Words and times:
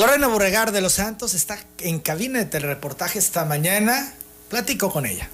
Lorena 0.00 0.28
Borregar 0.28 0.72
de 0.72 0.80
los 0.80 0.94
Santos 0.94 1.34
está 1.34 1.58
en 1.80 1.98
cabina 1.98 2.38
de 2.38 2.46
telereportaje 2.46 3.18
esta 3.18 3.44
mañana. 3.44 4.14
Platico 4.48 4.90
con 4.90 5.04
ella. 5.04 5.28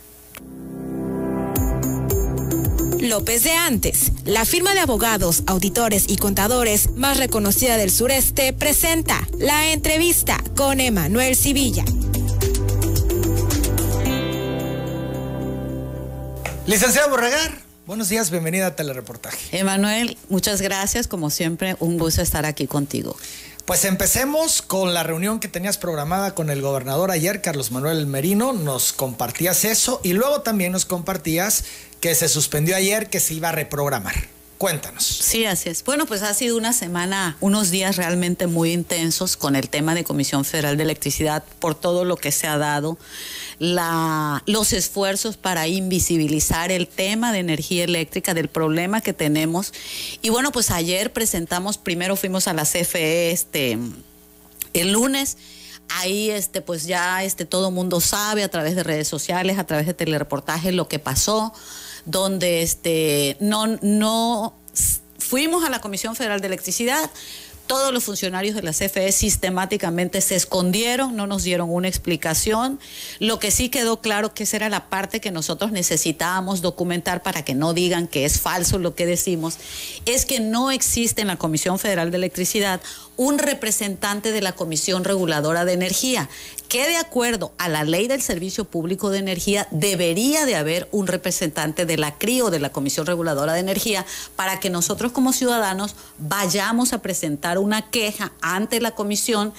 López 2.99 3.45
de 3.45 3.53
Antes, 3.53 4.11
la 4.25 4.45
firma 4.45 4.75
de 4.75 4.81
abogados, 4.81 5.45
auditores 5.47 6.07
y 6.09 6.17
contadores 6.17 6.91
más 6.97 7.17
reconocida 7.17 7.77
del 7.77 7.93
sureste, 7.93 8.53
presenta 8.53 9.29
la 9.39 9.71
entrevista 9.71 10.43
con 10.57 10.81
Emanuel 10.81 11.37
Civilla. 11.37 11.85
Licenciada 16.67 17.07
Borregar, 17.07 17.61
buenos 17.87 18.09
días, 18.09 18.33
bienvenida 18.33 18.67
a 18.67 18.75
Telereportaje. 18.75 19.57
Emanuel, 19.57 20.19
muchas 20.29 20.61
gracias, 20.61 21.07
como 21.07 21.31
siempre, 21.31 21.77
un 21.79 21.99
gusto 21.99 22.21
estar 22.21 22.45
aquí 22.45 22.67
contigo. 22.67 23.17
Pues 23.67 23.85
empecemos 23.85 24.63
con 24.63 24.95
la 24.95 25.03
reunión 25.03 25.41
que 25.41 25.49
tenías 25.49 25.77
programada 25.77 26.37
con 26.37 26.51
el 26.51 26.63
gobernador 26.63 27.11
ayer, 27.11 27.43
Carlos 27.43 27.73
Manuel 27.73 28.07
Merino. 28.07 28.53
Nos 28.53 28.93
compartías 28.93 29.65
eso 29.65 30.01
y 30.05 30.13
luego 30.13 30.43
también 30.43 30.71
nos 30.71 30.85
compartías 30.85 31.65
que 32.01 32.15
se 32.15 32.29
suspendió 32.29 32.77
ayer, 32.77 33.11
que 33.11 33.19
se 33.19 33.35
iba 33.35 33.49
a 33.49 33.53
reprogramar. 33.53 34.15
Cuéntanos. 34.57 35.05
Sí, 35.05 35.47
así 35.47 35.69
es. 35.69 35.83
Bueno, 35.83 36.07
pues 36.07 36.23
ha 36.23 36.33
sido 36.33 36.57
una 36.57 36.73
semana, 36.73 37.37
unos 37.41 37.71
días 37.71 37.97
realmente 37.97 38.47
muy 38.47 38.73
intensos 38.73 39.37
con 39.37 39.57
el 39.57 39.69
tema 39.69 39.97
de 39.97 40.05
Comisión 40.05 40.45
Federal 40.45 40.77
de 40.77 40.85
Electricidad 40.85 41.43
por 41.59 41.75
todo 41.75 42.05
lo 42.05 42.17
que 42.17 42.31
se 42.31 42.47
ha 42.47 42.57
dado, 42.59 42.97
la, 43.59 44.43
los 44.47 44.73
esfuerzos 44.73 45.37
para 45.37 45.67
invisibilizar 45.69 46.71
el 46.71 46.89
tema 46.89 47.33
de 47.33 47.39
energía 47.39 47.85
eléctrica, 47.85 48.35
del 48.35 48.49
problema 48.49 49.01
que 49.01 49.13
tenemos. 49.13 49.73
Y 50.23 50.31
bueno, 50.31 50.53
pues 50.53 50.71
ayer 50.71 51.13
presentamos, 51.13 51.79
primero 51.79 52.17
fuimos 52.17 52.49
a 52.49 52.53
la 52.53 52.65
CFE 52.65 53.31
este, 53.31 53.79
el 54.73 54.93
lunes 54.93 55.37
ahí 56.01 56.31
este 56.31 56.63
pues 56.63 56.87
ya 56.87 57.23
este 57.23 57.45
todo 57.45 57.71
mundo 57.71 58.01
sabe 58.01 58.43
a 58.43 58.49
través 58.49 58.75
de 58.75 58.83
redes 58.83 59.07
sociales, 59.07 59.57
a 59.57 59.65
través 59.65 59.87
de 59.87 59.95
telereportajes 59.95 60.75
lo 60.75 60.89
que 60.89 60.99
pasó 60.99 61.53
donde 62.07 62.63
este, 62.63 63.37
no, 63.41 63.67
no 63.83 64.55
fuimos 65.19 65.65
a 65.65 65.69
la 65.69 65.81
Comisión 65.81 66.17
Federal 66.17 66.41
de 66.41 66.47
Electricidad, 66.47 67.11
todos 67.67 67.93
los 67.93 68.05
funcionarios 68.05 68.55
de 68.55 68.63
la 68.63 68.73
CFE 68.73 69.13
sistemáticamente 69.13 70.21
se 70.21 70.37
escondieron, 70.37 71.17
no 71.17 71.27
nos 71.27 71.43
dieron 71.43 71.71
una 71.71 71.89
explicación. 71.89 72.79
Lo 73.19 73.39
que 73.39 73.51
sí 73.51 73.69
quedó 73.69 74.01
claro 74.01 74.35
que 74.35 74.45
esa 74.45 74.57
era 74.57 74.69
la 74.69 74.89
parte 74.89 75.21
que 75.21 75.31
nosotros 75.31 75.73
necesitábamos 75.73 76.63
documentar 76.63 77.23
para 77.23 77.45
que 77.45 77.55
no 77.55 77.75
digan 77.75 78.09
que 78.09 78.25
es 78.25 78.41
falso 78.41 78.79
lo 78.79 78.95
que 78.95 79.07
decimos, 79.07 79.59
es 80.07 80.27
que 80.27 80.41
no 80.41 80.71
existe 80.71 81.23
en 81.23 81.29
la 81.29 81.37
Comisión 81.37 81.79
Federal 81.79 82.11
de 82.11 82.17
Electricidad 82.17 82.81
un 83.17 83.39
representante 83.39 84.33
de 84.33 84.43
la 84.43 84.53
Comisión 84.53 85.05
Reguladora 85.05 85.65
de 85.65 85.73
Energía, 85.73 86.29
que 86.69 86.87
de 86.87 86.97
acuerdo 86.97 87.53
a 87.59 87.69
la 87.69 87.85
ley 87.85 88.09
del 88.09 88.23
Servicio 88.23 88.65
Público 88.65 89.11
de 89.11 89.19
Energía 89.19 89.69
debería 89.71 90.45
de 90.45 90.57
haber 90.57 90.89
un 90.93 91.07
representante 91.07 91.87
de 91.87 91.97
la 91.97 92.17
CRI 92.19 92.43
o 92.43 92.51
de 92.51 92.61
la 92.61 92.71
Comisión 92.71 93.07
Reguladora 93.07 93.53
de 93.53 93.61
Energía 93.61 94.05
para 94.35 94.61
que 94.61 94.71
nosotros 94.71 95.13
como 95.13 95.33
ciudadanos 95.33 95.95
vayamos 96.19 96.93
a 96.93 97.03
presentar 97.03 97.59
una 97.59 97.91
queja 97.91 98.33
ante 98.41 98.81
la 98.81 98.93
comisión 98.93 99.53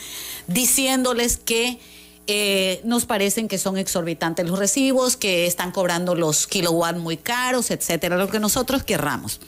diciéndoles 0.48 1.38
que 1.38 1.80
eh, 2.30 2.82
nos 2.84 3.06
parecen 3.06 3.48
que 3.48 3.58
son 3.58 3.78
exorbitantes 3.78 4.46
los 4.46 4.60
recibos, 4.60 5.16
que 5.16 5.48
están 5.48 5.72
cobrando 5.72 6.14
los 6.14 6.46
kilowatts 6.46 7.00
muy 7.00 7.16
caros, 7.16 7.72
etcétera, 7.72 8.18
lo 8.18 8.28
que 8.28 8.42
nosotros 8.42 8.84
querramos. 8.84 9.40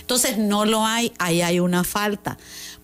Entonces 0.00 0.38
no 0.38 0.64
lo 0.64 0.86
hay, 0.86 1.12
ahí 1.18 1.42
hay 1.42 1.58
una 1.58 1.82
falta. 1.82 2.38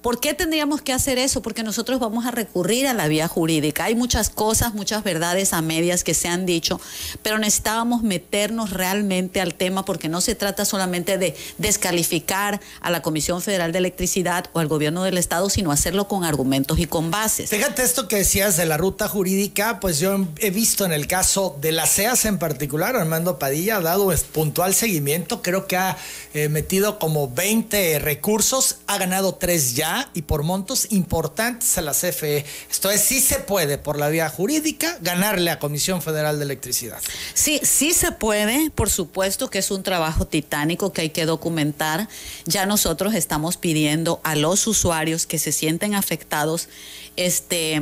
¿Por 0.04 0.20
qué 0.20 0.34
tendríamos 0.34 0.82
que 0.82 0.92
hacer 0.92 1.16
eso? 1.16 1.40
Porque 1.40 1.62
nosotros 1.62 1.98
vamos 1.98 2.26
a 2.26 2.30
recurrir 2.30 2.86
a 2.86 2.92
la 2.92 3.08
vía 3.08 3.26
jurídica. 3.26 3.84
Hay 3.84 3.94
muchas 3.94 4.28
cosas, 4.28 4.74
muchas 4.74 5.02
verdades 5.02 5.54
a 5.54 5.62
medias 5.62 6.04
que 6.04 6.12
se 6.12 6.28
han 6.28 6.44
dicho, 6.44 6.78
pero 7.22 7.38
necesitábamos 7.38 8.02
meternos 8.02 8.68
realmente 8.68 9.40
al 9.40 9.54
tema 9.54 9.86
porque 9.86 10.10
no 10.10 10.20
se 10.20 10.34
trata 10.34 10.66
solamente 10.66 11.16
de 11.16 11.34
descalificar 11.56 12.60
a 12.82 12.90
la 12.90 13.00
Comisión 13.00 13.40
Federal 13.40 13.72
de 13.72 13.78
Electricidad 13.78 14.44
o 14.52 14.58
al 14.58 14.68
gobierno 14.68 15.04
del 15.04 15.16
Estado, 15.16 15.48
sino 15.48 15.72
hacerlo 15.72 16.06
con 16.06 16.22
argumentos 16.22 16.78
y 16.78 16.84
con 16.84 17.10
bases. 17.10 17.48
Fíjate 17.48 17.82
esto 17.82 18.06
que 18.06 18.16
decías 18.16 18.58
de 18.58 18.66
la 18.66 18.76
ruta 18.76 19.08
jurídica, 19.08 19.80
pues 19.80 20.00
yo 20.00 20.26
he 20.36 20.50
visto 20.50 20.84
en 20.84 20.92
el 20.92 21.06
caso 21.06 21.56
de 21.62 21.72
la 21.72 21.86
CEAS 21.86 22.26
en 22.26 22.38
particular, 22.38 22.94
Armando 22.94 23.38
Padilla 23.38 23.76
ha 23.76 23.80
dado 23.80 24.12
puntual 24.32 24.74
seguimiento, 24.74 25.40
creo 25.40 25.66
que 25.66 25.78
ha 25.78 25.96
eh, 26.34 26.50
metido 26.50 26.98
como 26.98 27.30
20 27.30 28.00
recursos, 28.00 28.80
ha 28.86 28.98
ganado 28.98 29.36
tres 29.36 29.74
ya 29.74 29.93
y 30.14 30.22
por 30.22 30.42
montos 30.42 30.88
importantes 30.90 31.76
a 31.78 31.82
la 31.82 31.92
CFE. 31.92 32.44
Esto 32.70 32.90
es, 32.90 33.00
sí 33.00 33.20
se 33.20 33.40
puede 33.40 33.78
por 33.78 33.98
la 33.98 34.08
vía 34.08 34.28
jurídica 34.28 34.98
ganarle 35.00 35.50
a 35.50 35.58
Comisión 35.58 36.02
Federal 36.02 36.38
de 36.38 36.44
Electricidad. 36.44 37.00
Sí, 37.34 37.60
sí 37.62 37.92
se 37.92 38.12
puede, 38.12 38.70
por 38.70 38.90
supuesto 38.90 39.50
que 39.50 39.58
es 39.58 39.70
un 39.70 39.82
trabajo 39.82 40.26
titánico 40.26 40.92
que 40.92 41.02
hay 41.02 41.10
que 41.10 41.26
documentar. 41.26 42.08
Ya 42.46 42.66
nosotros 42.66 43.14
estamos 43.14 43.56
pidiendo 43.56 44.20
a 44.24 44.36
los 44.36 44.66
usuarios 44.66 45.26
que 45.26 45.38
se 45.38 45.52
sienten 45.52 45.94
afectados 45.94 46.68
este 47.16 47.80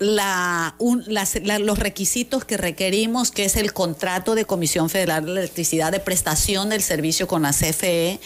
los 0.00 1.78
requisitos 1.78 2.44
que 2.44 2.56
requerimos, 2.56 3.30
que 3.30 3.44
es 3.44 3.56
el 3.56 3.72
contrato 3.72 4.34
de 4.34 4.44
Comisión 4.44 4.90
Federal 4.90 5.24
de 5.24 5.32
Electricidad 5.32 5.92
de 5.92 6.00
prestación 6.00 6.68
del 6.68 6.82
servicio 6.82 7.28
con 7.28 7.42
la 7.42 7.52
CFE, 7.52 8.18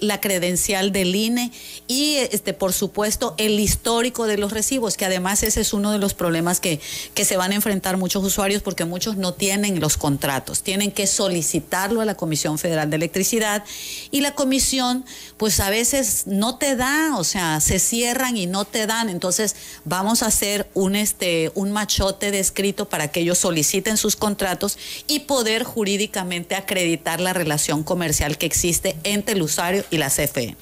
la 0.00 0.20
credencial 0.20 0.92
del 0.92 1.14
INE 1.14 1.52
y, 1.88 2.16
este, 2.16 2.54
por 2.54 2.72
supuesto, 2.72 3.34
el 3.36 3.60
histórico 3.60 4.26
de 4.26 4.38
los 4.38 4.52
recibos, 4.52 4.96
que 4.96 5.04
además 5.04 5.42
ese 5.42 5.60
es 5.60 5.72
uno 5.72 5.92
de 5.92 5.98
los 5.98 6.14
problemas 6.14 6.60
que, 6.60 6.80
que 7.14 7.24
se 7.24 7.36
van 7.36 7.52
a 7.52 7.54
enfrentar 7.54 7.96
muchos 7.98 8.24
usuarios 8.24 8.62
porque 8.62 8.84
muchos 8.84 9.16
no 9.16 9.34
tienen 9.34 9.78
los 9.80 9.96
contratos, 9.96 10.62
tienen 10.62 10.90
que 10.90 11.06
solicitarlo 11.06 12.00
a 12.00 12.04
la 12.04 12.14
Comisión 12.14 12.58
Federal 12.58 12.88
de 12.88 12.96
Electricidad 12.96 13.64
y 14.10 14.20
la 14.20 14.34
comisión, 14.34 15.04
pues 15.36 15.60
a 15.60 15.70
veces 15.70 16.26
no 16.26 16.56
te 16.56 16.76
da, 16.76 17.16
o 17.16 17.24
sea, 17.24 17.60
se 17.60 17.78
cierran 17.78 18.36
y 18.36 18.46
no 18.46 18.64
te 18.64 18.86
dan, 18.86 19.08
entonces 19.08 19.54
vamos 19.84 20.22
a 20.22 20.26
hacer 20.26 20.61
un, 20.74 20.96
este, 20.96 21.50
un 21.54 21.72
machote 21.72 22.30
de 22.30 22.40
escrito 22.40 22.88
para 22.88 23.08
que 23.08 23.20
ellos 23.20 23.38
soliciten 23.38 23.96
sus 23.96 24.16
contratos 24.16 24.78
y 25.06 25.20
poder 25.20 25.64
jurídicamente 25.64 26.54
acreditar 26.54 27.20
la 27.20 27.32
relación 27.32 27.82
comercial 27.82 28.38
que 28.38 28.46
existe 28.46 28.96
entre 29.04 29.34
el 29.34 29.42
usuario 29.42 29.84
y 29.90 29.98
la 29.98 30.10
CFE. 30.10 30.56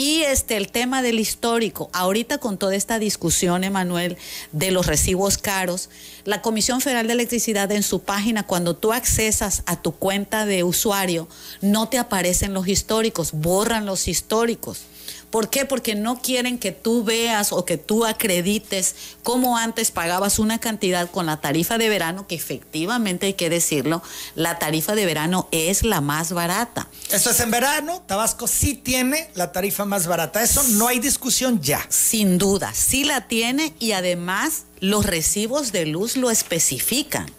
Y 0.00 0.22
este, 0.22 0.56
el 0.56 0.68
tema 0.68 1.02
del 1.02 1.18
histórico, 1.18 1.90
ahorita 1.92 2.38
con 2.38 2.56
toda 2.56 2.76
esta 2.76 3.00
discusión, 3.00 3.64
Emanuel, 3.64 4.16
de 4.52 4.70
los 4.70 4.86
recibos 4.86 5.38
caros, 5.38 5.90
la 6.24 6.40
Comisión 6.40 6.80
Federal 6.80 7.08
de 7.08 7.14
Electricidad 7.14 7.72
en 7.72 7.82
su 7.82 8.00
página, 8.02 8.46
cuando 8.46 8.76
tú 8.76 8.92
accesas 8.92 9.64
a 9.66 9.82
tu 9.82 9.90
cuenta 9.90 10.46
de 10.46 10.62
usuario, 10.62 11.28
no 11.62 11.88
te 11.88 11.98
aparecen 11.98 12.54
los 12.54 12.68
históricos, 12.68 13.32
borran 13.32 13.86
los 13.86 14.06
históricos. 14.06 14.82
¿Por 15.30 15.50
qué? 15.50 15.66
Porque 15.66 15.94
no 15.94 16.22
quieren 16.22 16.58
que 16.58 16.72
tú 16.72 17.04
veas 17.04 17.52
o 17.52 17.64
que 17.64 17.76
tú 17.76 18.06
acredites 18.06 18.94
cómo 19.22 19.58
antes 19.58 19.90
pagabas 19.90 20.38
una 20.38 20.58
cantidad 20.58 21.10
con 21.10 21.26
la 21.26 21.40
tarifa 21.40 21.76
de 21.76 21.88
verano, 21.88 22.26
que 22.26 22.34
efectivamente 22.34 23.26
hay 23.26 23.34
que 23.34 23.50
decirlo, 23.50 24.02
la 24.34 24.58
tarifa 24.58 24.94
de 24.94 25.04
verano 25.04 25.48
es 25.50 25.82
la 25.82 26.00
más 26.00 26.32
barata. 26.32 26.88
Eso 27.10 27.30
es 27.30 27.40
en 27.40 27.50
verano, 27.50 28.02
Tabasco 28.06 28.46
sí 28.46 28.74
tiene 28.74 29.30
la 29.34 29.52
tarifa 29.52 29.84
más 29.84 30.06
barata, 30.06 30.42
eso 30.42 30.62
no 30.62 30.88
hay 30.88 30.98
discusión 30.98 31.60
ya. 31.60 31.84
Sin 31.90 32.38
duda, 32.38 32.72
sí 32.74 33.04
la 33.04 33.28
tiene 33.28 33.74
y 33.78 33.92
además 33.92 34.64
los 34.80 35.04
recibos 35.04 35.72
de 35.72 35.86
luz 35.86 36.16
lo 36.16 36.30
especifican. 36.30 37.30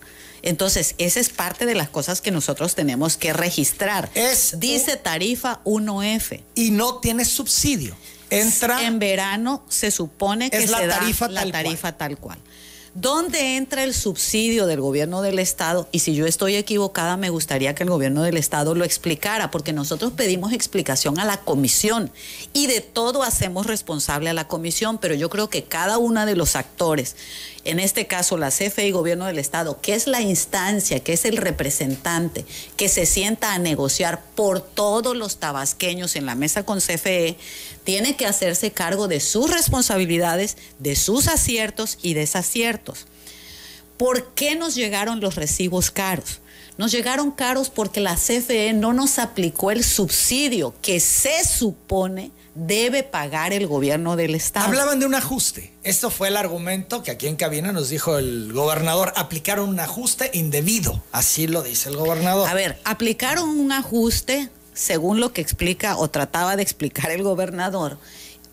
Entonces, 0.42 0.96
esa 0.98 1.20
es 1.20 1.30
parte 1.30 1.66
de 1.66 1.76
las 1.76 1.90
cosas 1.90 2.22
que 2.22 2.32
nosotros 2.32 2.76
tenemos 2.76 3.18
que 3.18 3.34
registrar. 3.34 4.10
Es 4.16 4.60
Dice 4.60 4.98
tarifa 4.98 5.62
1F. 5.66 6.44
Y 6.56 6.72
no 6.72 7.00
tiene 7.00 7.26
subsidio. 7.26 7.96
Entra. 8.30 8.84
En 8.86 9.00
verano 9.00 9.64
se 9.70 9.92
supone 9.92 10.50
que 10.52 10.68
la 10.68 10.88
tarifa 10.88 11.28
la 11.28 11.52
tarifa 11.52 11.94
tal 11.94 12.18
cual. 12.18 12.38
¿Dónde 12.96 13.56
entra 13.56 13.84
el 13.84 13.94
subsidio 13.94 14.66
del 14.66 14.82
gobierno 14.82 15.22
del 15.22 15.38
Estado? 15.38 15.88
Y 15.92 16.00
si 16.00 16.16
yo 16.16 16.26
estoy 16.26 16.56
equivocada, 16.56 17.18
me 17.18 17.30
gustaría 17.30 17.76
que 17.76 17.84
el 17.84 17.90
gobierno 17.90 18.24
del 18.24 18.36
Estado 18.36 18.74
lo 18.74 18.84
explicara, 18.84 19.52
porque 19.52 19.74
nosotros 19.74 20.14
pedimos 20.14 20.54
explicación 20.54 21.20
a 21.20 21.26
la 21.26 21.38
comisión 21.38 22.12
y 22.52 22.66
de 22.66 22.82
todo 22.82 23.22
hacemos 23.22 23.68
responsable 23.68 24.30
a 24.30 24.34
la 24.34 24.48
comisión, 24.48 24.98
pero 24.98 25.14
yo 25.14 25.30
creo 25.30 25.50
que 25.50 25.66
cada 25.66 26.00
uno 26.00 26.26
de 26.26 26.36
los 26.36 26.56
actores, 26.56 27.16
en 27.64 27.80
este 27.80 28.08
caso 28.08 28.38
la 28.38 28.50
CFE 28.50 28.88
y 28.88 28.92
gobierno 28.92 29.26
del 29.26 29.38
Estado, 29.38 29.80
que 29.82 29.94
es 29.94 30.08
la 30.08 30.22
instancia, 30.22 31.00
que 31.02 31.14
es 31.14 31.26
el 31.26 31.38
representante, 31.38 32.44
que 32.76 32.90
se 32.90 33.06
sienta 33.06 33.54
a 33.54 33.60
negociar 33.60 34.24
por 34.34 34.62
todos 34.62 35.16
los 35.16 35.38
tabasqueños 35.38 36.16
en 36.16 36.26
la 36.26 36.34
mesa 36.34 36.66
con 36.66 36.80
CFE, 36.80 37.38
tiene 37.84 38.16
que 38.16 38.26
hacerse 38.26 38.72
cargo 38.72 39.08
de 39.08 39.20
sus 39.20 39.50
responsabilidades, 39.52 40.58
de 40.80 40.96
sus 40.96 41.28
aciertos 41.28 41.98
y 42.02 42.14
desaciertos. 42.14 43.08
¿Por 43.98 44.34
qué 44.34 44.56
nos 44.56 44.76
llegaron 44.76 45.20
los 45.20 45.36
recibos 45.36 45.92
caros? 45.92 46.40
Nos 46.78 46.92
llegaron 46.92 47.32
caros 47.32 47.70
porque 47.70 48.00
la 48.00 48.16
CFE 48.16 48.72
no 48.72 48.94
nos 48.94 49.20
aplicó 49.20 49.72
el 49.72 49.84
subsidio 49.84 50.74
que 50.82 51.02
se 51.02 51.44
supone 51.46 52.32
debe 52.56 53.04
pagar 53.04 53.54
el 53.54 53.68
gobierno 53.68 54.16
del 54.16 54.36
Estado. 54.36 54.66
Hablaban 54.66 55.00
de 55.00 55.06
un 55.06 55.16
ajuste. 55.16 55.74
Esto 55.84 56.10
fue 56.10 56.28
el 56.30 56.38
argumento 56.38 57.04
que 57.04 57.12
aquí 57.12 57.28
en 57.28 57.36
cabina 57.36 57.72
nos 57.72 57.90
dijo 57.90 58.18
el 58.18 58.52
gobernador. 58.54 59.14
Aplicaron 59.16 59.70
un 59.70 59.80
ajuste 59.80 60.30
indebido. 60.34 61.04
Así 61.12 61.48
lo 61.48 61.62
dice 61.62 61.90
el 61.90 61.96
gobernador. 61.96 62.50
A 62.50 62.54
ver, 62.54 62.80
aplicaron 62.84 63.50
un 63.50 63.72
ajuste, 63.72 64.50
según 64.80 65.20
lo 65.20 65.34
que 65.34 65.42
explica 65.42 65.98
o 65.98 66.10
trataba 66.10 66.56
de 66.56 66.64
explicar 66.64 67.12
el 67.12 67.22
gobernador, 67.22 67.98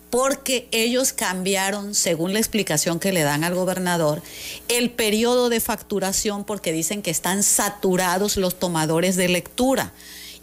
porque 0.09 0.67
ellos 0.71 1.13
cambiaron, 1.13 1.95
según 1.95 2.33
la 2.33 2.39
explicación 2.39 2.99
que 2.99 3.13
le 3.13 3.21
dan 3.21 3.45
al 3.45 3.55
gobernador, 3.55 4.21
el 4.67 4.89
periodo 4.89 5.47
de 5.47 5.61
facturación 5.61 6.43
porque 6.43 6.73
dicen 6.73 7.01
que 7.01 7.11
están 7.11 7.43
saturados 7.43 8.35
los 8.35 8.59
tomadores 8.59 9.15
de 9.15 9.29
lectura 9.29 9.93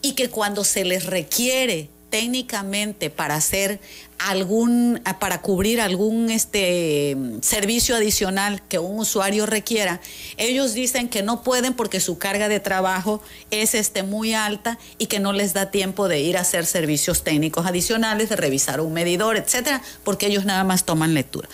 y 0.01 0.13
que 0.13 0.31
cuando 0.31 0.65
se 0.65 0.85
les 0.85 1.05
requiere 1.05 1.91
técnicamente 2.15 3.11
para 3.11 3.35
hacer 3.35 3.81
algún 4.21 5.03
para 5.19 5.43
cubrir 5.43 5.81
algún 5.81 6.31
este 6.31 7.17
servicio 7.43 7.97
adicional 7.97 8.63
que 8.69 8.79
un 8.79 9.01
usuario 9.01 9.47
requiera, 9.47 10.01
ellos 10.37 10.75
dicen 10.75 11.09
que 11.09 11.25
no 11.25 11.43
pueden 11.43 11.75
porque 11.75 11.99
su 11.99 12.17
carga 12.17 12.49
de 12.49 12.61
trabajo 12.61 13.21
es 13.51 13.75
este 13.75 14.05
muy 14.05 14.33
alta 14.33 14.79
y 14.97 15.07
que 15.07 15.19
no 15.19 15.33
les 15.33 15.55
da 15.55 15.73
tiempo 15.73 16.07
de 16.07 16.21
ir 16.21 16.37
a 16.37 16.43
hacer 16.43 16.67
servicios 16.67 17.25
técnicos 17.25 17.67
adicionales, 17.67 18.29
de 18.29 18.37
revisar 18.37 18.81
un 18.81 18.93
medidor, 18.93 19.37
etcétera, 19.37 19.83
porque 20.05 20.27
ellos 20.27 20.45
nada 20.45 20.63
más 20.63 20.85
toman 20.85 21.15
lectura. 21.15 21.49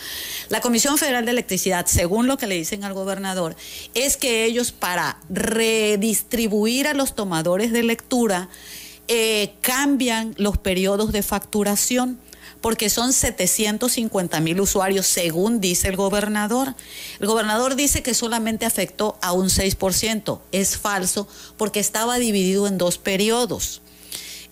La 0.50 0.60
Comisión 0.60 0.98
Federal 0.98 1.24
de 1.24 1.30
Electricidad, 1.30 1.86
según 1.86 2.26
lo 2.26 2.36
que 2.36 2.46
le 2.46 2.56
dicen 2.56 2.84
al 2.84 2.92
gobernador, 2.92 3.56
es 3.94 4.18
que 4.18 4.44
ellos 4.44 4.72
para 4.72 5.16
redistribuir 5.30 6.86
a 6.86 6.92
los 6.92 7.14
tomadores 7.14 7.72
de 7.72 7.82
lectura 7.82 8.50
eh, 9.12 9.54
cambian 9.60 10.34
los 10.38 10.56
periodos 10.56 11.10
de 11.10 11.24
facturación 11.24 12.20
porque 12.60 12.90
son 12.90 13.12
750 13.12 14.38
mil 14.40 14.60
usuarios, 14.60 15.06
según 15.06 15.60
dice 15.60 15.88
el 15.88 15.96
gobernador. 15.96 16.76
El 17.18 17.26
gobernador 17.26 17.74
dice 17.74 18.04
que 18.04 18.14
solamente 18.14 18.66
afectó 18.66 19.18
a 19.20 19.32
un 19.32 19.48
6%. 19.48 20.40
Es 20.52 20.78
falso 20.78 21.26
porque 21.56 21.80
estaba 21.80 22.20
dividido 22.20 22.68
en 22.68 22.78
dos 22.78 22.98
periodos. 22.98 23.82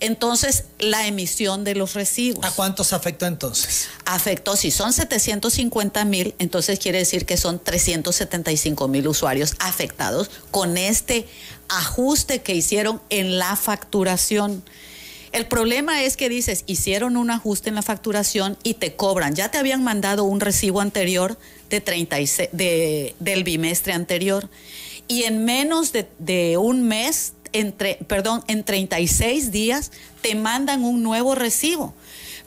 Entonces, 0.01 0.65
la 0.79 1.07
emisión 1.07 1.63
de 1.63 1.75
los 1.75 1.93
recibos. 1.93 2.45
¿A 2.45 2.51
cuántos 2.51 2.91
afectó 2.91 3.25
entonces? 3.25 3.87
Afectó, 4.05 4.57
si 4.57 4.71
son 4.71 4.91
750 4.91 6.03
mil, 6.05 6.35
entonces 6.37 6.79
quiere 6.79 6.99
decir 6.99 7.25
que 7.25 7.37
son 7.37 7.59
375 7.59 8.87
mil 8.89 9.07
usuarios 9.07 9.55
afectados 9.59 10.31
con 10.51 10.77
este 10.77 11.27
ajuste 11.69 12.41
que 12.41 12.53
hicieron 12.55 13.01
en 13.09 13.37
la 13.37 13.55
facturación. 13.55 14.63
El 15.31 15.45
problema 15.45 16.03
es 16.03 16.17
que 16.17 16.27
dices, 16.27 16.63
hicieron 16.65 17.15
un 17.15 17.29
ajuste 17.29 17.69
en 17.69 17.75
la 17.75 17.81
facturación 17.81 18.57
y 18.63 18.75
te 18.75 18.95
cobran. 18.95 19.35
Ya 19.35 19.51
te 19.51 19.59
habían 19.59 19.83
mandado 19.83 20.23
un 20.23 20.39
recibo 20.39 20.81
anterior 20.81 21.37
de 21.69 21.81
36, 21.81 22.49
de, 22.51 23.15
del 23.19 23.43
bimestre 23.43 23.93
anterior 23.93 24.49
y 25.07 25.23
en 25.23 25.45
menos 25.45 25.91
de, 25.91 26.07
de 26.17 26.57
un 26.57 26.83
mes 26.83 27.33
entre, 27.53 27.95
perdón, 28.07 28.43
en 28.47 28.63
36 28.63 29.51
días 29.51 29.91
te 30.21 30.35
mandan 30.35 30.83
un 30.83 31.03
nuevo 31.03 31.35
recibo, 31.35 31.93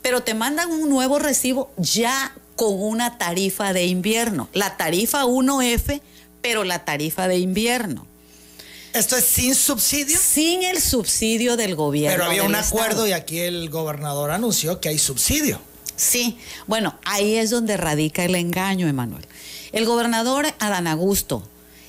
pero 0.01 0.23
te 0.23 0.35
mandan 0.35 0.71
un 0.71 0.89
nuevo 0.89 1.19
recibo 1.19 1.73
ya 1.77 2.35
con 2.57 2.81
una 2.81 3.19
tarifa 3.19 3.73
de 3.73 3.87
invierno, 3.87 4.49
la 4.53 4.77
tarifa 4.77 5.25
1F, 5.25 6.01
pero 6.41 6.65
la 6.65 6.85
tarifa 6.85 7.29
de 7.29 7.39
invierno. 7.39 8.07
¿Esto 8.93 9.17
es 9.17 9.25
sin 9.25 9.55
subsidio? 9.55 10.19
Sin 10.19 10.63
el 10.63 10.81
subsidio 10.81 11.57
del 11.57 11.75
gobierno. 11.75 12.17
Pero 12.17 12.31
había 12.31 12.45
un 12.45 12.55
acuerdo 12.55 13.07
y 13.07 13.13
aquí 13.13 13.41
el 13.41 13.71
gobernador 13.71 14.31
anunció 14.31 14.81
que 14.81 14.91
hay 14.91 14.99
subsidio. 14.99 15.61
Sí, 15.97 16.39
bueno, 16.67 16.99
ahí 17.05 17.37
es 17.37 17.51
donde 17.51 17.77
radica 17.77 18.25
el 18.25 18.35
engaño, 18.35 18.89
Emanuel. 18.89 19.27
El 19.73 19.87
gobernador 19.87 20.47
Adán 20.59 20.87
Augusto 20.87 21.43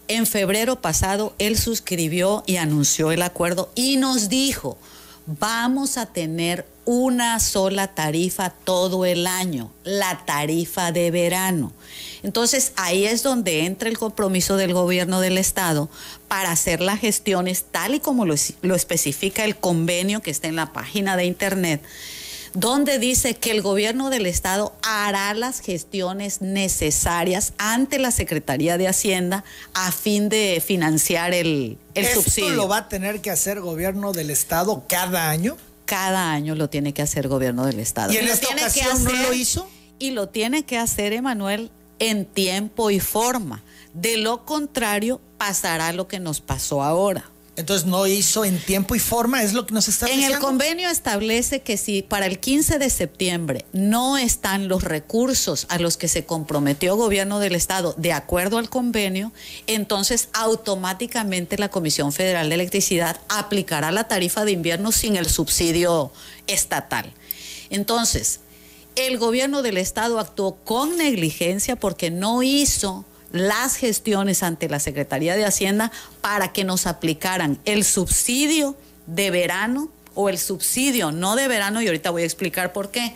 en 0.07 0.25
febrero 0.25 0.81
pasado, 0.81 1.33
él 1.39 1.57
suscribió 1.57 2.43
y 2.45 2.57
anunció 2.57 3.11
el 3.11 3.21
acuerdo 3.21 3.71
y 3.73 3.95
nos 3.97 4.27
dijo, 4.29 4.77
vamos 5.25 5.97
a 5.97 6.07
tener 6.07 6.67
una 6.85 7.39
sola 7.39 7.87
tarifa 7.95 8.49
todo 8.49 9.05
el 9.05 9.27
año, 9.27 9.71
la 9.83 10.25
tarifa 10.25 10.91
de 10.91 11.09
verano. 11.11 11.71
Entonces 12.23 12.71
ahí 12.77 13.05
es 13.05 13.21
donde 13.21 13.65
entra 13.65 13.89
el 13.89 13.97
compromiso 13.97 14.57
del 14.57 14.73
gobierno 14.73 15.19
del 15.19 15.37
estado 15.37 15.89
para 16.27 16.51
hacer 16.51 16.81
las 16.81 16.99
gestiones 16.99 17.65
tal 17.69 17.95
y 17.95 17.99
como 17.99 18.25
lo, 18.25 18.35
lo 18.61 18.75
especifica 18.75 19.45
el 19.45 19.57
convenio 19.57 20.21
que 20.21 20.31
está 20.31 20.47
en 20.47 20.55
la 20.55 20.73
página 20.73 21.17
de 21.17 21.25
internet 21.25 21.81
donde 22.53 22.99
dice 22.99 23.33
que 23.33 23.51
el 23.51 23.61
gobierno 23.61 24.09
del 24.09 24.25
estado 24.25 24.73
hará 24.83 25.33
las 25.33 25.59
gestiones 25.59 26.41
necesarias 26.41 27.53
ante 27.57 27.97
la 27.99 28.11
Secretaría 28.11 28.77
de 28.77 28.87
Hacienda 28.87 29.43
a 29.73 29.91
fin 29.91 30.29
de 30.29 30.61
financiar 30.65 31.33
el, 31.33 31.77
el 31.95 32.05
subsidio. 32.05 32.49
¿Esto 32.49 32.61
lo 32.61 32.67
va 32.67 32.77
a 32.77 32.89
tener 32.89 33.21
que 33.21 33.31
hacer 33.31 33.59
gobierno 33.59 34.13
del 34.13 34.29
estado 34.29 34.85
cada 34.87 35.29
año? 35.29 35.57
Cada 35.85 36.31
año 36.31 36.55
lo 36.55 36.69
tiene 36.69 36.93
que 36.93 37.01
hacer 37.01 37.27
gobierno 37.27 37.65
del 37.65 37.79
estado. 37.79 38.13
¿Y 38.13 38.17
en 38.17 38.27
esta 38.27 38.47
ocasión 38.49 39.03
no 39.03 39.11
lo 39.11 39.33
hizo? 39.33 39.67
Y 39.99 40.11
lo 40.11 40.29
tiene 40.29 40.63
que 40.63 40.77
hacer, 40.77 41.13
Emanuel, 41.13 41.71
en 41.99 42.25
tiempo 42.25 42.91
y 42.91 42.99
forma. 42.99 43.63
De 43.93 44.17
lo 44.17 44.45
contrario, 44.45 45.21
pasará 45.37 45.93
lo 45.93 46.07
que 46.07 46.19
nos 46.19 46.41
pasó 46.41 46.83
ahora. 46.83 47.29
Entonces 47.55 47.85
no 47.85 48.07
hizo 48.07 48.45
en 48.45 48.57
tiempo 48.57 48.95
y 48.95 48.99
forma, 48.99 49.43
es 49.43 49.53
lo 49.53 49.67
que 49.67 49.75
nos 49.75 49.87
está 49.87 50.07
diciendo. 50.07 50.27
En 50.27 50.33
el 50.33 50.39
convenio 50.39 50.89
establece 50.89 51.61
que 51.61 51.77
si 51.77 52.01
para 52.01 52.25
el 52.25 52.39
15 52.39 52.79
de 52.79 52.89
septiembre 52.89 53.65
no 53.73 54.17
están 54.17 54.67
los 54.67 54.83
recursos 54.83 55.67
a 55.69 55.77
los 55.77 55.95
que 55.95 56.07
se 56.07 56.25
comprometió 56.25 56.93
el 56.93 56.97
gobierno 56.97 57.39
del 57.39 57.53
estado 57.53 57.93
de 57.95 58.11
acuerdo 58.11 58.57
al 58.57 58.69
convenio, 58.71 59.31
entonces 59.67 60.29
automáticamente 60.33 61.59
la 61.59 61.69
Comisión 61.69 62.11
Federal 62.11 62.49
de 62.49 62.55
Electricidad 62.55 63.21
aplicará 63.29 63.91
la 63.91 64.07
tarifa 64.07 64.45
de 64.45 64.51
invierno 64.51 64.91
sin 64.91 65.15
el 65.15 65.29
subsidio 65.29 66.11
estatal. 66.47 67.13
Entonces, 67.69 68.39
el 68.95 69.17
gobierno 69.17 69.61
del 69.61 69.77
estado 69.77 70.19
actuó 70.19 70.55
con 70.55 70.97
negligencia 70.97 71.75
porque 71.75 72.11
no 72.11 72.43
hizo 72.43 73.05
las 73.31 73.75
gestiones 73.75 74.43
ante 74.43 74.69
la 74.69 74.79
Secretaría 74.79 75.35
de 75.35 75.45
Hacienda 75.45 75.91
para 76.21 76.53
que 76.53 76.63
nos 76.63 76.85
aplicaran 76.85 77.59
el 77.65 77.83
subsidio 77.83 78.75
de 79.07 79.31
verano 79.31 79.89
o 80.15 80.29
el 80.29 80.37
subsidio 80.37 81.11
no 81.11 81.35
de 81.35 81.47
verano, 81.47 81.81
y 81.81 81.87
ahorita 81.87 82.11
voy 82.11 82.21
a 82.21 82.25
explicar 82.25 82.71
por 82.71 82.91
qué, 82.91 83.15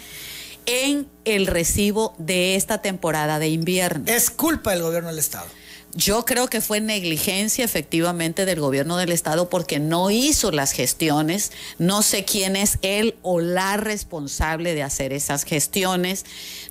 en 0.66 1.08
el 1.26 1.48
recibo 1.48 2.16
de 2.18 2.56
esta 2.56 2.82
temporada 2.82 3.40
de 3.40 3.50
invierno. 3.50 4.06
Es 4.08 4.32
culpa 4.32 4.72
del 4.72 4.82
gobierno 4.82 5.10
del 5.10 5.20
Estado. 5.20 5.48
Yo 5.98 6.26
creo 6.26 6.48
que 6.48 6.62
fue 6.62 6.80
negligencia 6.80 7.66
efectivamente 7.66 8.46
del 8.46 8.60
gobierno 8.60 8.98
del 8.98 9.12
estado 9.12 9.50
porque 9.50 9.80
no 9.80 10.12
hizo 10.12 10.52
las 10.52 10.72
gestiones. 10.72 11.52
No 11.80 12.04
sé 12.04 12.24
quién 12.24 12.56
es 12.56 12.78
él 12.84 13.16
o 13.24 13.40
la 13.40 13.78
responsable 13.78 14.76
de 14.76 14.84
hacer 14.84 15.12
esas 15.12 15.44
gestiones. 15.44 16.24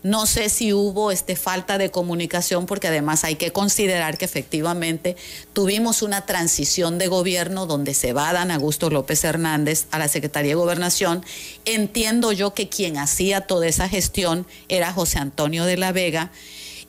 No 0.04 0.26
sé 0.26 0.48
si 0.48 0.72
hubo 0.72 1.10
este 1.10 1.34
falta 1.34 1.76
de 1.76 1.90
comunicación 1.90 2.66
porque 2.66 2.86
además 2.86 3.24
hay 3.24 3.34
que 3.34 3.50
considerar 3.50 4.16
que 4.16 4.26
efectivamente 4.26 5.16
tuvimos 5.52 6.02
una 6.02 6.24
transición 6.24 6.96
de 6.96 7.08
gobierno 7.08 7.66
donde 7.66 7.94
se 7.94 8.12
va 8.12 8.32
Dan 8.32 8.52
Augusto 8.52 8.90
López 8.90 9.24
Hernández 9.24 9.86
a 9.90 9.98
la 9.98 10.06
Secretaría 10.06 10.52
de 10.52 10.54
Gobernación. 10.54 11.24
Entiendo 11.64 12.30
yo 12.30 12.54
que 12.54 12.68
quien 12.68 12.96
hacía 12.96 13.40
toda 13.40 13.66
esa 13.66 13.88
gestión 13.88 14.46
era 14.68 14.92
José 14.92 15.18
Antonio 15.18 15.64
de 15.64 15.78
la 15.78 15.90
Vega 15.90 16.30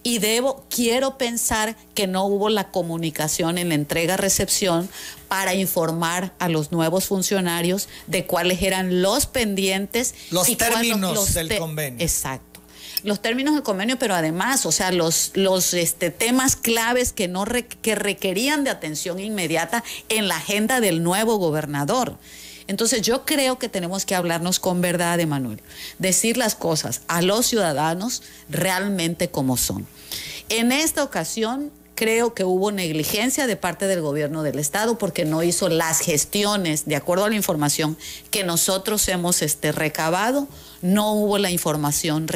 y 0.07 0.19
debo, 0.19 0.65
quiero 0.69 1.17
pensar 1.17 1.75
que 1.93 2.07
no 2.07 2.23
hubo 2.23 2.47
la 2.47 2.71
comunicación 2.71 3.57
en 3.57 3.67
la 3.67 3.75
entrega-recepción 3.75 4.87
para 5.27 5.53
informar 5.53 6.31
a 6.39 6.47
los 6.47 6.71
nuevos 6.71 7.07
funcionarios 7.07 7.89
de 8.07 8.25
cuáles 8.25 8.61
eran 8.61 9.01
los 9.01 9.25
pendientes. 9.25 10.15
Los 10.31 10.55
términos 10.55 11.33
del 11.33 11.57
convenio. 11.57 11.99
Exacto. 12.01 12.61
Los 13.03 13.21
términos 13.21 13.53
del 13.53 13.63
convenio, 13.63 13.99
pero 13.99 14.15
además, 14.15 14.65
o 14.65 14.71
sea, 14.71 14.93
los, 14.93 15.31
los 15.33 15.73
este, 15.73 16.09
temas 16.09 16.55
claves 16.55 17.11
que, 17.11 17.27
no 17.27 17.43
que 17.81 17.95
requerían 17.95 18.63
de 18.63 18.69
atención 18.69 19.19
inmediata 19.19 19.83
en 20.07 20.29
la 20.29 20.37
agenda 20.37 20.79
del 20.79 21.03
nuevo 21.03 21.35
gobernador. 21.35 22.17
Entonces 22.67 23.01
yo 23.01 23.25
creo 23.25 23.57
que 23.57 23.69
tenemos 23.69 24.05
que 24.05 24.15
hablarnos 24.15 24.59
con 24.59 24.81
verdad, 24.81 25.19
Emanuel, 25.19 25.61
decir 25.99 26.37
las 26.37 26.55
cosas 26.55 27.01
a 27.07 27.21
los 27.21 27.45
ciudadanos 27.47 28.23
realmente 28.49 29.29
como 29.29 29.57
son. 29.57 29.87
En 30.49 30.71
esta 30.71 31.03
ocasión 31.03 31.71
creo 31.97 32.33
que 32.33 32.43
hubo 32.43 32.71
negligencia 32.71 33.47
de 33.47 33.55
parte 33.57 33.87
del 33.87 34.01
gobierno 34.01 34.43
del 34.43 34.59
estado 34.59 34.97
porque 34.97 35.25
no 35.25 35.43
hizo 35.43 35.67
las 35.67 35.99
gestiones 35.99 36.85
de 36.85 36.95
acuerdo 36.95 37.25
a 37.25 37.29
la 37.29 37.35
información 37.35 37.97
que 38.29 38.43
nosotros 38.43 39.05
hemos 39.09 39.41
este, 39.41 39.71
recabado, 39.71 40.47
no 40.81 41.13
hubo 41.13 41.39
la 41.39 41.49
información 41.49 42.27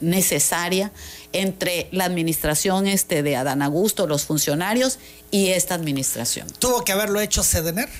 necesaria 0.00 0.90
entre 1.32 1.88
la 1.92 2.06
administración 2.06 2.86
este, 2.86 3.22
de 3.22 3.36
Adán 3.36 3.60
Augusto, 3.60 4.06
los 4.06 4.24
funcionarios 4.24 4.98
y 5.30 5.48
esta 5.48 5.74
administración. 5.74 6.48
¿Tuvo 6.58 6.82
que 6.82 6.92
haberlo 6.92 7.20
hecho 7.20 7.42
Sedener? 7.42 7.90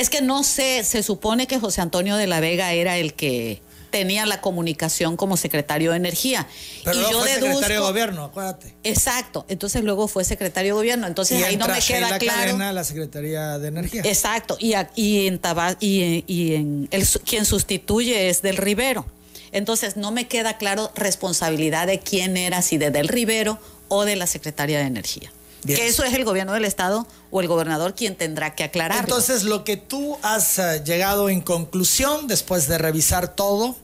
Es 0.00 0.10
que 0.10 0.22
no 0.22 0.42
sé, 0.42 0.82
se 0.84 1.02
supone 1.02 1.46
que 1.46 1.58
José 1.60 1.80
Antonio 1.80 2.16
de 2.16 2.26
la 2.26 2.40
Vega 2.40 2.72
era 2.72 2.96
el 2.96 3.14
que 3.14 3.60
tenía 3.90 4.24
la 4.24 4.40
comunicación 4.40 5.16
como 5.16 5.36
secretario 5.36 5.90
de 5.90 5.96
Energía. 5.96 6.46
Pero 6.84 6.96
y 6.96 7.00
luego 7.00 7.12
yo 7.12 7.20
fue 7.22 7.28
deduzco, 7.30 7.46
secretario 7.54 7.80
de 7.82 7.86
gobierno, 7.88 8.24
acuérdate. 8.24 8.74
Exacto. 8.84 9.44
Entonces 9.48 9.82
luego 9.82 10.06
fue 10.06 10.24
secretario 10.24 10.74
de 10.74 10.78
gobierno. 10.78 11.06
Entonces 11.08 11.40
y 11.40 11.42
ahí 11.42 11.56
no 11.56 11.66
me 11.66 11.80
queda 11.80 12.18
claro. 12.18 12.40
Cadena, 12.40 12.72
la 12.72 12.84
Secretaría 12.84 13.58
de 13.58 13.68
Energía. 13.68 14.02
Exacto. 14.04 14.56
Y, 14.60 14.74
a- 14.74 14.90
y 14.94 15.26
en 15.26 15.40
Taba- 15.40 15.76
y, 15.80 16.24
y 16.28 16.54
en 16.54 16.88
el, 16.92 17.04
quien 17.24 17.44
sustituye 17.44 18.28
es 18.30 18.42
del 18.42 18.56
Rivero. 18.58 19.06
Entonces 19.52 19.96
no 19.96 20.12
me 20.12 20.28
queda 20.28 20.56
claro 20.56 20.92
responsabilidad 20.94 21.88
de 21.88 21.98
quién 21.98 22.36
era, 22.36 22.62
si 22.62 22.78
de 22.78 22.90
del 22.92 23.08
Rivero 23.08 23.58
o 23.88 24.04
de 24.04 24.14
la 24.14 24.28
Secretaría 24.28 24.78
de 24.78 24.84
Energía. 24.84 25.32
Bien. 25.62 25.78
Que 25.78 25.88
eso 25.88 26.04
es 26.04 26.14
el 26.14 26.24
gobierno 26.24 26.52
del 26.52 26.64
estado 26.64 27.06
o 27.30 27.40
el 27.40 27.48
gobernador 27.48 27.94
quien 27.94 28.16
tendrá 28.16 28.54
que 28.54 28.64
aclararlo. 28.64 29.02
Entonces, 29.02 29.42
lo 29.44 29.64
que 29.64 29.76
tú 29.76 30.16
has 30.22 30.58
eh, 30.58 30.82
llegado 30.84 31.28
en 31.28 31.40
conclusión 31.40 32.28
después 32.28 32.66
de 32.66 32.78
revisar 32.78 33.34
todo 33.34 33.76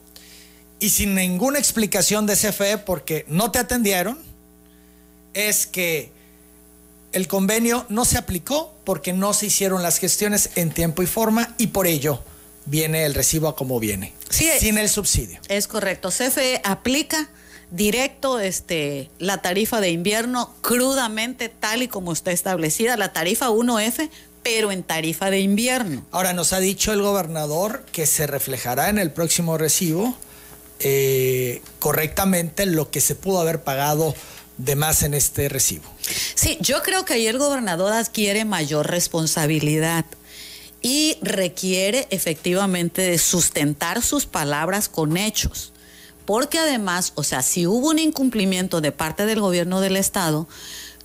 y 0.79 0.89
sin 0.89 1.15
ninguna 1.15 1.59
explicación 1.59 2.25
de 2.25 2.35
CFE 2.35 2.79
porque 2.79 3.25
no 3.27 3.51
te 3.51 3.59
atendieron, 3.59 4.17
es 5.33 5.67
que 5.67 6.11
el 7.11 7.27
convenio 7.27 7.85
no 7.89 8.05
se 8.05 8.17
aplicó 8.17 8.73
porque 8.83 9.13
no 9.13 9.33
se 9.33 9.47
hicieron 9.47 9.83
las 9.83 9.97
gestiones 9.97 10.51
en 10.55 10.71
tiempo 10.71 11.03
y 11.03 11.07
forma 11.07 11.55
y 11.57 11.67
por 11.67 11.87
ello 11.87 12.21
viene 12.65 13.05
el 13.05 13.13
recibo 13.13 13.47
a 13.47 13.55
como 13.55 13.79
viene, 13.79 14.13
Sí, 14.29 14.49
sin 14.59 14.77
el 14.77 14.89
subsidio. 14.89 15.39
Es 15.47 15.67
correcto. 15.67 16.09
CFE 16.09 16.61
aplica 16.63 17.29
directo 17.71 18.39
este, 18.39 19.09
la 19.19 19.41
tarifa 19.41 19.81
de 19.81 19.89
invierno 19.89 20.53
crudamente 20.61 21.49
tal 21.49 21.83
y 21.83 21.87
como 21.87 22.13
está 22.13 22.31
establecida, 22.31 22.97
la 22.97 23.13
tarifa 23.13 23.49
1F, 23.49 24.09
pero 24.43 24.71
en 24.71 24.83
tarifa 24.83 25.29
de 25.29 25.39
invierno. 25.39 26.05
Ahora 26.11 26.33
nos 26.33 26.53
ha 26.53 26.59
dicho 26.59 26.93
el 26.93 27.01
gobernador 27.01 27.85
que 27.91 28.05
se 28.05 28.27
reflejará 28.27 28.89
en 28.89 28.97
el 28.97 29.11
próximo 29.11 29.57
recibo 29.57 30.15
eh, 30.79 31.61
correctamente 31.79 32.65
lo 32.65 32.91
que 32.91 33.01
se 33.01 33.15
pudo 33.15 33.39
haber 33.39 33.63
pagado 33.63 34.15
de 34.57 34.75
más 34.75 35.03
en 35.03 35.13
este 35.13 35.49
recibo. 35.49 35.85
Sí, 36.35 36.57
yo 36.61 36.81
creo 36.83 37.03
que 37.03 37.15
ahí 37.15 37.27
el 37.27 37.37
gobernador 37.37 37.93
adquiere 37.93 38.45
mayor 38.45 38.87
responsabilidad 38.87 40.05
y 40.81 41.17
requiere 41.21 42.07
efectivamente 42.11 43.01
de 43.01 43.17
sustentar 43.17 44.01
sus 44.01 44.25
palabras 44.25 44.87
con 44.87 45.17
hechos. 45.17 45.73
Porque 46.27 46.59
además, 46.59 47.13
o 47.15 47.23
sea, 47.23 47.41
si 47.41 47.67
hubo 47.67 47.87
un 47.87 47.99
incumplimiento 47.99 48.81
de 48.81 48.91
parte 48.91 49.25
del 49.25 49.39
gobierno 49.39 49.79
del 49.79 49.95
estado, 49.95 50.45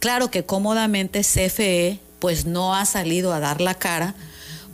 claro 0.00 0.32
que 0.32 0.44
cómodamente 0.44 1.20
CFE 1.20 2.00
pues 2.18 2.44
no 2.44 2.74
ha 2.74 2.84
salido 2.86 3.32
a 3.32 3.38
dar 3.38 3.60
la 3.60 3.74
cara 3.74 4.16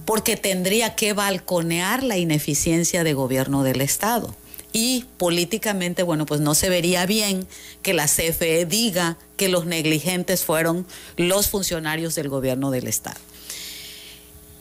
porque 0.07 0.38
tendría 0.38 0.97
que 0.97 1.12
balconear 1.12 2.02
la 2.02 2.17
ineficiencia 2.17 3.05
de 3.05 3.12
gobierno 3.12 3.62
del 3.62 3.83
estado. 3.83 4.35
Y 4.73 5.05
políticamente, 5.19 6.02
bueno, 6.02 6.25
pues 6.25 6.40
no 6.40 6.55
se 6.55 6.71
vería 6.71 7.05
bien 7.05 7.47
que 7.83 7.93
la 7.93 8.07
CFE 8.07 8.64
diga 8.64 9.19
que 9.37 9.50
los 9.50 9.67
negligentes 9.67 10.45
fueron 10.45 10.87
los 11.19 11.49
funcionarios 11.49 12.14
del 12.14 12.31
gobierno 12.31 12.71
del 12.71 12.87
estado. 12.87 13.21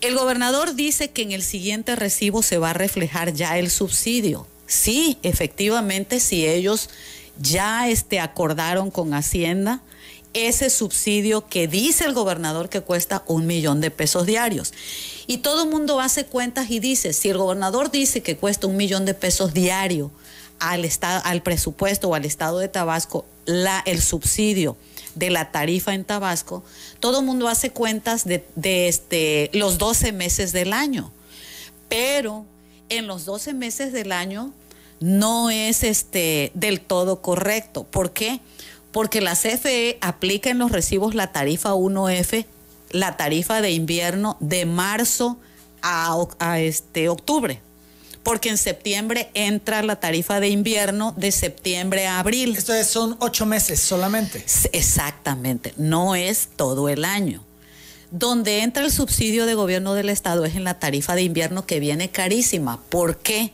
El 0.01 0.17
gobernador 0.17 0.75
dice 0.75 1.11
que 1.11 1.21
en 1.21 1.31
el 1.31 1.43
siguiente 1.43 1.95
recibo 1.95 2.43
se 2.43 2.57
va 2.57 2.71
a 2.71 2.73
reflejar 2.73 3.33
ya 3.33 3.57
el 3.57 3.71
subsidio. 3.71 4.47
Sí, 4.67 5.17
efectivamente, 5.23 6.19
si 6.19 6.45
ellos 6.45 6.89
ya 7.39 7.89
este, 7.89 8.19
acordaron 8.19 8.91
con 8.91 9.13
Hacienda 9.13 9.81
ese 10.33 10.69
subsidio 10.69 11.47
que 11.47 11.67
dice 11.67 12.03
el 12.03 12.13
gobernador 12.13 12.69
que 12.69 12.81
cuesta 12.81 13.23
un 13.27 13.47
millón 13.47 13.81
de 13.81 13.91
pesos 13.91 14.25
diarios. 14.25 14.73
Y 15.25 15.37
todo 15.37 15.63
el 15.63 15.69
mundo 15.69 15.99
hace 15.99 16.25
cuentas 16.25 16.69
y 16.69 16.79
dice, 16.79 17.13
si 17.13 17.29
el 17.29 17.37
gobernador 17.37 17.91
dice 17.91 18.21
que 18.21 18.37
cuesta 18.37 18.67
un 18.67 18.77
millón 18.77 19.05
de 19.05 19.13
pesos 19.13 19.53
diario 19.53 20.11
al, 20.59 20.85
estado, 20.85 21.21
al 21.25 21.41
presupuesto 21.41 22.09
o 22.09 22.15
al 22.15 22.25
estado 22.25 22.59
de 22.59 22.67
Tabasco, 22.67 23.25
la, 23.45 23.81
el 23.85 24.01
subsidio 24.01 24.77
de 25.15 25.31
la 25.31 25.51
tarifa 25.51 25.93
en 25.93 26.03
Tabasco, 26.03 26.63
todo 26.99 27.21
el 27.21 27.25
mundo 27.25 27.47
hace 27.47 27.71
cuentas 27.71 28.25
de, 28.25 28.45
de 28.55 28.87
este, 28.89 29.49
los 29.53 29.77
12 29.77 30.11
meses 30.11 30.51
del 30.51 30.73
año. 30.73 31.11
Pero 31.89 32.45
en 32.89 33.07
los 33.07 33.25
12 33.25 33.53
meses 33.53 33.93
del 33.93 34.11
año 34.11 34.53
no 34.99 35.49
es 35.49 35.83
este, 35.83 36.51
del 36.53 36.81
todo 36.81 37.21
correcto. 37.21 37.83
¿Por 37.83 38.11
qué? 38.11 38.39
Porque 38.91 39.21
la 39.21 39.35
CFE 39.35 39.97
aplica 40.01 40.49
en 40.49 40.59
los 40.59 40.71
recibos 40.71 41.13
la 41.13 41.31
tarifa 41.31 41.73
1F, 41.73 42.45
la 42.91 43.17
tarifa 43.17 43.61
de 43.61 43.71
invierno 43.71 44.37
de 44.39 44.65
marzo 44.65 45.37
a, 45.81 46.17
a 46.39 46.59
este, 46.59 47.09
octubre. 47.09 47.61
Porque 48.23 48.49
en 48.49 48.57
septiembre 48.57 49.29
entra 49.35 49.83
la 49.83 49.99
tarifa 49.99 50.39
de 50.39 50.49
invierno 50.49 51.13
de 51.15 51.31
septiembre 51.31 52.07
a 52.07 52.19
abril. 52.19 52.55
Esto 52.57 52.73
es, 52.73 52.87
son 52.87 53.15
ocho 53.19 53.45
meses 53.45 53.79
solamente. 53.79 54.43
Exactamente, 54.73 55.73
no 55.77 56.15
es 56.15 56.49
todo 56.55 56.89
el 56.89 57.05
año. 57.05 57.46
Donde 58.11 58.61
entra 58.61 58.85
el 58.85 58.91
subsidio 58.91 59.45
de 59.45 59.53
gobierno 59.53 59.93
del 59.93 60.09
estado 60.09 60.45
es 60.45 60.55
en 60.55 60.63
la 60.63 60.79
tarifa 60.79 61.15
de 61.15 61.23
invierno 61.23 61.65
que 61.65 61.79
viene 61.79 62.09
carísima. 62.09 62.81
¿Por 62.89 63.17
qué? 63.17 63.51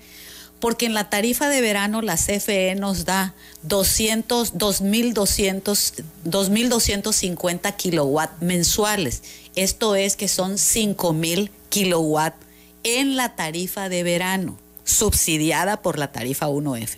Porque 0.60 0.86
en 0.86 0.94
la 0.94 1.10
tarifa 1.10 1.50
de 1.50 1.60
verano 1.60 2.02
la 2.02 2.16
CFE 2.16 2.76
nos 2.76 3.04
da 3.06 3.34
200, 3.64 4.54
2.200, 4.54 6.04
2.250 6.26 7.76
kilowatt 7.76 8.42
mensuales. 8.42 9.24
Esto 9.56 9.96
es 9.96 10.16
que 10.16 10.28
son 10.28 10.54
5.000 10.54 11.50
kilowatt 11.70 12.36
en 12.84 13.16
la 13.16 13.36
tarifa 13.36 13.90
de 13.90 14.04
verano, 14.04 14.58
subsidiada 14.84 15.82
por 15.82 15.98
la 15.98 16.12
tarifa 16.12 16.48
1F. 16.48 16.98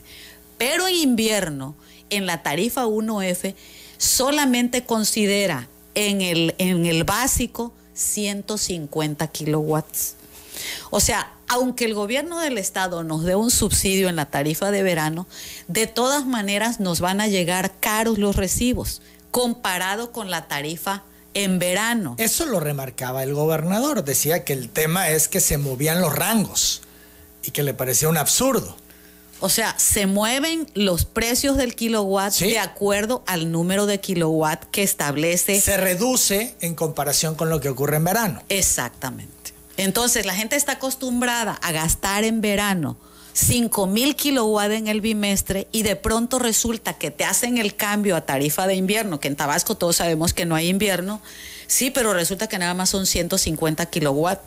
Pero 0.57 0.87
en 0.87 0.95
invierno, 0.95 1.75
en 2.09 2.25
la 2.25 2.43
tarifa 2.43 2.85
1F, 2.85 3.55
solamente 3.97 4.83
considera 4.83 5.69
en 5.95 6.21
el, 6.21 6.55
en 6.57 6.85
el 6.85 7.03
básico 7.03 7.73
150 7.93 9.27
kilowatts. 9.27 10.15
O 10.89 10.99
sea, 10.99 11.31
aunque 11.47 11.85
el 11.85 11.93
gobierno 11.93 12.39
del 12.39 12.57
estado 12.57 13.03
nos 13.03 13.23
dé 13.23 13.35
un 13.35 13.51
subsidio 13.51 14.09
en 14.09 14.15
la 14.15 14.25
tarifa 14.27 14.71
de 14.71 14.83
verano, 14.83 15.27
de 15.67 15.87
todas 15.87 16.25
maneras 16.25 16.79
nos 16.79 16.99
van 16.99 17.21
a 17.21 17.27
llegar 17.27 17.79
caros 17.79 18.17
los 18.17 18.35
recibos 18.35 19.01
comparado 19.31 20.11
con 20.11 20.31
la 20.31 20.47
tarifa 20.47 21.03
en 21.33 21.59
verano. 21.59 22.15
Eso 22.17 22.45
lo 22.45 22.59
remarcaba 22.59 23.23
el 23.23 23.33
gobernador. 23.33 24.03
Decía 24.03 24.45
que 24.45 24.53
el 24.53 24.69
tema 24.69 25.09
es 25.09 25.27
que 25.27 25.41
se 25.41 25.57
movían 25.57 26.01
los 26.01 26.15
rangos 26.15 26.81
y 27.43 27.51
que 27.51 27.61
le 27.61 27.73
parecía 27.73 28.07
un 28.07 28.17
absurdo. 28.17 28.77
O 29.41 29.49
sea, 29.49 29.77
se 29.77 30.05
mueven 30.05 30.65
los 30.75 31.05
precios 31.05 31.57
del 31.57 31.75
kilowatt 31.75 32.31
Sí. 32.33 32.47
de 32.47 32.59
acuerdo 32.59 33.23
al 33.27 33.51
número 33.51 33.85
de 33.85 33.99
kilowatt 33.99 34.63
que 34.71 34.81
establece. 34.81 35.59
Se 35.59 35.77
reduce 35.77 36.55
en 36.61 36.73
comparación 36.73 37.35
con 37.35 37.49
lo 37.49 37.59
que 37.59 37.69
ocurre 37.69 37.97
en 37.97 38.05
verano. 38.05 38.41
Exactamente. 38.49 39.53
Entonces, 39.77 40.25
la 40.25 40.33
gente 40.35 40.55
está 40.55 40.73
acostumbrada 40.73 41.59
a 41.61 41.71
gastar 41.73 42.23
en 42.23 42.39
verano 42.39 42.97
5 43.33 43.87
mil 43.87 44.15
kilowatt 44.15 44.71
en 44.71 44.87
el 44.87 45.01
bimestre 45.01 45.67
y 45.73 45.83
de 45.83 45.97
pronto 45.97 46.39
resulta 46.39 46.93
que 46.93 47.11
te 47.11 47.25
hacen 47.25 47.57
el 47.57 47.75
cambio 47.75 48.15
a 48.15 48.21
tarifa 48.21 48.65
de 48.67 48.75
invierno, 48.75 49.19
que 49.19 49.27
en 49.27 49.35
Tabasco 49.35 49.75
todos 49.75 49.97
sabemos 49.97 50.33
que 50.33 50.45
no 50.45 50.55
hay 50.55 50.69
invierno, 50.69 51.21
sí, 51.67 51.91
pero 51.91 52.13
resulta 52.13 52.47
que 52.47 52.57
nada 52.57 52.73
más 52.73 52.89
son 52.89 53.05
150 53.05 53.85
kilowatt. 53.87 54.39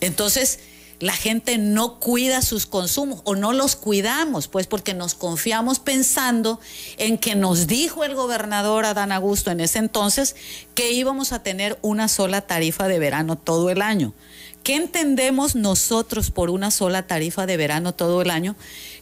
Entonces, 0.00 0.58
la 1.04 1.12
gente 1.12 1.58
no 1.58 2.00
cuida 2.00 2.40
sus 2.40 2.64
consumos 2.64 3.20
o 3.24 3.34
no 3.34 3.52
los 3.52 3.76
cuidamos, 3.76 4.48
pues 4.48 4.66
porque 4.66 4.94
nos 4.94 5.14
confiamos 5.14 5.78
pensando 5.78 6.60
en 6.96 7.18
que 7.18 7.34
nos 7.34 7.66
dijo 7.66 8.04
el 8.04 8.14
gobernador 8.14 8.86
Adán 8.86 9.12
Augusto 9.12 9.50
en 9.50 9.60
ese 9.60 9.80
entonces 9.80 10.34
que 10.74 10.92
íbamos 10.92 11.32
a 11.32 11.42
tener 11.42 11.78
una 11.82 12.08
sola 12.08 12.40
tarifa 12.40 12.88
de 12.88 12.98
verano 12.98 13.36
todo 13.36 13.68
el 13.68 13.82
año. 13.82 14.14
¿Qué 14.62 14.76
entendemos 14.76 15.56
nosotros 15.56 16.30
por 16.30 16.48
una 16.48 16.70
sola 16.70 17.06
tarifa 17.06 17.44
de 17.44 17.58
verano 17.58 17.92
todo 17.92 18.22
el 18.22 18.30
año? 18.30 18.56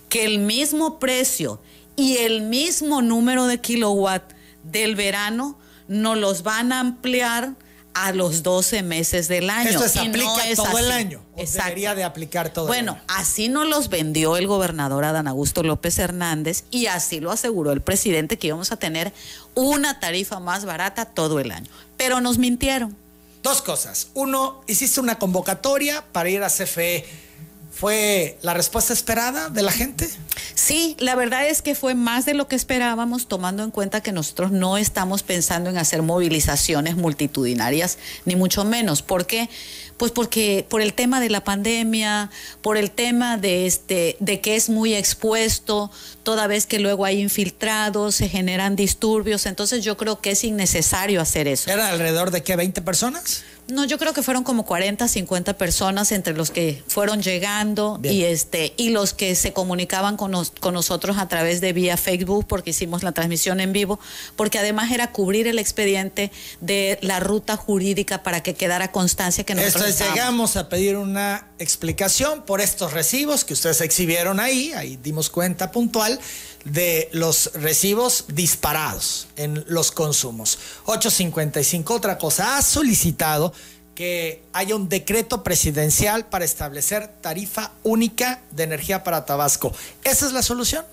Que 0.08 0.24
el 0.24 0.40
mismo 0.40 0.98
precio 0.98 1.60
y 1.94 2.16
el 2.16 2.42
mismo 2.42 3.00
número 3.00 3.46
de 3.46 3.60
kilowatt 3.60 4.32
del 4.64 4.96
verano 4.96 5.56
nos 5.86 6.18
los 6.18 6.42
van 6.42 6.72
a 6.72 6.80
ampliar 6.80 7.54
a 7.94 8.12
los 8.12 8.42
12 8.42 8.82
meses 8.82 9.28
del 9.28 9.50
año. 9.50 9.70
Esto 9.70 9.88
se 9.88 10.02
no 10.02 10.10
aplica 10.10 10.48
es 10.48 10.56
todo 10.56 10.78
el 10.78 10.90
año. 10.90 11.20
Exacto. 11.36 11.64
Debería 11.68 11.94
de 11.94 12.04
aplicar 12.04 12.52
todo 12.52 12.66
Bueno, 12.66 12.92
el 12.92 12.98
año. 12.98 13.04
así 13.08 13.48
nos 13.48 13.66
los 13.66 13.88
vendió 13.88 14.36
el 14.36 14.46
gobernador 14.46 15.04
Adán 15.04 15.28
Augusto 15.28 15.62
López 15.62 15.98
Hernández 15.98 16.64
y 16.70 16.86
así 16.86 17.20
lo 17.20 17.30
aseguró 17.32 17.72
el 17.72 17.80
presidente 17.80 18.38
que 18.38 18.48
íbamos 18.48 18.72
a 18.72 18.76
tener 18.76 19.12
una 19.54 20.00
tarifa 20.00 20.40
más 20.40 20.64
barata 20.64 21.04
todo 21.04 21.40
el 21.40 21.50
año. 21.50 21.70
Pero 21.96 22.20
nos 22.20 22.38
mintieron. 22.38 22.96
Dos 23.42 23.60
cosas. 23.62 24.08
Uno, 24.14 24.62
hiciste 24.68 25.00
una 25.00 25.18
convocatoria 25.18 26.04
para 26.12 26.30
ir 26.30 26.42
a 26.42 26.48
CFE. 26.48 27.04
¿Fue 27.72 28.38
la 28.42 28.54
respuesta 28.54 28.92
esperada 28.92 29.48
de 29.48 29.62
la 29.62 29.72
gente? 29.72 30.08
Sí, 30.54 30.96
la 30.98 31.14
verdad 31.14 31.46
es 31.48 31.62
que 31.62 31.74
fue 31.74 31.94
más 31.94 32.24
de 32.24 32.34
lo 32.34 32.48
que 32.48 32.56
esperábamos, 32.56 33.28
tomando 33.28 33.62
en 33.62 33.70
cuenta 33.70 34.02
que 34.02 34.12
nosotros 34.12 34.50
no 34.50 34.76
estamos 34.76 35.22
pensando 35.22 35.70
en 35.70 35.78
hacer 35.78 36.02
movilizaciones 36.02 36.96
multitudinarias, 36.96 37.98
ni 38.24 38.36
mucho 38.36 38.64
menos. 38.64 39.02
¿Por 39.02 39.26
qué? 39.26 39.48
Pues 39.96 40.10
porque 40.10 40.66
por 40.68 40.80
el 40.82 40.94
tema 40.94 41.20
de 41.20 41.30
la 41.30 41.44
pandemia, 41.44 42.30
por 42.60 42.76
el 42.76 42.90
tema 42.90 43.36
de 43.36 43.66
este, 43.66 44.16
de 44.20 44.40
que 44.40 44.56
es 44.56 44.68
muy 44.68 44.94
expuesto, 44.94 45.90
toda 46.22 46.46
vez 46.46 46.66
que 46.66 46.80
luego 46.80 47.04
hay 47.04 47.20
infiltrados, 47.20 48.16
se 48.16 48.28
generan 48.28 48.74
disturbios, 48.74 49.46
entonces 49.46 49.84
yo 49.84 49.96
creo 49.96 50.20
que 50.20 50.32
es 50.32 50.44
innecesario 50.44 51.20
hacer 51.20 51.46
eso. 51.46 51.70
¿Era 51.70 51.88
alrededor 51.88 52.30
de 52.30 52.42
qué, 52.42 52.56
20 52.56 52.82
personas? 52.82 53.44
No, 53.68 53.84
yo 53.84 53.98
creo 53.98 54.12
que 54.12 54.22
fueron 54.22 54.44
como 54.44 54.64
40, 54.64 55.06
50 55.06 55.56
personas 55.56 56.12
entre 56.12 56.34
los 56.34 56.50
que 56.50 56.82
fueron 56.88 57.22
llegando 57.22 58.00
y 58.02 58.24
este 58.24 58.74
y 58.76 58.90
los 58.90 59.14
que 59.14 59.34
se 59.34 59.52
comunicaban 59.52 60.16
con, 60.16 60.32
con 60.60 60.74
nosotros 60.74 61.16
a 61.18 61.28
través 61.28 61.60
de 61.60 61.72
vía 61.72 61.96
Facebook 61.96 62.46
porque 62.46 62.70
hicimos 62.70 63.02
la 63.02 63.12
transmisión 63.12 63.60
en 63.60 63.72
vivo, 63.72 64.00
porque 64.36 64.58
además 64.58 64.90
era 64.90 65.12
cubrir 65.12 65.46
el 65.46 65.58
expediente 65.58 66.32
de 66.60 66.98
la 67.02 67.20
ruta 67.20 67.56
jurídica 67.56 68.22
para 68.22 68.42
que 68.42 68.54
quedara 68.54 68.90
constancia 68.90 69.44
que 69.44 69.54
nosotros 69.54 69.90
Esto 69.90 70.04
llegamos 70.10 70.56
a 70.56 70.68
pedir 70.68 70.96
una 70.96 71.46
explicación 71.62 72.42
por 72.42 72.60
estos 72.60 72.92
recibos 72.92 73.44
que 73.44 73.54
ustedes 73.54 73.80
exhibieron 73.80 74.40
ahí, 74.40 74.72
ahí 74.72 74.98
dimos 75.02 75.30
cuenta 75.30 75.70
puntual 75.70 76.18
de 76.64 77.08
los 77.12 77.50
recibos 77.54 78.26
disparados 78.28 79.28
en 79.36 79.64
los 79.68 79.90
consumos. 79.90 80.58
855, 80.84 81.94
otra 81.94 82.18
cosa, 82.18 82.56
ha 82.56 82.62
solicitado 82.62 83.52
que 83.94 84.42
haya 84.52 84.74
un 84.74 84.88
decreto 84.88 85.42
presidencial 85.42 86.26
para 86.26 86.44
establecer 86.44 87.08
tarifa 87.20 87.72
única 87.82 88.42
de 88.50 88.64
energía 88.64 89.04
para 89.04 89.26
Tabasco. 89.26 89.72
¿Esa 90.02 90.26
es 90.26 90.32
la 90.32 90.42
solución? 90.42 90.84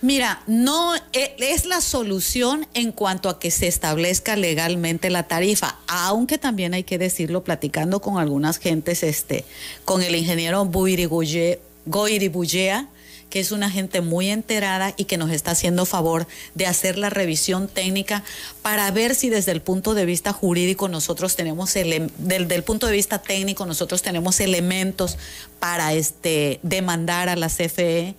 Mira, 0.00 0.42
no 0.46 0.94
e, 1.12 1.34
es 1.40 1.64
la 1.64 1.80
solución 1.80 2.68
en 2.74 2.92
cuanto 2.92 3.28
a 3.28 3.40
que 3.40 3.50
se 3.50 3.66
establezca 3.66 4.36
legalmente 4.36 5.10
la 5.10 5.24
tarifa, 5.24 5.76
aunque 5.88 6.38
también 6.38 6.72
hay 6.72 6.84
que 6.84 6.98
decirlo 6.98 7.42
platicando 7.42 8.00
con 8.00 8.18
algunas 8.18 8.58
gentes, 8.58 9.02
este, 9.02 9.44
con 9.84 10.02
el 10.02 10.14
ingeniero 10.14 10.64
Goiribuyea, 10.64 12.88
que 13.28 13.40
es 13.40 13.50
una 13.50 13.70
gente 13.70 14.00
muy 14.00 14.30
enterada 14.30 14.94
y 14.96 15.04
que 15.04 15.18
nos 15.18 15.32
está 15.32 15.50
haciendo 15.50 15.84
favor 15.84 16.28
de 16.54 16.66
hacer 16.66 16.96
la 16.96 17.10
revisión 17.10 17.66
técnica 17.66 18.22
para 18.62 18.88
ver 18.92 19.16
si 19.16 19.30
desde 19.30 19.50
el 19.50 19.60
punto 19.60 19.94
de 19.94 20.06
vista 20.06 20.32
jurídico 20.32 20.88
nosotros 20.88 21.34
tenemos, 21.34 21.74
el, 21.74 22.12
del, 22.18 22.46
del 22.46 22.62
punto 22.62 22.86
de 22.86 22.92
vista 22.92 23.20
técnico 23.20 23.66
nosotros 23.66 24.02
tenemos 24.02 24.38
elementos 24.38 25.18
para 25.58 25.92
este, 25.92 26.60
demandar 26.62 27.28
a 27.28 27.34
la 27.34 27.48
CFE 27.48 28.14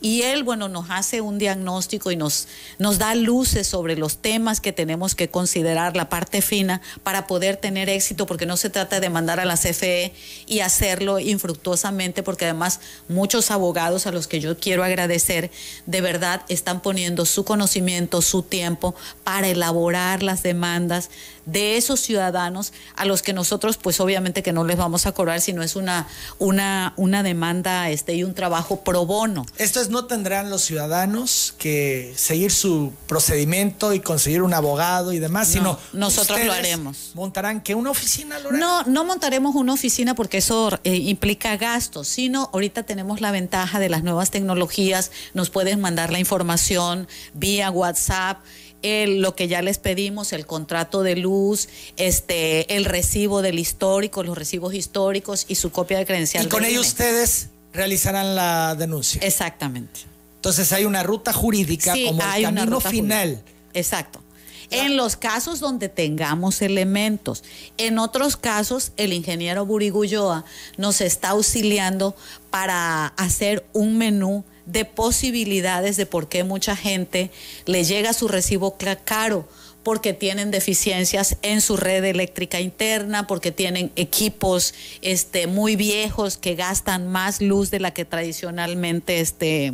y 0.00 0.22
él, 0.22 0.44
bueno, 0.44 0.68
nos 0.68 0.90
hace 0.90 1.20
un 1.20 1.38
diagnóstico 1.38 2.10
y 2.10 2.16
nos, 2.16 2.48
nos 2.78 2.98
da 2.98 3.14
luces 3.14 3.66
sobre 3.66 3.96
los 3.96 4.18
temas 4.18 4.60
que 4.60 4.72
tenemos 4.72 5.14
que 5.14 5.28
considerar, 5.28 5.96
la 5.96 6.08
parte 6.08 6.42
fina, 6.42 6.80
para 7.02 7.26
poder 7.26 7.56
tener 7.56 7.88
éxito, 7.88 8.26
porque 8.26 8.46
no 8.46 8.56
se 8.56 8.70
trata 8.70 9.00
de 9.00 9.10
mandar 9.10 9.40
a 9.40 9.44
la 9.44 9.56
CFE 9.56 10.12
y 10.46 10.60
hacerlo 10.60 11.18
infructuosamente, 11.18 12.22
porque 12.22 12.46
además 12.46 12.80
muchos 13.08 13.50
abogados 13.50 14.06
a 14.06 14.12
los 14.12 14.26
que 14.26 14.40
yo 14.40 14.58
quiero 14.58 14.84
agradecer, 14.84 15.50
de 15.86 16.00
verdad 16.00 16.42
están 16.48 16.80
poniendo 16.80 17.26
su 17.26 17.44
conocimiento, 17.44 18.22
su 18.22 18.42
tiempo 18.42 18.94
para 19.24 19.48
elaborar 19.48 20.22
las 20.22 20.42
demandas 20.42 21.10
de 21.50 21.76
esos 21.76 22.00
ciudadanos 22.00 22.72
a 22.96 23.04
los 23.04 23.22
que 23.22 23.32
nosotros 23.32 23.76
pues 23.76 24.00
obviamente 24.00 24.42
que 24.42 24.52
no 24.52 24.64
les 24.64 24.76
vamos 24.76 25.06
a 25.06 25.12
cobrar 25.12 25.40
sino 25.40 25.62
es 25.62 25.76
una 25.76 26.06
una 26.38 26.94
una 26.96 27.22
demanda 27.22 27.90
este 27.90 28.14
y 28.14 28.24
un 28.24 28.34
trabajo 28.34 28.82
pro 28.82 29.06
bono. 29.06 29.46
Esto 29.56 29.80
es 29.80 29.90
no 29.90 30.06
tendrán 30.06 30.50
los 30.50 30.62
ciudadanos 30.62 31.54
que 31.58 32.12
seguir 32.16 32.52
su 32.52 32.92
procedimiento 33.06 33.92
y 33.92 34.00
conseguir 34.00 34.42
un 34.42 34.54
abogado 34.54 35.12
y 35.12 35.18
demás, 35.18 35.48
sino 35.48 35.78
nosotros 35.92 36.38
lo 36.44 36.52
haremos. 36.52 37.12
¿Montarán 37.14 37.60
que 37.60 37.74
una 37.74 37.90
oficina, 37.90 38.38
Lorena? 38.38 38.58
No, 38.58 38.82
no 38.84 39.04
montaremos 39.04 39.54
una 39.54 39.72
oficina 39.72 40.14
porque 40.14 40.38
eso 40.38 40.78
eh, 40.84 40.94
implica 40.94 41.56
gastos, 41.56 42.08
sino 42.08 42.50
ahorita 42.52 42.82
tenemos 42.82 43.20
la 43.20 43.30
ventaja 43.30 43.78
de 43.78 43.88
las 43.88 44.02
nuevas 44.02 44.30
tecnologías, 44.30 45.10
nos 45.34 45.50
pueden 45.50 45.80
mandar 45.80 46.12
la 46.12 46.18
información 46.18 47.08
vía 47.34 47.70
WhatsApp 47.70 48.38
el, 48.82 49.20
lo 49.20 49.34
que 49.34 49.48
ya 49.48 49.62
les 49.62 49.78
pedimos, 49.78 50.32
el 50.32 50.46
contrato 50.46 51.02
de 51.02 51.16
luz, 51.16 51.68
este, 51.96 52.76
el 52.76 52.84
recibo 52.84 53.42
del 53.42 53.58
histórico, 53.58 54.22
los 54.22 54.36
recibos 54.36 54.74
históricos 54.74 55.44
y 55.48 55.56
su 55.56 55.70
copia 55.70 55.98
de 55.98 56.06
credencial. 56.06 56.46
Y 56.46 56.48
con 56.48 56.64
ellos 56.64 56.88
ustedes 56.88 57.48
realizarán 57.72 58.34
la 58.34 58.74
denuncia. 58.74 59.20
Exactamente. 59.22 60.00
Entonces 60.36 60.72
hay 60.72 60.84
una 60.84 61.02
ruta 61.02 61.32
jurídica 61.32 61.92
como 61.92 62.22
el 62.22 62.42
camino 62.42 62.80
final. 62.80 63.42
Exacto. 63.74 64.22
En 64.70 64.96
los 64.96 65.16
casos 65.16 65.58
donde 65.58 65.88
tengamos 65.88 66.62
elementos. 66.62 67.42
En 67.76 67.98
otros 67.98 68.36
casos, 68.36 68.92
el 68.96 69.12
ingeniero 69.12 69.66
Burigulloa 69.66 70.44
nos 70.76 71.00
está 71.00 71.30
auxiliando 71.30 72.14
para 72.50 73.08
hacer 73.08 73.66
un 73.72 73.98
menú 73.98 74.44
de 74.66 74.84
posibilidades 74.84 75.96
de 75.96 76.06
por 76.06 76.28
qué 76.28 76.44
mucha 76.44 76.76
gente 76.76 77.30
le 77.66 77.84
llega 77.84 78.12
su 78.12 78.28
recibo 78.28 78.76
caro 79.04 79.48
porque 79.82 80.12
tienen 80.12 80.50
deficiencias 80.50 81.36
en 81.42 81.60
su 81.60 81.76
red 81.76 82.04
eléctrica 82.04 82.60
interna, 82.60 83.26
porque 83.26 83.50
tienen 83.50 83.90
equipos 83.96 84.74
este, 85.02 85.46
muy 85.46 85.76
viejos 85.76 86.36
que 86.36 86.54
gastan 86.54 87.08
más 87.08 87.40
luz 87.40 87.70
de 87.70 87.80
la 87.80 87.92
que 87.92 88.04
tradicionalmente 88.04 89.20
este, 89.20 89.72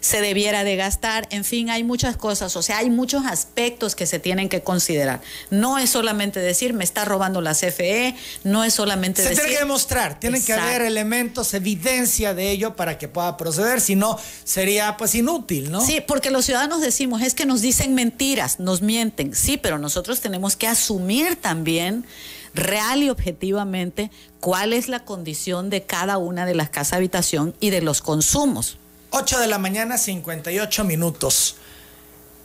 se 0.00 0.20
debiera 0.20 0.64
de 0.64 0.76
gastar. 0.76 1.26
En 1.30 1.44
fin, 1.44 1.70
hay 1.70 1.82
muchas 1.82 2.16
cosas, 2.16 2.54
o 2.56 2.62
sea, 2.62 2.78
hay 2.78 2.90
muchos 2.90 3.26
aspectos 3.26 3.94
que 3.94 4.06
se 4.06 4.18
tienen 4.18 4.48
que 4.48 4.62
considerar. 4.62 5.20
No 5.50 5.78
es 5.78 5.90
solamente 5.90 6.40
decir, 6.40 6.72
me 6.72 6.84
está 6.84 7.04
robando 7.04 7.40
la 7.40 7.54
CFE, 7.54 8.14
no 8.44 8.62
es 8.64 8.74
solamente 8.74 9.22
se 9.22 9.30
decir... 9.30 9.36
Se 9.36 9.48
tiene 9.48 9.58
que 9.58 9.64
demostrar, 9.64 10.20
tienen 10.20 10.44
que 10.44 10.52
haber 10.52 10.82
elementos, 10.82 11.54
evidencia 11.54 12.34
de 12.34 12.50
ello 12.50 12.76
para 12.76 12.98
que 12.98 13.08
pueda 13.08 13.36
proceder, 13.36 13.80
si 13.80 13.96
no, 13.96 14.18
sería 14.44 14.96
pues 14.96 15.14
inútil, 15.14 15.70
¿no? 15.70 15.84
Sí, 15.84 16.00
porque 16.06 16.30
los 16.30 16.44
ciudadanos 16.44 16.80
decimos, 16.80 17.22
es 17.22 17.34
que 17.34 17.46
nos 17.46 17.60
dicen 17.60 17.94
mentiras, 17.94 18.60
nos 18.60 18.82
mienten 18.82 19.34
Sí, 19.40 19.56
pero 19.56 19.78
nosotros 19.78 20.20
tenemos 20.20 20.54
que 20.54 20.66
asumir 20.66 21.34
también 21.36 22.04
real 22.52 23.02
y 23.02 23.08
objetivamente 23.08 24.10
cuál 24.38 24.74
es 24.74 24.88
la 24.88 25.06
condición 25.06 25.70
de 25.70 25.84
cada 25.84 26.18
una 26.18 26.44
de 26.44 26.54
las 26.54 26.68
casas 26.68 26.98
habitación 26.98 27.54
y 27.58 27.70
de 27.70 27.80
los 27.80 28.02
consumos. 28.02 28.76
8 29.12 29.38
de 29.40 29.46
la 29.46 29.56
mañana, 29.56 29.96
58 29.96 30.84
minutos. 30.84 31.56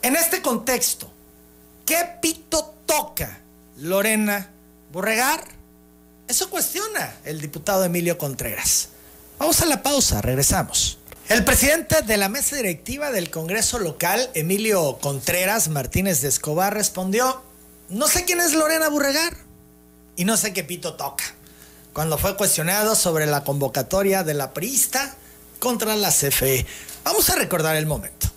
En 0.00 0.16
este 0.16 0.40
contexto, 0.40 1.10
¿qué 1.84 1.98
pito 2.22 2.74
toca 2.86 3.40
Lorena 3.76 4.48
Borregar? 4.90 5.44
Eso 6.28 6.48
cuestiona 6.48 7.14
el 7.24 7.42
diputado 7.42 7.84
Emilio 7.84 8.16
Contreras. 8.16 8.88
Vamos 9.38 9.60
a 9.60 9.66
la 9.66 9.82
pausa, 9.82 10.22
regresamos. 10.22 10.95
El 11.28 11.42
presidente 11.42 12.02
de 12.02 12.16
la 12.18 12.28
mesa 12.28 12.54
directiva 12.54 13.10
del 13.10 13.30
Congreso 13.30 13.80
local, 13.80 14.30
Emilio 14.34 14.98
Contreras 14.98 15.68
Martínez 15.68 16.20
de 16.20 16.28
Escobar, 16.28 16.72
respondió, 16.72 17.42
no 17.88 18.06
sé 18.06 18.24
quién 18.24 18.40
es 18.40 18.54
Lorena 18.54 18.88
Burregar 18.88 19.36
y 20.14 20.24
no 20.24 20.36
sé 20.36 20.52
qué 20.52 20.62
pito 20.62 20.94
toca, 20.94 21.24
cuando 21.92 22.16
fue 22.16 22.36
cuestionado 22.36 22.94
sobre 22.94 23.26
la 23.26 23.42
convocatoria 23.42 24.22
de 24.22 24.34
la 24.34 24.54
priista 24.54 25.16
contra 25.58 25.96
la 25.96 26.10
CFE. 26.10 26.64
Vamos 27.02 27.28
a 27.28 27.34
recordar 27.34 27.74
el 27.74 27.86
momento. 27.86 28.28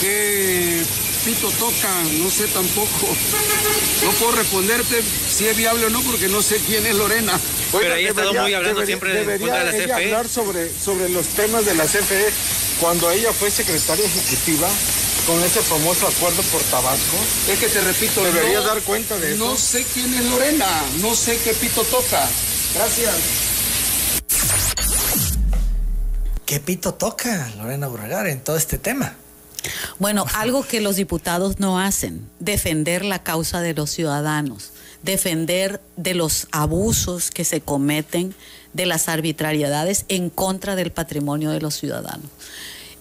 ¿Qué 0.00 0.84
pito 1.24 1.50
toca? 1.52 1.90
No 2.18 2.30
sé 2.30 2.46
tampoco. 2.48 3.08
No 4.04 4.10
puedo 4.12 4.32
responderte 4.32 5.02
si 5.02 5.46
es 5.46 5.56
viable 5.56 5.86
o 5.86 5.90
no 5.90 6.00
porque 6.02 6.28
no 6.28 6.42
sé 6.42 6.58
quién 6.66 6.84
es 6.86 6.94
Lorena. 6.94 7.40
Pero 7.72 7.94
ella 7.94 8.08
ha 8.08 8.10
estado 8.10 8.34
muy 8.34 8.54
hablando 8.54 8.84
siempre 8.84 9.24
de, 9.24 9.38
la 9.38 9.70
CFE. 9.70 9.92
hablar 9.92 10.28
sobre, 10.28 10.70
sobre 10.72 11.08
los 11.08 11.26
temas 11.28 11.64
de 11.64 11.74
la 11.74 11.84
CFE 11.84 12.30
cuando 12.78 13.10
ella 13.10 13.32
fue 13.32 13.50
secretaria 13.50 14.04
ejecutiva 14.04 14.68
con 15.26 15.42
ese 15.42 15.60
famoso 15.62 16.06
acuerdo 16.06 16.42
por 16.42 16.60
Tabasco. 16.64 17.16
Es 17.48 17.58
que 17.58 17.68
te 17.68 17.80
repito, 17.80 18.22
debería 18.22 18.60
dar 18.60 18.82
cuenta 18.82 19.18
de 19.18 19.34
eso. 19.34 19.44
No 19.44 19.56
sé 19.56 19.84
quién 19.94 20.12
es 20.12 20.24
Lorena, 20.26 20.66
no 21.00 21.14
sé 21.14 21.38
qué 21.42 21.54
pito 21.54 21.82
toca. 21.84 22.28
Gracias. 22.74 23.14
¿Qué 26.44 26.60
pito 26.60 26.92
toca 26.94 27.50
Lorena 27.56 27.88
Burregar 27.88 28.26
en 28.26 28.40
todo 28.40 28.56
este 28.56 28.76
tema? 28.76 29.16
Bueno, 29.98 30.26
algo 30.34 30.62
que 30.62 30.80
los 30.80 30.96
diputados 30.96 31.60
no 31.60 31.80
hacen, 31.80 32.28
defender 32.40 33.04
la 33.04 33.22
causa 33.22 33.60
de 33.60 33.74
los 33.74 33.90
ciudadanos 33.90 34.72
defender 35.04 35.80
de 35.96 36.14
los 36.14 36.48
abusos 36.50 37.30
que 37.30 37.44
se 37.44 37.60
cometen, 37.60 38.34
de 38.72 38.86
las 38.86 39.08
arbitrariedades 39.08 40.04
en 40.08 40.30
contra 40.30 40.74
del 40.74 40.90
patrimonio 40.90 41.50
de 41.50 41.60
los 41.60 41.74
ciudadanos. 41.74 42.28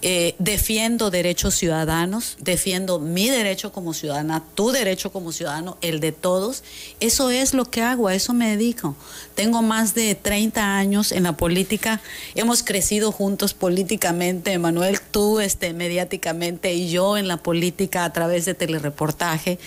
Eh, 0.05 0.35
defiendo 0.37 1.11
derechos 1.11 1.55
ciudadanos, 1.55 2.35
defiendo 2.41 2.99
mi 2.99 3.29
derecho 3.29 3.71
como 3.71 3.93
ciudadana, 3.93 4.43
tu 4.53 4.71
derecho 4.71 5.13
como 5.13 5.31
ciudadano, 5.31 5.77
el 5.79 6.01
de 6.01 6.11
todos. 6.11 6.61
Eso 6.99 7.29
es 7.29 7.53
lo 7.53 7.63
que 7.71 7.81
hago, 7.81 8.09
a 8.09 8.13
eso 8.13 8.33
me 8.33 8.49
dedico. 8.49 8.97
Tengo 9.33 9.61
más 9.61 9.93
de 9.93 10.13
30 10.15 10.75
años 10.75 11.13
en 11.13 11.23
la 11.23 11.37
política, 11.37 12.01
hemos 12.35 12.63
crecido 12.63 13.13
juntos 13.13 13.53
políticamente, 13.53 14.59
Manuel, 14.59 14.99
tú 14.99 15.39
este, 15.39 15.71
mediáticamente 15.71 16.73
y 16.73 16.89
yo 16.89 17.15
en 17.15 17.29
la 17.29 17.37
política 17.37 18.03
a 18.03 18.11
través 18.11 18.43
de 18.43 18.55
telereportaje. 18.55 19.57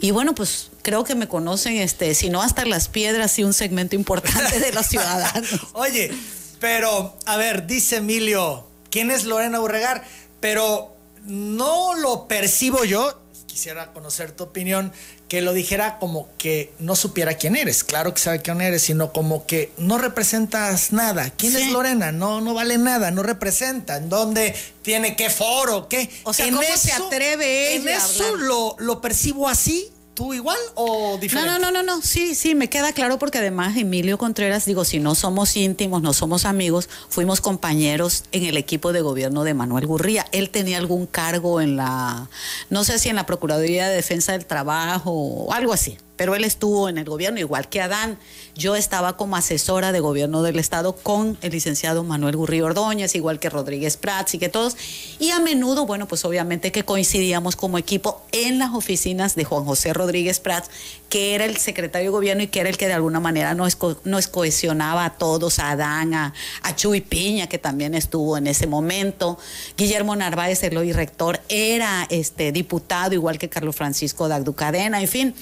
Y 0.00 0.12
bueno, 0.12 0.34
pues 0.34 0.70
creo 0.80 1.04
que 1.04 1.14
me 1.14 1.28
conocen, 1.28 1.76
este, 1.76 2.14
si 2.14 2.30
no 2.30 2.40
hasta 2.40 2.64
las 2.64 2.88
piedras 2.88 3.38
y 3.38 3.44
un 3.44 3.52
segmento 3.52 3.96
importante 3.96 4.60
de 4.60 4.72
los 4.72 4.86
ciudadanos. 4.88 5.60
Oye, 5.74 6.10
pero 6.58 7.18
a 7.26 7.36
ver, 7.36 7.66
dice 7.66 7.96
Emilio, 7.96 8.66
quién 8.94 9.10
es 9.10 9.24
Lorena 9.24 9.58
Burregar, 9.58 10.04
pero 10.38 10.94
no 11.24 11.96
lo 11.96 12.28
percibo 12.28 12.84
yo, 12.84 13.20
quisiera 13.44 13.92
conocer 13.92 14.30
tu 14.30 14.44
opinión, 14.44 14.92
que 15.26 15.42
lo 15.42 15.52
dijera 15.52 15.98
como 15.98 16.28
que 16.38 16.72
no 16.78 16.94
supiera 16.94 17.34
quién 17.34 17.56
eres. 17.56 17.82
Claro 17.82 18.14
que 18.14 18.20
sabe 18.20 18.40
quién 18.40 18.60
eres, 18.60 18.82
sino 18.82 19.12
como 19.12 19.46
que 19.46 19.72
no 19.78 19.98
representas 19.98 20.92
nada. 20.92 21.30
¿Quién 21.30 21.56
es 21.56 21.72
Lorena? 21.72 22.12
No, 22.12 22.40
no 22.40 22.54
vale 22.54 22.78
nada, 22.78 23.10
no 23.10 23.24
representa. 23.24 23.96
¿En 23.96 24.08
dónde 24.08 24.54
tiene 24.82 25.16
qué 25.16 25.28
foro? 25.28 25.88
¿Qué? 25.88 26.08
O 26.22 26.32
sea, 26.32 26.46
¿cómo 26.46 26.62
se 26.76 26.92
atreve 26.92 27.74
ella 27.74 27.90
En 27.94 27.98
eso 27.98 28.36
lo, 28.36 28.76
lo 28.78 29.00
percibo 29.00 29.48
así. 29.48 29.90
¿Tú 30.14 30.32
igual 30.32 30.56
o 30.76 31.18
diferente? 31.18 31.50
No, 31.50 31.58
no, 31.58 31.72
no, 31.72 31.82
no, 31.82 31.96
no, 31.96 32.00
sí, 32.00 32.36
sí, 32.36 32.54
me 32.54 32.70
queda 32.70 32.92
claro 32.92 33.18
porque 33.18 33.38
además 33.38 33.76
Emilio 33.76 34.16
Contreras, 34.16 34.64
digo, 34.64 34.84
si 34.84 35.00
no 35.00 35.16
somos 35.16 35.56
íntimos, 35.56 36.02
no 36.02 36.12
somos 36.12 36.44
amigos, 36.44 36.88
fuimos 37.08 37.40
compañeros 37.40 38.24
en 38.30 38.44
el 38.44 38.56
equipo 38.56 38.92
de 38.92 39.00
gobierno 39.00 39.42
de 39.42 39.54
Manuel 39.54 39.86
Gurría. 39.86 40.26
Él 40.30 40.50
tenía 40.50 40.78
algún 40.78 41.06
cargo 41.06 41.60
en 41.60 41.76
la, 41.76 42.28
no 42.70 42.84
sé 42.84 43.00
si 43.00 43.08
en 43.08 43.16
la 43.16 43.26
Procuraduría 43.26 43.88
de 43.88 43.96
Defensa 43.96 44.32
del 44.32 44.46
Trabajo 44.46 45.10
o 45.10 45.52
algo 45.52 45.72
así 45.72 45.98
pero 46.16 46.34
él 46.34 46.44
estuvo 46.44 46.88
en 46.88 46.98
el 46.98 47.04
gobierno, 47.04 47.40
igual 47.40 47.68
que 47.68 47.80
Adán. 47.80 48.18
Yo 48.54 48.76
estaba 48.76 49.16
como 49.16 49.36
asesora 49.36 49.90
de 49.90 49.98
gobierno 49.98 50.42
del 50.42 50.58
Estado 50.58 50.94
con 50.94 51.36
el 51.42 51.52
licenciado 51.52 52.04
Manuel 52.04 52.36
Gurri 52.36 52.60
Ordóñez, 52.60 53.14
igual 53.16 53.40
que 53.40 53.50
Rodríguez 53.50 53.96
Prats 53.96 54.34
y 54.34 54.38
que 54.38 54.48
todos. 54.48 54.76
Y 55.18 55.30
a 55.30 55.40
menudo, 55.40 55.86
bueno, 55.86 56.06
pues 56.06 56.24
obviamente 56.24 56.70
que 56.70 56.84
coincidíamos 56.84 57.56
como 57.56 57.78
equipo 57.78 58.22
en 58.30 58.58
las 58.58 58.72
oficinas 58.74 59.34
de 59.34 59.44
Juan 59.44 59.64
José 59.64 59.92
Rodríguez 59.92 60.38
Prats, 60.38 60.70
que 61.08 61.34
era 61.34 61.44
el 61.44 61.56
secretario 61.56 62.10
de 62.10 62.12
gobierno 62.12 62.42
y 62.44 62.46
que 62.46 62.60
era 62.60 62.68
el 62.68 62.76
que 62.76 62.86
de 62.86 62.92
alguna 62.92 63.18
manera 63.18 63.54
nos, 63.54 63.76
cohesionaba 63.76 65.04
a 65.04 65.10
todos, 65.18 65.58
a 65.58 65.72
Adán, 65.72 66.14
a, 66.14 66.32
Chuy 66.76 67.00
Piña, 67.00 67.48
que 67.48 67.58
también 67.58 67.94
estuvo 67.94 68.36
en 68.36 68.46
ese 68.46 68.66
momento. 68.66 69.38
Guillermo 69.76 70.14
Narváez, 70.14 70.62
el 70.62 70.76
hoy 70.76 70.92
rector, 70.92 71.40
era 71.48 72.06
este 72.08 72.52
diputado, 72.52 73.14
igual 73.14 73.38
que 73.38 73.48
Carlos 73.48 73.74
Francisco 73.74 74.28
Dagducadena, 74.28 75.00
en 75.00 75.08
fin 75.08 75.34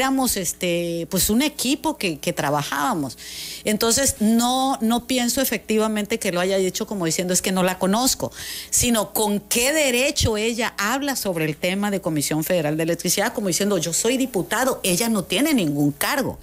éramos 0.00 0.36
este, 0.38 1.06
pues 1.10 1.28
un 1.28 1.42
equipo 1.42 1.98
que, 1.98 2.16
trabajábamos. 2.32 3.18
Entonces, 3.64 4.16
no, 4.20 4.78
no 4.80 5.06
pienso 5.06 5.42
efectivamente 5.42 6.18
que 6.18 6.32
lo 6.32 6.40
haya 6.40 6.56
dicho 6.56 6.86
como 6.86 7.04
diciendo 7.04 7.34
es 7.34 7.42
que 7.42 7.52
no 7.52 7.62
la 7.62 7.78
conozco, 7.78 8.32
sino 8.70 9.12
con 9.12 9.40
qué 9.40 9.72
derecho 9.72 10.36
ella 10.36 10.72
habla 10.78 11.16
sobre 11.16 11.44
el 11.44 11.56
tema 11.56 11.90
de 11.90 12.00
Comisión 12.00 12.44
Federal 12.44 12.76
de 12.76 12.84
Electricidad, 12.84 13.34
como 13.34 13.48
diciendo 13.48 13.76
yo 13.78 13.92
soy 13.92 14.16
diputado, 14.16 14.80
ella 14.82 15.08
no 15.08 15.24
tiene 15.24 15.52
ningún 15.52 15.92
cargo. 15.92 16.38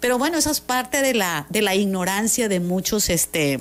Pero 0.00 0.18
bueno, 0.18 0.38
esa 0.38 0.50
es 0.50 0.60
parte 0.60 1.02
de 1.02 1.14
la, 1.14 1.46
de 1.50 1.62
la 1.62 1.74
ignorancia 1.74 2.48
de 2.48 2.60
muchos 2.60 3.10
este, 3.10 3.58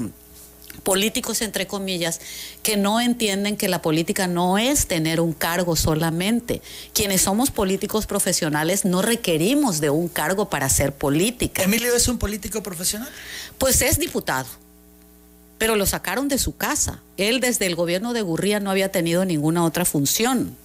políticos, 0.84 1.42
entre 1.42 1.68
comillas, 1.68 2.22
que 2.64 2.78
no 2.78 3.02
entienden 3.02 3.58
que 3.58 3.68
la 3.68 3.82
política 3.82 4.28
no 4.28 4.58
es 4.58 4.88
tener 4.88 5.20
un 5.20 5.34
cargo 5.34 5.76
solamente. 5.76 6.62
Quienes 6.94 7.22
somos 7.22 7.52
políticos 7.52 8.06
profesionales 8.06 8.86
no 8.86 9.02
requerimos 9.02 9.82
de 9.82 9.90
un 9.90 10.08
cargo 10.08 10.50
para 10.50 10.66
hacer 10.66 10.94
política. 10.94 11.64
¿Emilio 11.64 11.96
es 11.96 12.08
un 12.08 12.18
político 12.18 12.64
profesional? 12.64 13.10
Pues 13.58 13.82
es 13.82 14.00
diputado, 14.00 14.48
pero 15.58 15.76
lo 15.76 15.86
sacaron 15.86 16.28
de 16.28 16.38
su 16.38 16.56
casa. 16.58 17.02
Él 17.18 17.40
desde 17.40 17.66
el 17.66 17.76
gobierno 17.76 18.14
de 18.14 18.22
Gurría 18.22 18.60
no 18.60 18.72
había 18.72 18.92
tenido 18.92 19.26
ninguna 19.26 19.64
otra 19.64 19.86
función. 19.86 20.58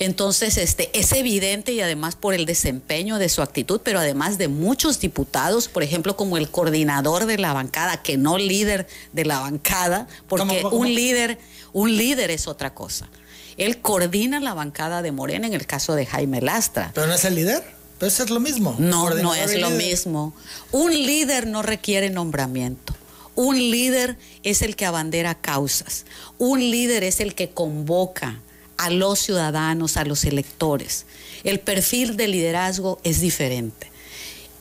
Entonces, 0.00 0.58
este, 0.58 0.96
es 0.98 1.12
evidente 1.12 1.72
y 1.72 1.80
además 1.80 2.14
por 2.14 2.34
el 2.34 2.46
desempeño 2.46 3.18
de 3.18 3.28
su 3.28 3.42
actitud, 3.42 3.80
pero 3.82 3.98
además 3.98 4.38
de 4.38 4.48
muchos 4.48 5.00
diputados, 5.00 5.68
por 5.68 5.82
ejemplo, 5.82 6.16
como 6.16 6.36
el 6.36 6.50
coordinador 6.50 7.26
de 7.26 7.38
la 7.38 7.52
bancada, 7.52 8.02
que 8.02 8.16
no 8.16 8.38
líder 8.38 8.86
de 9.12 9.24
la 9.24 9.40
bancada, 9.40 10.06
porque 10.28 10.64
un 10.70 10.94
líder, 10.94 11.38
un 11.72 11.96
líder 11.96 12.30
es 12.30 12.46
otra 12.46 12.74
cosa. 12.74 13.08
Él 13.56 13.80
coordina 13.80 14.38
la 14.38 14.54
bancada 14.54 15.02
de 15.02 15.10
Morena 15.10 15.48
en 15.48 15.54
el 15.54 15.66
caso 15.66 15.96
de 15.96 16.06
Jaime 16.06 16.40
Lastra. 16.40 16.92
Pero 16.94 17.08
no 17.08 17.14
es 17.14 17.24
el 17.24 17.34
líder. 17.34 17.64
Pero 17.98 18.08
eso 18.08 18.22
es 18.22 18.30
lo 18.30 18.38
mismo. 18.38 18.76
No, 18.78 19.10
no 19.10 19.34
es 19.34 19.58
lo 19.58 19.70
mismo. 19.70 20.32
Un 20.70 20.92
líder 20.92 21.48
no 21.48 21.62
requiere 21.62 22.10
nombramiento. 22.10 22.94
Un 23.34 23.56
líder 23.56 24.16
es 24.44 24.62
el 24.62 24.76
que 24.76 24.86
abandera 24.86 25.34
causas. 25.34 26.06
Un 26.38 26.60
líder 26.60 27.02
es 27.02 27.18
el 27.18 27.34
que 27.34 27.50
convoca, 27.50 28.40
a 28.78 28.90
los 28.90 29.18
ciudadanos, 29.18 29.96
a 29.96 30.04
los 30.04 30.24
electores. 30.24 31.04
El 31.44 31.60
perfil 31.60 32.16
de 32.16 32.28
liderazgo 32.28 32.98
es 33.04 33.20
diferente. 33.20 33.90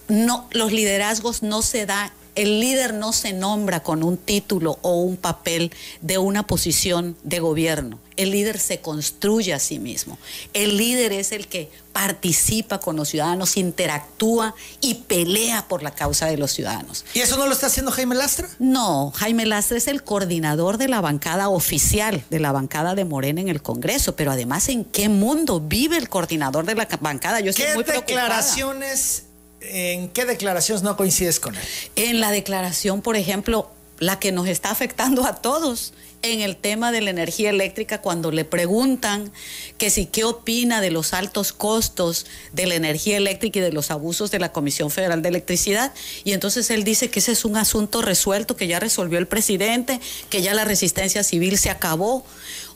No, 0.09 0.47
los 0.51 0.71
liderazgos 0.71 1.43
no 1.43 1.61
se 1.61 1.85
da 1.85 2.13
el 2.37 2.59
líder 2.59 2.93
no 2.93 3.13
se 3.13 3.33
nombra 3.33 3.81
con 3.81 4.03
un 4.03 4.15
título 4.15 4.77
o 4.83 5.01
un 5.01 5.17
papel 5.17 5.71
de 6.01 6.19
una 6.19 6.45
posición 6.45 7.17
de 7.23 7.39
gobierno. 7.39 7.99
El 8.15 8.29
líder 8.29 8.59
se 8.59 8.79
construye 8.79 9.55
a 9.55 9.59
sí 9.59 9.79
mismo. 9.79 10.19
El 10.53 10.77
líder 10.77 11.13
es 11.13 11.31
el 11.31 11.47
que 11.47 11.71
participa 11.93 12.79
con 12.79 12.95
los 12.95 13.09
ciudadanos, 13.09 13.57
interactúa 13.57 14.53
y 14.81 14.95
pelea 14.95 15.67
por 15.67 15.81
la 15.81 15.91
causa 15.91 16.27
de 16.27 16.37
los 16.37 16.51
ciudadanos. 16.51 17.05
¿Y 17.15 17.21
eso 17.21 17.37
no 17.37 17.47
lo 17.47 17.53
está 17.53 17.67
haciendo 17.67 17.91
Jaime 17.91 18.13
Lastra? 18.13 18.47
No, 18.59 19.11
Jaime 19.15 19.47
Lastra 19.47 19.77
es 19.77 19.87
el 19.87 20.03
coordinador 20.03 20.77
de 20.77 20.89
la 20.89 21.01
bancada 21.01 21.49
oficial, 21.49 22.23
de 22.29 22.39
la 22.39 22.51
bancada 22.51 22.93
de 22.93 23.03
Morena 23.03 23.41
en 23.41 23.49
el 23.49 23.63
Congreso, 23.63 24.15
pero 24.15 24.31
además 24.31 24.69
en 24.69 24.85
qué 24.85 25.09
mundo 25.09 25.59
vive 25.59 25.97
el 25.97 26.07
coordinador 26.07 26.65
de 26.67 26.75
la 26.75 26.87
bancada. 27.01 27.39
Yo 27.39 27.49
estoy 27.49 27.65
¿Qué 27.65 27.73
muy 27.73 27.83
declaraciones 27.83 29.23
¿En 29.61 30.09
qué 30.09 30.25
declaraciones 30.25 30.83
no 30.83 30.95
coincides 30.95 31.39
con 31.39 31.55
él? 31.55 31.61
En 31.95 32.19
la 32.19 32.31
declaración, 32.31 33.01
por 33.01 33.15
ejemplo, 33.15 33.71
la 33.99 34.19
que 34.19 34.31
nos 34.31 34.47
está 34.47 34.69
afectando 34.69 35.25
a 35.25 35.35
todos 35.35 35.93
en 36.23 36.41
el 36.41 36.55
tema 36.55 36.91
de 36.91 37.01
la 37.01 37.11
energía 37.11 37.49
eléctrica 37.49 38.01
cuando 38.01 38.31
le 38.31 38.43
preguntan 38.43 39.31
que 39.77 39.89
si 39.89 40.07
qué 40.07 40.23
opina 40.23 40.81
de 40.81 40.89
los 40.89 41.13
altos 41.13 41.53
costos 41.53 42.25
de 42.53 42.65
la 42.65 42.75
energía 42.75 43.17
eléctrica 43.17 43.59
y 43.59 43.61
de 43.61 43.71
los 43.71 43.91
abusos 43.91 44.31
de 44.31 44.39
la 44.39 44.51
Comisión 44.51 44.89
Federal 44.89 45.21
de 45.21 45.29
Electricidad 45.29 45.93
y 46.23 46.33
entonces 46.33 46.69
él 46.71 46.83
dice 46.83 47.09
que 47.09 47.19
ese 47.19 47.33
es 47.33 47.45
un 47.45 47.55
asunto 47.55 48.01
resuelto 48.01 48.55
que 48.55 48.67
ya 48.67 48.79
resolvió 48.79 49.19
el 49.19 49.27
presidente, 49.27 49.99
que 50.29 50.41
ya 50.41 50.53
la 50.53 50.65
resistencia 50.65 51.23
civil 51.23 51.57
se 51.57 51.69
acabó. 51.69 52.25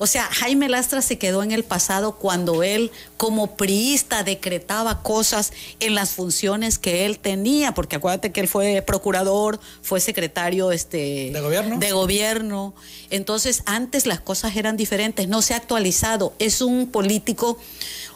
O 0.04 0.08
sea, 0.08 0.24
Jaime 0.24 0.68
Lastra 0.68 1.04
se 1.04 1.20
quedó 1.20 1.44
en 1.44 1.52
el 1.52 1.64
pasado 1.64 2.14
cuando 2.14 2.64
él 2.64 2.90
como 3.18 3.56
priista 3.56 4.24
decretaba 4.24 5.04
cosas 5.04 5.54
en 5.80 5.94
las 5.94 6.10
funciones 6.10 6.80
que 6.80 7.06
él 7.06 7.20
tenía, 7.20 7.76
porque 7.76 7.98
acuérdate 7.98 8.32
que 8.32 8.40
él 8.40 8.48
fue 8.48 8.82
procurador, 8.82 9.60
fue 9.84 10.00
secretario 10.00 10.72
este, 10.72 11.30
de 11.32 11.40
gobierno. 11.40 11.78
De 11.78 11.92
gobierno. 11.92 12.74
Entonces, 13.12 13.62
antes 13.68 14.08
las 14.08 14.20
cosas 14.20 14.56
eran 14.56 14.76
diferentes, 14.76 15.28
no 15.28 15.44
se 15.44 15.54
ha 15.54 15.58
actualizado. 15.58 16.34
Es 16.40 16.62
un 16.62 16.88
político 16.88 17.60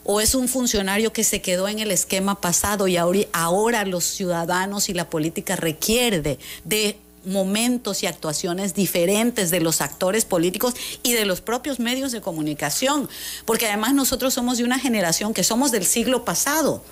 o 0.06 0.22
es 0.22 0.34
un 0.34 0.48
funcionario 0.48 1.14
que 1.14 1.24
se 1.24 1.40
quedó 1.44 1.68
en 1.68 1.78
el 1.78 1.92
esquema 1.92 2.42
pasado 2.42 2.88
y 2.88 2.98
ahora 2.98 3.86
los 3.86 4.06
ciudadanos 4.06 4.90
y 4.90 4.96
la 4.96 5.08
política 5.12 5.56
requiere 5.56 6.40
de 6.64 6.98
momentos 7.26 8.04
y 8.04 8.08
actuaciones 8.08 8.74
diferentes 8.74 9.52
de 9.52 9.60
los 9.60 9.82
actores 9.82 10.26
políticos 10.26 10.74
y 11.04 11.14
de 11.14 11.26
los 11.26 11.42
propios 11.42 11.80
medios 11.80 12.12
de 12.12 12.22
comunicación, 12.22 13.10
porque 13.46 13.68
además 13.68 13.94
nosotros 13.94 14.34
somos 14.34 14.58
de 14.58 14.64
una 14.64 14.80
generación 14.80 15.34
que 15.34 15.44
somos 15.44 15.72
del 15.72 15.86
siglo 15.86 16.26
pasado 16.26 16.84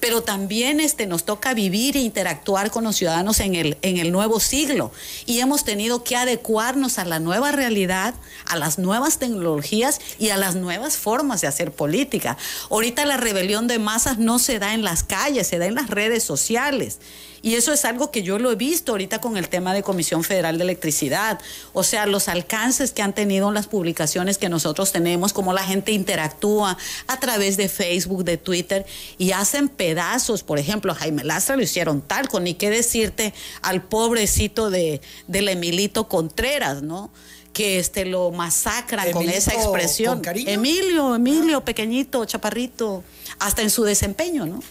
pero 0.00 0.22
también 0.22 0.80
este, 0.80 1.06
nos 1.06 1.24
toca 1.24 1.54
vivir 1.54 1.96
e 1.96 2.00
interactuar 2.00 2.70
con 2.70 2.84
los 2.84 2.96
ciudadanos 2.96 3.38
en 3.40 3.54
el, 3.54 3.76
en 3.82 3.98
el 3.98 4.12
nuevo 4.12 4.40
siglo. 4.40 4.92
Y 5.26 5.40
hemos 5.40 5.64
tenido 5.64 6.02
que 6.02 6.16
adecuarnos 6.16 6.98
a 6.98 7.04
la 7.04 7.20
nueva 7.20 7.52
realidad, 7.52 8.14
a 8.46 8.56
las 8.56 8.78
nuevas 8.78 9.18
tecnologías 9.18 10.00
y 10.18 10.30
a 10.30 10.36
las 10.36 10.54
nuevas 10.56 10.96
formas 10.96 11.42
de 11.42 11.48
hacer 11.48 11.72
política. 11.72 12.36
Ahorita 12.70 13.04
la 13.04 13.18
rebelión 13.18 13.66
de 13.66 13.78
masas 13.78 14.18
no 14.18 14.38
se 14.38 14.58
da 14.58 14.74
en 14.74 14.82
las 14.82 15.02
calles, 15.02 15.46
se 15.46 15.58
da 15.58 15.66
en 15.66 15.74
las 15.74 15.90
redes 15.90 16.24
sociales. 16.24 16.98
Y 17.42 17.54
eso 17.54 17.72
es 17.72 17.84
algo 17.84 18.10
que 18.10 18.22
yo 18.22 18.38
lo 18.38 18.52
he 18.52 18.56
visto 18.56 18.92
ahorita 18.92 19.20
con 19.20 19.36
el 19.36 19.48
tema 19.48 19.72
de 19.74 19.82
Comisión 19.82 20.24
Federal 20.24 20.58
de 20.58 20.64
Electricidad. 20.64 21.40
O 21.72 21.82
sea, 21.82 22.06
los 22.06 22.28
alcances 22.28 22.92
que 22.92 23.02
han 23.02 23.14
tenido 23.14 23.50
las 23.52 23.66
publicaciones 23.66 24.38
que 24.38 24.48
nosotros 24.48 24.92
tenemos, 24.92 25.32
cómo 25.32 25.52
la 25.52 25.62
gente 25.62 25.92
interactúa 25.92 26.76
a 27.06 27.20
través 27.20 27.56
de 27.56 27.68
Facebook, 27.68 28.24
de 28.24 28.36
Twitter 28.36 28.86
y 29.18 29.32
hacen 29.32 29.68
pedazos. 29.68 30.42
Por 30.42 30.58
ejemplo, 30.58 30.92
a 30.92 30.94
Jaime 30.94 31.24
Lastra 31.24 31.56
lo 31.56 31.62
hicieron 31.62 32.00
talco, 32.00 32.40
ni 32.40 32.54
qué 32.54 32.70
decirte 32.70 33.32
al 33.62 33.82
pobrecito 33.82 34.70
de, 34.70 35.00
del 35.26 35.48
Emilito 35.48 36.08
Contreras, 36.08 36.82
¿no? 36.82 37.10
que 37.52 37.78
este 37.78 38.04
lo 38.04 38.30
masacran 38.30 39.10
con 39.12 39.28
esa 39.28 39.52
expresión. 39.52 40.22
Emilio, 40.24 41.16
Emilio, 41.16 41.58
ah. 41.58 41.64
pequeñito, 41.64 42.24
chaparrito, 42.24 43.02
hasta 43.38 43.62
en 43.62 43.70
su 43.70 43.82
desempeño, 43.82 44.46
¿no? 44.46 44.62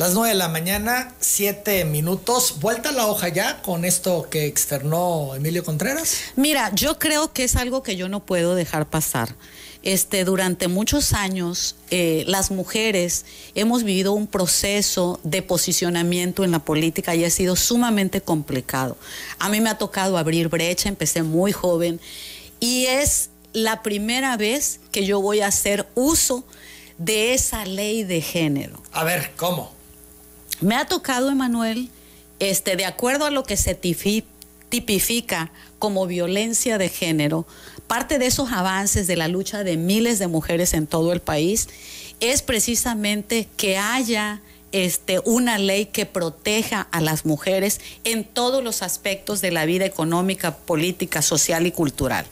Las 0.00 0.14
nueve 0.14 0.30
de 0.30 0.34
la 0.36 0.48
mañana, 0.48 1.12
siete 1.20 1.84
minutos. 1.84 2.54
¿Vuelta 2.58 2.90
la 2.90 3.06
hoja 3.06 3.28
ya 3.28 3.60
con 3.60 3.84
esto 3.84 4.28
que 4.30 4.46
externó 4.46 5.34
Emilio 5.34 5.62
Contreras? 5.62 6.16
Mira, 6.36 6.74
yo 6.74 6.98
creo 6.98 7.34
que 7.34 7.44
es 7.44 7.54
algo 7.54 7.82
que 7.82 7.96
yo 7.96 8.08
no 8.08 8.20
puedo 8.20 8.54
dejar 8.54 8.88
pasar. 8.88 9.34
Este, 9.82 10.24
durante 10.24 10.68
muchos 10.68 11.12
años 11.12 11.76
eh, 11.90 12.24
las 12.26 12.50
mujeres 12.50 13.26
hemos 13.54 13.84
vivido 13.84 14.14
un 14.14 14.26
proceso 14.26 15.20
de 15.22 15.42
posicionamiento 15.42 16.44
en 16.44 16.52
la 16.52 16.60
política 16.60 17.14
y 17.14 17.26
ha 17.26 17.30
sido 17.30 17.54
sumamente 17.54 18.22
complicado. 18.22 18.96
A 19.38 19.50
mí 19.50 19.60
me 19.60 19.68
ha 19.68 19.76
tocado 19.76 20.16
abrir 20.16 20.48
brecha, 20.48 20.88
empecé 20.88 21.24
muy 21.24 21.52
joven 21.52 22.00
y 22.58 22.86
es 22.86 23.28
la 23.52 23.82
primera 23.82 24.38
vez 24.38 24.80
que 24.92 25.04
yo 25.04 25.20
voy 25.20 25.42
a 25.42 25.48
hacer 25.48 25.86
uso 25.94 26.42
de 26.96 27.34
esa 27.34 27.66
ley 27.66 28.02
de 28.02 28.22
género. 28.22 28.82
A 28.92 29.04
ver, 29.04 29.32
¿cómo? 29.36 29.78
Me 30.60 30.76
ha 30.76 30.86
tocado, 30.86 31.30
Emanuel, 31.30 31.88
este, 32.38 32.76
de 32.76 32.84
acuerdo 32.84 33.24
a 33.24 33.30
lo 33.30 33.44
que 33.44 33.56
se 33.56 33.74
tipifica 33.74 35.50
como 35.78 36.06
violencia 36.06 36.78
de 36.78 36.88
género, 36.88 37.46
parte 37.86 38.18
de 38.18 38.26
esos 38.26 38.52
avances 38.52 39.06
de 39.06 39.16
la 39.16 39.28
lucha 39.28 39.64
de 39.64 39.76
miles 39.76 40.18
de 40.18 40.26
mujeres 40.26 40.74
en 40.74 40.86
todo 40.86 41.12
el 41.12 41.20
país 41.20 41.68
es 42.20 42.42
precisamente 42.42 43.48
que 43.56 43.78
haya 43.78 44.40
este, 44.72 45.20
una 45.24 45.58
ley 45.58 45.86
que 45.86 46.06
proteja 46.06 46.82
a 46.92 47.00
las 47.00 47.24
mujeres 47.24 47.80
en 48.04 48.24
todos 48.24 48.62
los 48.62 48.82
aspectos 48.82 49.40
de 49.40 49.50
la 49.50 49.64
vida 49.64 49.86
económica, 49.86 50.56
política, 50.56 51.22
social 51.22 51.66
y 51.66 51.72
cultural. 51.72 52.26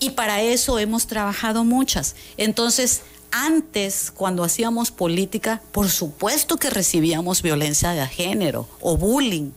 Y 0.00 0.10
para 0.10 0.40
eso 0.40 0.78
hemos 0.78 1.06
trabajado 1.06 1.64
muchas. 1.64 2.16
Entonces, 2.38 3.02
antes, 3.30 4.10
cuando 4.10 4.44
hacíamos 4.44 4.90
política, 4.90 5.62
por 5.72 5.88
supuesto 5.88 6.56
que 6.56 6.70
recibíamos 6.70 7.42
violencia 7.42 7.90
de 7.90 8.06
género 8.06 8.68
o 8.80 8.96
bullying 8.96 9.52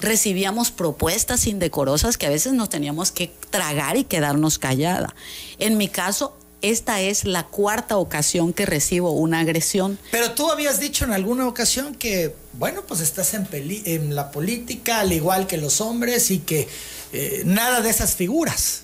recibíamos 0.00 0.70
propuestas 0.70 1.46
indecorosas 1.46 2.18
que 2.18 2.26
a 2.26 2.30
veces 2.30 2.52
nos 2.52 2.68
teníamos 2.68 3.10
que 3.10 3.32
tragar 3.50 3.96
y 3.96 4.04
quedarnos 4.04 4.58
callada. 4.58 5.14
En 5.58 5.78
mi 5.78 5.88
caso, 5.88 6.36
esta 6.62 7.00
es 7.00 7.24
la 7.24 7.44
cuarta 7.44 7.96
ocasión 7.96 8.52
que 8.52 8.64
recibo 8.64 9.12
una 9.12 9.40
agresión. 9.40 9.98
Pero 10.10 10.32
tú 10.32 10.50
habías 10.50 10.80
dicho 10.80 11.04
en 11.04 11.12
alguna 11.12 11.46
ocasión 11.46 11.94
que, 11.94 12.34
bueno, 12.54 12.82
pues 12.86 13.00
estás 13.00 13.34
en, 13.34 14.14
la 14.14 14.30
política 14.30 15.00
al 15.00 15.12
igual 15.12 15.46
que 15.46 15.58
los 15.58 15.80
hombres 15.80 16.30
y 16.30 16.38
que 16.38 16.68
eh, 17.12 17.42
nada 17.44 17.80
de 17.80 17.90
esas 17.90 18.14
figuras. 18.14 18.82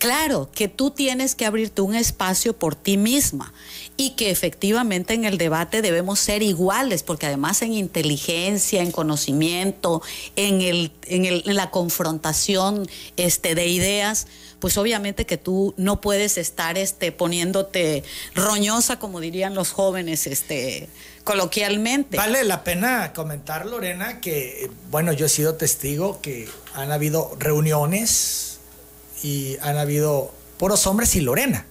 Claro, 0.00 0.48
que 0.54 0.66
tú 0.68 0.90
tienes 0.90 1.34
que 1.34 1.44
abrirte 1.44 1.82
un 1.82 1.94
espacio 1.94 2.56
por 2.56 2.74
ti 2.74 2.96
misma 2.96 3.52
y 3.98 4.12
que 4.12 4.30
efectivamente 4.30 5.12
en 5.12 5.26
el 5.26 5.36
debate 5.36 5.82
debemos 5.82 6.18
ser 6.18 6.42
iguales, 6.42 7.02
porque 7.02 7.26
además 7.26 7.60
en 7.60 7.74
inteligencia, 7.74 8.80
en 8.80 8.92
conocimiento, 8.92 10.00
en, 10.36 10.62
el, 10.62 10.90
en, 11.02 11.54
la 11.54 11.70
confrontación 11.70 12.88
este, 13.18 13.54
de 13.54 13.66
ideas, 13.66 14.26
pues 14.58 14.78
obviamente 14.78 15.26
que 15.26 15.36
tú 15.36 15.74
no 15.76 16.00
puedes 16.00 16.38
estar 16.38 16.78
este, 16.78 17.12
poniéndote 17.12 18.02
roñosa, 18.34 18.98
como 18.98 19.20
dirían 19.20 19.54
los 19.54 19.70
jóvenes 19.70 20.26
este, 20.26 20.88
coloquialmente. 21.24 22.16
Vale 22.16 22.42
la 22.44 22.64
pena 22.64 23.12
comentar, 23.12 23.66
Lorena, 23.66 24.18
que, 24.22 24.70
bueno, 24.90 25.12
yo 25.12 25.26
he 25.26 25.28
sido 25.28 25.56
testigo 25.56 26.22
que 26.22 26.48
han 26.72 26.90
habido 26.90 27.36
reuniones 27.38 28.49
y 29.22 29.56
han 29.60 29.76
habido 29.76 30.32
puros 30.58 30.86
hombres 30.86 31.14
y 31.16 31.20
Lorena. 31.20 31.66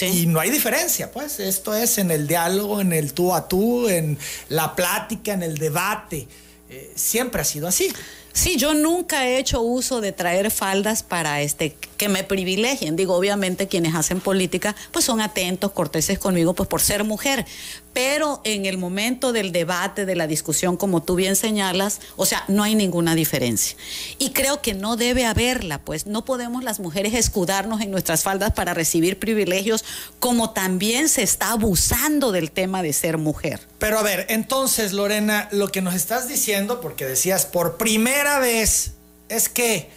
Y 0.00 0.26
no 0.26 0.40
hay 0.40 0.50
diferencia, 0.50 1.12
pues 1.12 1.38
esto 1.38 1.74
es 1.74 1.98
en 1.98 2.10
el 2.10 2.26
diálogo, 2.26 2.80
en 2.80 2.92
el 2.92 3.12
tú 3.12 3.34
a 3.34 3.46
tú, 3.46 3.88
en 3.88 4.18
la 4.48 4.74
plática, 4.74 5.34
en 5.34 5.42
el 5.42 5.58
debate. 5.58 6.26
Eh, 6.70 6.92
siempre 6.94 7.42
ha 7.42 7.44
sido 7.44 7.68
así. 7.68 7.92
Sí, 8.32 8.56
yo 8.56 8.72
nunca 8.72 9.26
he 9.28 9.38
hecho 9.38 9.60
uso 9.60 10.00
de 10.00 10.12
traer 10.12 10.50
faldas 10.50 11.02
para 11.02 11.42
este 11.42 11.76
que 11.98 12.08
me 12.08 12.24
privilegien. 12.24 12.96
Digo, 12.96 13.14
obviamente 13.14 13.68
quienes 13.68 13.94
hacen 13.94 14.20
política 14.20 14.74
pues 14.90 15.04
son 15.04 15.20
atentos, 15.20 15.72
corteses 15.72 16.18
conmigo 16.18 16.54
pues 16.54 16.66
por 16.66 16.80
ser 16.80 17.04
mujer, 17.04 17.44
pero 17.92 18.40
en 18.44 18.66
el 18.66 18.78
momento 18.78 19.32
del 19.32 19.52
debate, 19.52 20.06
de 20.06 20.16
la 20.16 20.26
discusión, 20.26 20.76
como 20.76 21.02
tú 21.02 21.14
bien 21.14 21.36
señalas, 21.36 22.00
o 22.16 22.26
sea, 22.26 22.44
no 22.48 22.62
hay 22.62 22.74
ninguna 22.74 23.14
diferencia. 23.14 23.76
Y 24.18 24.30
creo 24.30 24.62
que 24.62 24.74
no 24.74 24.96
debe 24.96 25.26
haberla, 25.26 25.78
pues 25.78 26.06
no 26.06 26.24
podemos 26.24 26.64
las 26.64 26.80
mujeres 26.80 27.14
escudarnos 27.14 27.80
en 27.80 27.90
nuestras 27.90 28.22
faldas 28.22 28.52
para 28.52 28.74
recibir 28.74 29.18
privilegios, 29.18 29.84
como 30.20 30.50
también 30.50 31.08
se 31.08 31.22
está 31.22 31.52
abusando 31.52 32.32
del 32.32 32.50
tema 32.50 32.82
de 32.82 32.92
ser 32.92 33.18
mujer. 33.18 33.60
Pero 33.78 33.98
a 33.98 34.02
ver, 34.02 34.26
entonces, 34.28 34.92
Lorena, 34.92 35.48
lo 35.52 35.68
que 35.68 35.82
nos 35.82 35.94
estás 35.94 36.28
diciendo, 36.28 36.80
porque 36.80 37.04
decías 37.04 37.46
por 37.46 37.76
primera 37.76 38.38
vez, 38.38 38.92
es 39.28 39.48
que 39.48 39.90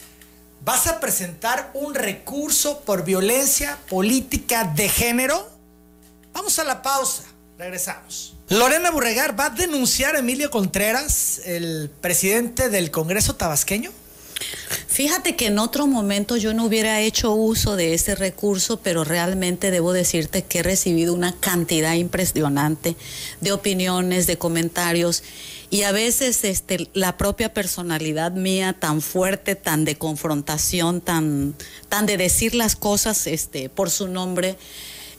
vas 0.64 0.88
a 0.88 1.00
presentar 1.00 1.72
un 1.74 1.94
recurso 1.94 2.82
por 2.82 3.06
violencia 3.06 3.78
política 3.88 4.64
de 4.64 4.90
género. 4.90 5.48
Vamos 6.34 6.58
a 6.60 6.64
la 6.64 6.82
pausa. 6.82 7.24
Regresamos. 7.58 8.34
Lorena 8.50 8.92
Burregar 8.92 9.40
va 9.40 9.46
a 9.46 9.50
denunciar 9.50 10.16
a 10.16 10.20
Emilio 10.20 10.52
Contreras, 10.52 11.42
el 11.46 11.90
presidente 12.02 12.70
del 12.70 12.92
Congreso 12.92 13.36
tabasqueño. 13.36 13.92
Fíjate 14.88 15.36
que 15.36 15.48
en 15.48 15.60
otro 15.60 15.88
momento 15.88 16.36
yo 16.36 16.54
no 16.54 16.66
hubiera 16.66 17.00
hecho 17.00 17.34
uso 17.34 17.76
de 17.76 17.94
ese 17.94 18.16
recurso, 18.16 18.82
pero 18.82 19.04
realmente 19.04 19.72
debo 19.72 19.94
decirte 19.94 20.44
que 20.44 20.60
he 20.60 20.64
recibido 20.64 21.14
una 21.14 21.34
cantidad 21.40 21.94
impresionante 21.94 22.96
de 23.42 23.52
opiniones, 23.54 24.28
de 24.28 24.38
comentarios 24.38 25.24
y 25.70 25.84
a 25.84 25.92
veces 25.92 26.44
este, 26.44 26.90
la 26.94 27.18
propia 27.18 27.54
personalidad 27.54 28.34
mía 28.34 28.74
tan 28.78 29.02
fuerte, 29.02 29.56
tan 29.56 29.86
de 29.86 29.98
confrontación, 29.98 31.02
tan, 31.02 31.56
tan 31.90 32.06
de 32.06 32.18
decir 32.18 32.54
las 32.56 32.76
cosas 32.76 33.28
este, 33.28 33.70
por 33.70 33.90
su 33.90 34.08
nombre 34.08 34.58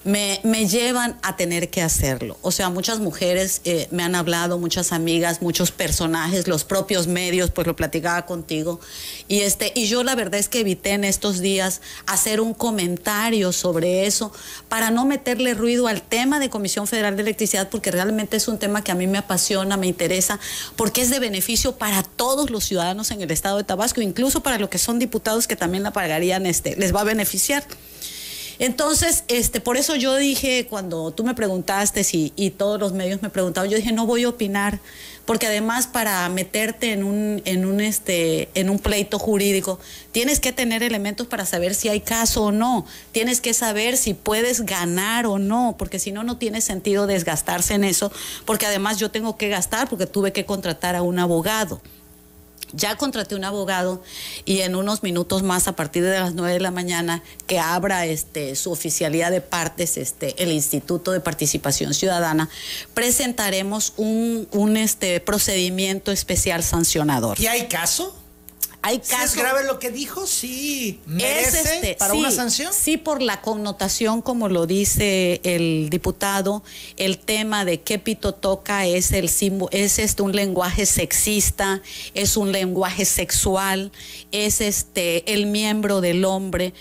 me, 0.06 0.66
llevan 0.68 1.18
a 1.22 1.36
tener 1.36 1.68
que 1.68 1.82
hacerlo. 1.82 2.38
O 2.40 2.52
sea, 2.52 2.70
muchas 2.70 3.00
mujeres 3.00 3.60
eh, 3.64 3.88
me 3.90 4.04
han 4.04 4.14
hablado, 4.14 4.56
muchas 4.58 4.92
amigas, 4.92 5.42
muchos 5.42 5.72
personajes, 5.72 6.46
los 6.46 6.64
propios 6.64 7.08
medios, 7.08 7.50
pues 7.50 7.66
lo 7.66 7.74
platicaba 7.74 8.24
contigo. 8.24 8.80
Y, 9.26 9.40
este, 9.40 9.72
y 9.74 9.86
yo 9.86 10.04
la 10.04 10.14
verdad 10.14 10.38
es 10.38 10.48
que 10.48 10.60
evité 10.60 10.90
en 10.90 11.02
estos 11.04 11.40
días 11.40 11.80
hacer 12.06 12.40
un 12.40 12.54
comentario 12.54 13.50
sobre 13.52 14.06
eso 14.06 14.32
para 14.68 14.90
no 14.90 15.04
meterle 15.04 15.54
ruido 15.54 15.88
al 15.88 16.02
tema 16.02 16.38
de 16.38 16.50
Comisión 16.50 16.86
Federal 16.86 17.16
de 17.16 17.22
Electricidad, 17.22 17.68
porque 17.68 17.90
realmente 17.90 18.36
es 18.36 18.46
un 18.46 18.58
tema 18.58 18.84
que 18.84 18.92
a 18.92 18.94
mí 18.94 19.08
me 19.08 19.18
apasiona, 19.18 19.76
me 19.76 19.88
interesa, 19.88 20.38
porque 20.76 21.02
es 21.02 21.10
de 21.10 21.18
beneficio 21.18 21.76
para 21.76 22.04
todos 22.04 22.50
los 22.50 22.64
ciudadanos 22.64 23.10
en 23.10 23.22
el 23.22 23.30
estado 23.32 23.56
de 23.56 23.64
Tabasco, 23.64 24.00
incluso 24.00 24.42
para 24.42 24.58
los 24.58 24.68
que 24.68 24.78
son 24.78 25.00
diputados 25.00 25.48
que 25.48 25.56
también 25.56 25.82
la 25.82 25.90
pagarían, 25.90 26.46
este, 26.46 26.76
les 26.76 26.94
va 26.94 27.00
a 27.00 27.04
beneficiar. 27.04 27.64
Entonces, 28.58 29.24
este, 29.28 29.60
por 29.60 29.76
eso 29.76 29.96
yo 29.96 30.16
dije, 30.16 30.66
cuando 30.68 31.10
tú 31.10 31.24
me 31.24 31.34
preguntaste 31.34 32.04
si, 32.04 32.32
y 32.36 32.50
todos 32.50 32.80
los 32.80 32.92
medios 32.92 33.22
me 33.22 33.30
preguntaban, 33.30 33.68
yo 33.70 33.76
dije, 33.76 33.92
no 33.92 34.06
voy 34.06 34.24
a 34.24 34.30
opinar, 34.30 34.80
porque 35.26 35.46
además 35.46 35.86
para 35.86 36.26
meterte 36.30 36.92
en 36.92 37.04
un, 37.04 37.42
en 37.44 37.66
un, 37.66 37.80
este, 37.80 38.48
en 38.54 38.70
un 38.70 38.78
pleito 38.78 39.18
jurídico, 39.18 39.78
tienes 40.12 40.40
que 40.40 40.52
tener 40.52 40.82
elementos 40.82 41.26
para 41.26 41.44
saber 41.44 41.74
si 41.74 41.88
hay 41.88 42.00
caso 42.00 42.44
o 42.44 42.52
no, 42.52 42.86
tienes 43.12 43.40
que 43.40 43.52
saber 43.52 43.96
si 43.96 44.14
puedes 44.14 44.62
ganar 44.62 45.26
o 45.26 45.38
no, 45.38 45.74
porque 45.78 45.98
si 45.98 46.12
no, 46.12 46.24
no 46.24 46.38
tiene 46.38 46.60
sentido 46.60 47.06
desgastarse 47.06 47.74
en 47.74 47.84
eso, 47.84 48.10
porque 48.46 48.66
además 48.66 48.98
yo 48.98 49.10
tengo 49.10 49.36
que 49.36 49.48
gastar 49.48 49.88
porque 49.88 50.06
tuve 50.06 50.32
que 50.32 50.46
contratar 50.46 50.96
a 50.96 51.02
un 51.02 51.18
abogado. 51.18 51.80
Ya 52.72 52.96
contraté 52.96 53.34
un 53.34 53.44
abogado 53.44 54.02
y 54.44 54.60
en 54.60 54.74
unos 54.74 55.02
minutos 55.02 55.42
más, 55.42 55.68
a 55.68 55.76
partir 55.76 56.02
de 56.02 56.18
las 56.18 56.34
9 56.34 56.54
de 56.54 56.60
la 56.60 56.70
mañana, 56.70 57.22
que 57.46 57.58
abra 57.58 58.06
este, 58.06 58.56
su 58.56 58.72
oficialidad 58.72 59.30
de 59.30 59.40
partes, 59.40 59.96
este, 59.96 60.40
el 60.42 60.52
Instituto 60.52 61.12
de 61.12 61.20
Participación 61.20 61.94
Ciudadana, 61.94 62.48
presentaremos 62.94 63.92
un, 63.96 64.48
un 64.52 64.76
este, 64.76 65.20
procedimiento 65.20 66.12
especial 66.12 66.62
sancionador. 66.62 67.40
¿Y 67.40 67.46
hay 67.46 67.68
caso? 67.68 68.16
Hay 68.86 69.00
casos. 69.00 69.30
¿Es 69.30 69.34
grave 69.34 69.64
lo 69.64 69.80
que 69.80 69.90
dijo? 69.90 70.28
Sí. 70.28 71.00
¿Merece 71.06 71.58
este, 71.58 71.96
para 71.96 72.14
una 72.14 72.30
sanción? 72.30 72.72
Sí, 72.72 72.96
por 72.96 73.20
la 73.20 73.40
connotación, 73.40 74.22
como 74.22 74.48
lo 74.48 74.68
dice 74.68 75.40
el 75.42 75.88
diputado, 75.90 76.62
el 76.96 77.18
tema 77.18 77.64
de 77.64 77.80
qué 77.80 77.98
pito 77.98 78.32
toca 78.32 78.86
es 78.86 79.10
el 79.10 79.24
es 79.72 79.98
este 79.98 80.22
un 80.22 80.36
lenguaje 80.36 80.86
sexista, 80.86 81.82
es 82.14 82.36
un 82.36 82.52
lenguaje 82.52 83.06
sexual, 83.06 83.90
es 84.30 84.60
este 84.60 85.32
el 85.32 85.46
miembro 85.46 86.00
del 86.00 86.24
hombre. 86.24 86.72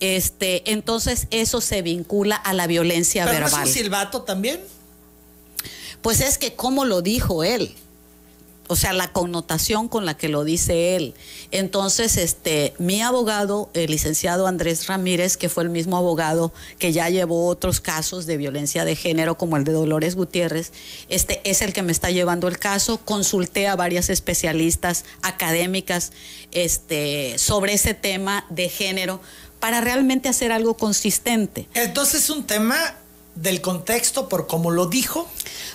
Este, 0.00 0.62
entonces 0.72 1.26
eso 1.30 1.60
se 1.60 1.82
vincula 1.82 2.36
a 2.36 2.54
la 2.54 2.68
violencia 2.68 3.26
¿Pero 3.26 3.44
verbal. 3.44 3.64
¿Es 3.64 3.68
un 3.68 3.74
silbato 3.74 4.22
también? 4.22 4.60
Pues 6.00 6.22
es 6.22 6.38
que 6.38 6.54
cómo 6.54 6.86
lo 6.86 7.02
dijo 7.02 7.44
él. 7.44 7.76
O 8.70 8.76
sea, 8.76 8.92
la 8.92 9.10
connotación 9.10 9.88
con 9.88 10.06
la 10.06 10.16
que 10.16 10.28
lo 10.28 10.44
dice 10.44 10.94
él. 10.94 11.14
Entonces, 11.50 12.16
este, 12.16 12.72
mi 12.78 13.02
abogado, 13.02 13.68
el 13.74 13.90
licenciado 13.90 14.46
Andrés 14.46 14.86
Ramírez, 14.86 15.36
que 15.36 15.48
fue 15.48 15.64
el 15.64 15.70
mismo 15.70 15.96
abogado 15.96 16.52
que 16.78 16.92
ya 16.92 17.08
llevó 17.08 17.48
otros 17.48 17.80
casos 17.80 18.26
de 18.26 18.36
violencia 18.36 18.84
de 18.84 18.94
género, 18.94 19.36
como 19.36 19.56
el 19.56 19.64
de 19.64 19.72
Dolores 19.72 20.14
Gutiérrez, 20.14 20.72
este, 21.08 21.40
es 21.42 21.62
el 21.62 21.72
que 21.72 21.82
me 21.82 21.90
está 21.90 22.12
llevando 22.12 22.46
el 22.46 22.60
caso. 22.60 22.98
Consulté 22.98 23.66
a 23.66 23.74
varias 23.74 24.08
especialistas 24.08 25.04
académicas 25.22 26.12
este, 26.52 27.38
sobre 27.38 27.72
ese 27.72 27.94
tema 27.94 28.46
de 28.50 28.68
género 28.68 29.20
para 29.58 29.80
realmente 29.80 30.28
hacer 30.28 30.52
algo 30.52 30.76
consistente. 30.76 31.68
Entonces, 31.74 32.22
es 32.22 32.30
un 32.30 32.44
tema 32.44 32.94
del 33.34 33.60
contexto 33.60 34.28
por 34.28 34.46
cómo 34.46 34.70
lo 34.70 34.86
dijo? 34.86 35.28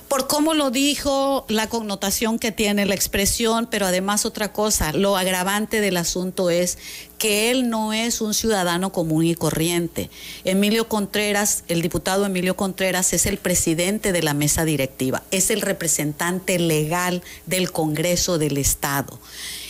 Por 0.07 0.27
cómo 0.27 0.53
lo 0.53 0.69
dijo, 0.69 1.45
la 1.47 1.67
connotación 1.67 2.37
que 2.37 2.51
tiene 2.51 2.85
la 2.85 2.95
expresión, 2.95 3.67
pero 3.69 3.87
además 3.87 4.25
otra 4.25 4.53
cosa, 4.53 4.93
lo 4.93 5.17
agravante 5.17 5.81
del 5.81 5.97
asunto 5.97 6.49
es 6.49 6.77
que 7.17 7.49
él 7.49 7.69
no 7.69 7.91
es 7.91 8.21
un 8.21 8.33
ciudadano 8.33 8.91
común 8.91 9.25
y 9.25 9.35
corriente. 9.35 10.09
Emilio 10.43 10.87
Contreras, 10.87 11.63
el 11.67 11.81
diputado 11.81 12.25
Emilio 12.25 12.55
Contreras, 12.55 13.13
es 13.13 13.25
el 13.25 13.37
presidente 13.37 14.11
de 14.11 14.21
la 14.21 14.33
mesa 14.33 14.63
directiva, 14.63 15.23
es 15.31 15.49
el 15.49 15.61
representante 15.61 16.59
legal 16.59 17.23
del 17.45 17.71
Congreso 17.71 18.37
del 18.37 18.57
Estado. 18.57 19.19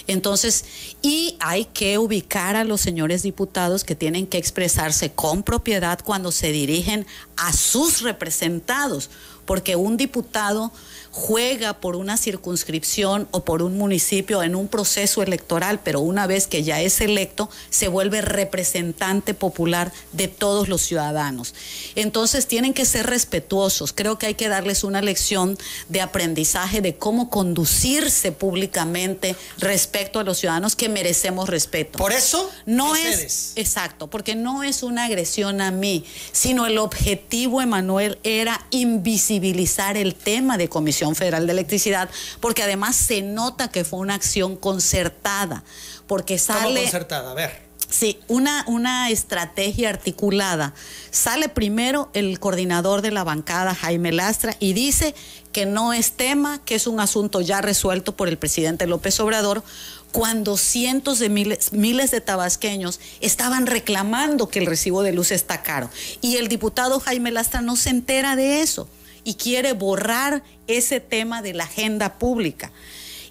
Entonces, 0.07 0.65
y 1.01 1.35
hay 1.39 1.65
que 1.65 1.97
ubicar 1.97 2.55
a 2.55 2.63
los 2.63 2.81
señores 2.81 3.23
diputados 3.23 3.83
que 3.83 3.95
tienen 3.95 4.27
que 4.27 4.37
expresarse 4.37 5.11
con 5.11 5.43
propiedad 5.43 5.99
cuando 6.03 6.31
se 6.31 6.51
dirigen 6.51 7.07
a 7.37 7.53
sus 7.53 8.01
representados, 8.01 9.09
porque 9.45 9.75
un 9.75 9.97
diputado 9.97 10.71
juega 11.15 11.79
por 11.79 11.95
una 11.95 12.17
circunscripción 12.17 13.29
o 13.31 13.45
por 13.45 13.61
un 13.61 13.77
municipio 13.77 14.43
en 14.43 14.53
un 14.53 14.67
proceso 14.67 15.23
electoral, 15.23 15.79
pero 15.81 16.01
una 16.01 16.27
vez 16.27 16.45
que 16.45 16.61
ya 16.61 16.81
es 16.81 16.99
electo, 16.99 17.49
se 17.69 17.87
vuelve 17.87 18.19
representante 18.19 19.33
popular 19.33 19.93
de 20.11 20.27
todos 20.27 20.67
los 20.67 20.81
ciudadanos. 20.81 21.55
Entonces 21.95 22.47
tienen 22.47 22.73
que 22.73 22.83
ser 22.83 23.05
respetuosos. 23.05 23.93
Creo 23.93 24.19
que 24.19 24.25
hay 24.25 24.33
que 24.33 24.49
darles 24.49 24.83
una 24.83 25.01
lección 25.01 25.57
de 25.87 26.01
aprendizaje 26.01 26.81
de 26.81 26.97
cómo 26.97 27.29
conducirse 27.29 28.33
públicamente 28.33 29.37
respecto 29.57 30.19
a 30.19 30.23
los 30.23 30.39
ciudadanos 30.39 30.75
que 30.75 30.89
merecemos 30.89 31.47
respeto. 31.47 31.97
Por 31.97 32.11
eso 32.11 32.51
no 32.65 32.93
es 32.93 33.53
exacto, 33.55 34.07
porque 34.07 34.35
no 34.35 34.63
es 34.63 34.83
una 34.83 35.05
agresión 35.05 35.61
a 35.61 35.71
mí, 35.71 36.03
sino 36.33 36.67
el 36.67 36.77
objetivo, 36.77 37.61
Emanuel, 37.61 38.19
era 38.23 38.65
invisibilizar 38.71 39.95
el 39.95 40.13
tema 40.13 40.57
de 40.57 40.67
comisión 40.67 41.04
Federal 41.13 41.45
de 41.45 41.51
Electricidad, 41.51 42.09
porque 42.39 42.63
además 42.63 42.95
se 42.95 43.21
nota 43.21 43.67
que 43.67 43.83
fue 43.83 43.99
una 43.99 44.15
acción 44.15 44.55
concertada, 44.55 45.63
porque 46.07 46.39
sale... 46.39 46.63
¿Cómo 46.63 46.81
concertada? 46.81 47.31
A 47.31 47.33
ver. 47.35 47.65
Sí, 47.89 48.19
una, 48.27 48.65
una 48.67 49.09
estrategia 49.09 49.89
articulada. 49.89 50.73
Sale 51.11 51.49
primero 51.49 52.09
el 52.13 52.39
coordinador 52.39 53.01
de 53.01 53.11
la 53.11 53.23
bancada, 53.23 53.75
Jaime 53.75 54.11
Lastra, 54.11 54.55
y 54.59 54.73
dice 54.73 55.13
que 55.51 55.65
no 55.65 55.93
es 55.93 56.13
tema, 56.13 56.59
que 56.65 56.75
es 56.75 56.87
un 56.87 56.99
asunto 56.99 57.41
ya 57.41 57.61
resuelto 57.61 58.15
por 58.15 58.27
el 58.27 58.37
presidente 58.37 58.87
López 58.87 59.19
Obrador, 59.19 59.63
cuando 60.11 60.57
cientos 60.57 61.19
de 61.19 61.29
miles, 61.29 61.73
miles 61.73 62.11
de 62.11 62.21
tabasqueños 62.21 62.99
estaban 63.21 63.67
reclamando 63.67 64.49
que 64.49 64.59
el 64.59 64.65
recibo 64.65 65.03
de 65.03 65.11
luz 65.11 65.31
está 65.31 65.61
caro. 65.61 65.89
Y 66.21 66.37
el 66.37 66.47
diputado 66.47 66.99
Jaime 66.99 67.31
Lastra 67.31 67.61
no 67.61 67.75
se 67.75 67.91
entera 67.91 68.35
de 68.35 68.61
eso 68.61 68.89
y 69.25 69.33
quiere 69.33 69.73
borrar 69.73 70.43
ese 70.67 71.01
tema 71.01 71.41
de 71.41 71.53
la 71.53 71.65
agenda 71.65 72.17
pública. 72.17 72.71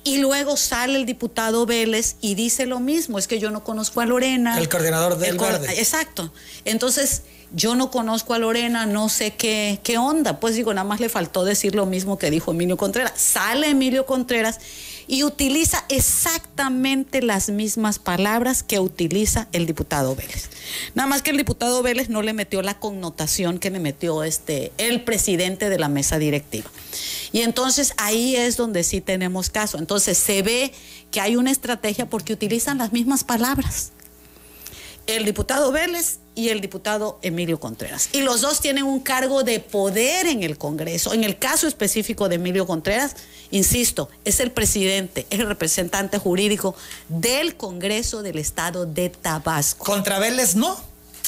Y 0.06 0.18
luego 0.18 0.58
sale 0.58 0.96
el 0.96 1.06
diputado 1.06 1.64
Vélez 1.64 2.16
y 2.20 2.34
dice 2.34 2.66
lo 2.66 2.78
mismo, 2.78 3.18
es 3.18 3.26
que 3.26 3.38
yo 3.38 3.50
no 3.50 3.64
conozco 3.64 4.02
a 4.02 4.06
Lorena. 4.06 4.58
El 4.58 4.68
coordinador 4.68 5.16
del 5.16 5.38
Verde. 5.38 5.78
Exacto. 5.78 6.30
Entonces, 6.66 7.22
yo 7.54 7.74
no 7.74 7.90
conozco 7.90 8.34
a 8.34 8.38
Lorena, 8.38 8.84
no 8.84 9.08
sé 9.08 9.30
qué, 9.30 9.80
qué 9.82 9.96
onda. 9.96 10.40
Pues 10.40 10.56
digo, 10.56 10.74
nada 10.74 10.86
más 10.86 11.00
le 11.00 11.08
faltó 11.08 11.44
decir 11.44 11.74
lo 11.74 11.86
mismo 11.86 12.18
que 12.18 12.30
dijo 12.30 12.50
Emilio 12.50 12.76
Contreras. 12.76 13.14
Sale 13.16 13.70
Emilio 13.70 14.04
Contreras 14.04 14.60
y 15.06 15.22
utiliza 15.22 15.84
exactamente 15.88 17.22
las 17.22 17.50
mismas 17.50 17.98
palabras 17.98 18.62
que 18.62 18.78
utiliza 18.78 19.48
el 19.52 19.66
diputado 19.66 20.14
Vélez. 20.14 20.50
Nada 20.94 21.08
más 21.08 21.22
que 21.22 21.30
el 21.30 21.36
diputado 21.36 21.82
Vélez 21.82 22.08
no 22.08 22.22
le 22.22 22.32
metió 22.32 22.62
la 22.62 22.78
connotación 22.78 23.58
que 23.58 23.70
le 23.70 23.80
metió 23.80 24.24
este, 24.24 24.72
el 24.78 25.04
presidente 25.04 25.68
de 25.68 25.78
la 25.78 25.88
mesa 25.88 26.18
directiva. 26.18 26.70
Y 27.32 27.40
entonces 27.40 27.94
ahí 27.96 28.36
es 28.36 28.56
donde 28.56 28.84
sí 28.84 29.00
tenemos 29.00 29.50
caso. 29.50 29.78
Entonces 29.78 30.16
se 30.18 30.42
ve 30.42 30.72
que 31.10 31.20
hay 31.20 31.36
una 31.36 31.50
estrategia 31.50 32.08
porque 32.08 32.32
utilizan 32.32 32.78
las 32.78 32.92
mismas 32.92 33.24
palabras. 33.24 33.92
El 35.06 35.24
diputado 35.24 35.70
Vélez 35.70 36.18
y 36.34 36.48
el 36.48 36.60
diputado 36.60 37.18
Emilio 37.22 37.60
Contreras. 37.60 38.08
Y 38.12 38.22
los 38.22 38.40
dos 38.40 38.60
tienen 38.60 38.84
un 38.84 39.00
cargo 39.00 39.44
de 39.44 39.60
poder 39.60 40.26
en 40.26 40.42
el 40.42 40.58
Congreso. 40.58 41.12
En 41.12 41.24
el 41.24 41.38
caso 41.38 41.68
específico 41.68 42.28
de 42.28 42.36
Emilio 42.36 42.66
Contreras, 42.66 43.16
insisto, 43.50 44.08
es 44.24 44.40
el 44.40 44.50
presidente, 44.50 45.26
es 45.30 45.40
el 45.40 45.46
representante 45.46 46.18
jurídico 46.18 46.74
del 47.08 47.56
Congreso 47.56 48.22
del 48.22 48.38
Estado 48.38 48.86
de 48.86 49.10
Tabasco. 49.10 49.84
¿Contra 49.84 50.18
Vélez 50.18 50.56
no? 50.56 50.76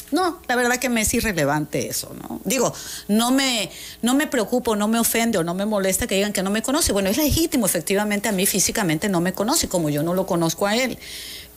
No, 0.09 0.39
la 0.47 0.55
verdad 0.55 0.77
que 0.77 0.87
me 0.87 1.01
es 1.01 1.13
irrelevante 1.13 1.89
eso, 1.89 2.15
¿no? 2.21 2.39
Digo, 2.45 2.73
no 3.09 3.31
me, 3.31 3.69
no 4.01 4.13
me 4.13 4.25
preocupo, 4.25 4.77
no 4.77 4.87
me 4.87 4.99
ofende 4.99 5.37
o 5.37 5.43
no 5.43 5.53
me 5.53 5.65
molesta 5.65 6.07
que 6.07 6.15
digan 6.15 6.31
que 6.31 6.43
no 6.43 6.49
me 6.49 6.61
conoce. 6.61 6.93
Bueno, 6.93 7.09
es 7.09 7.17
legítimo, 7.17 7.65
efectivamente, 7.65 8.29
a 8.29 8.31
mí 8.31 8.45
físicamente 8.45 9.09
no 9.09 9.19
me 9.19 9.33
conoce, 9.33 9.67
como 9.67 9.89
yo 9.89 10.03
no 10.03 10.13
lo 10.13 10.25
conozco 10.25 10.65
a 10.65 10.77
él 10.77 10.97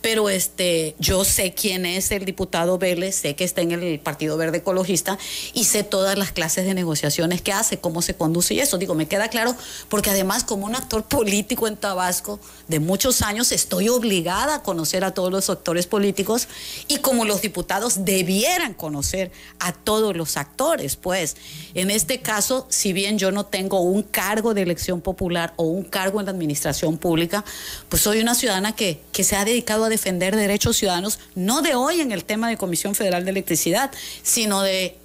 pero 0.01 0.29
este, 0.29 0.95
yo 0.99 1.23
sé 1.23 1.53
quién 1.53 1.85
es 1.85 2.11
el 2.11 2.25
diputado 2.25 2.77
Vélez, 2.77 3.15
sé 3.15 3.35
que 3.35 3.43
está 3.43 3.61
en 3.61 3.71
el 3.71 3.99
Partido 3.99 4.35
Verde 4.37 4.59
Ecologista 4.59 5.17
y 5.53 5.65
sé 5.65 5.83
todas 5.83 6.17
las 6.17 6.31
clases 6.31 6.65
de 6.65 6.73
negociaciones 6.73 7.41
que 7.41 7.53
hace, 7.53 7.79
cómo 7.79 8.01
se 8.01 8.15
conduce 8.15 8.53
y 8.55 8.59
eso. 8.59 8.77
Digo, 8.77 8.95
me 8.95 9.07
queda 9.07 9.29
claro, 9.29 9.55
porque 9.89 10.09
además 10.09 10.43
como 10.43 10.65
un 10.65 10.75
actor 10.75 11.03
político 11.03 11.67
en 11.67 11.77
Tabasco 11.77 12.39
de 12.67 12.79
muchos 12.79 13.21
años, 13.21 13.51
estoy 13.51 13.89
obligada 13.89 14.55
a 14.55 14.63
conocer 14.63 15.03
a 15.03 15.13
todos 15.13 15.31
los 15.31 15.49
actores 15.49 15.87
políticos 15.87 16.47
y 16.87 16.97
como 16.97 17.25
los 17.25 17.41
diputados 17.41 18.03
debieran 18.03 18.73
conocer 18.73 19.31
a 19.59 19.71
todos 19.71 20.15
los 20.15 20.37
actores, 20.37 20.95
pues 20.95 21.37
en 21.73 21.91
este 21.91 22.21
caso, 22.21 22.65
si 22.69 22.93
bien 22.93 23.17
yo 23.17 23.31
no 23.31 23.45
tengo 23.45 23.81
un 23.81 24.03
cargo 24.03 24.53
de 24.53 24.63
elección 24.63 25.01
popular 25.01 25.53
o 25.57 25.63
un 25.63 25.83
cargo 25.83 26.19
en 26.19 26.25
la 26.25 26.31
administración 26.31 26.97
pública, 26.97 27.45
pues 27.89 28.01
soy 28.01 28.19
una 28.19 28.35
ciudadana 28.35 28.75
que, 28.75 29.01
que 29.11 29.23
se 29.23 29.35
ha 29.35 29.45
dedicado 29.45 29.85
a 29.85 29.89
defender 29.91 30.35
derechos 30.35 30.77
ciudadanos, 30.77 31.19
no 31.35 31.61
de 31.61 31.75
hoy 31.75 32.01
en 32.01 32.11
el 32.11 32.25
tema 32.25 32.49
de 32.49 32.57
Comisión 32.57 32.95
Federal 32.95 33.23
de 33.23 33.31
Electricidad, 33.31 33.91
sino 34.23 34.63
de 34.63 34.97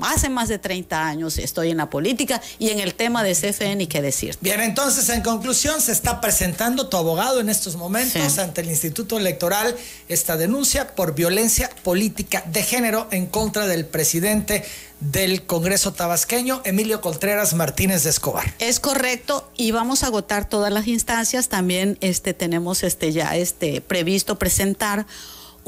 hace 0.00 0.28
más 0.28 0.48
de 0.48 0.58
30 0.58 1.06
años 1.06 1.38
estoy 1.38 1.70
en 1.70 1.78
la 1.78 1.90
política 1.90 2.40
y 2.58 2.70
en 2.70 2.80
el 2.80 2.94
tema 2.94 3.22
de 3.22 3.34
CFE 3.34 3.76
ni 3.76 3.86
qué 3.86 4.02
decir. 4.02 4.36
Bien, 4.40 4.60
entonces 4.60 5.08
en 5.08 5.22
conclusión 5.22 5.80
se 5.80 5.92
está 5.92 6.20
presentando 6.20 6.88
tu 6.88 6.96
abogado 6.96 7.40
en 7.40 7.48
estos 7.48 7.76
momentos 7.76 8.38
ante 8.38 8.60
el 8.60 8.68
Instituto 8.68 9.18
Electoral 9.18 9.74
esta 10.08 10.36
denuncia 10.36 10.94
por 10.94 11.14
violencia 11.14 11.70
política 11.82 12.42
de 12.46 12.62
género 12.62 13.08
en 13.10 13.26
contra 13.26 13.66
del 13.66 13.86
presidente 13.86 14.64
del 15.00 15.44
Congreso 15.46 15.92
tabasqueño, 15.92 16.60
Emilio 16.64 17.00
Contreras 17.00 17.54
Martínez 17.54 18.02
de 18.02 18.10
Escobar. 18.10 18.52
Es 18.58 18.80
correcto 18.80 19.48
y 19.56 19.70
vamos 19.70 20.02
a 20.02 20.06
agotar 20.06 20.48
todas 20.48 20.72
las 20.72 20.88
instancias. 20.88 21.48
También 21.48 21.98
este 22.00 22.34
tenemos 22.34 22.82
este 22.82 23.12
ya 23.12 23.36
este 23.36 23.80
previsto 23.80 24.38
presentar 24.38 25.06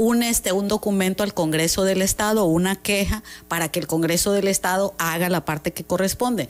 un, 0.00 0.22
este, 0.22 0.52
un 0.52 0.66
documento 0.66 1.22
al 1.22 1.34
Congreso 1.34 1.84
del 1.84 2.00
Estado, 2.00 2.46
una 2.46 2.74
queja 2.74 3.22
para 3.48 3.70
que 3.70 3.78
el 3.78 3.86
Congreso 3.86 4.32
del 4.32 4.48
Estado 4.48 4.94
haga 4.96 5.28
la 5.28 5.44
parte 5.44 5.74
que 5.74 5.84
corresponde. 5.84 6.48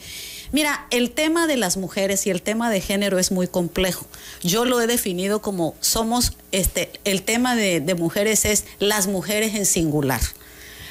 Mira, 0.52 0.86
el 0.92 1.10
tema 1.10 1.48
de 1.48 1.56
las 1.56 1.76
mujeres 1.76 2.28
y 2.28 2.30
el 2.30 2.42
tema 2.42 2.70
de 2.70 2.80
género 2.80 3.18
es 3.18 3.32
muy 3.32 3.48
complejo. 3.48 4.06
Yo 4.44 4.64
lo 4.64 4.80
he 4.80 4.86
definido 4.86 5.42
como 5.42 5.74
somos, 5.80 6.34
este, 6.52 6.92
el 7.02 7.22
tema 7.22 7.56
de, 7.56 7.80
de 7.80 7.94
mujeres 7.96 8.44
es 8.44 8.66
las 8.78 9.08
mujeres 9.08 9.56
en 9.56 9.66
singular. 9.66 10.20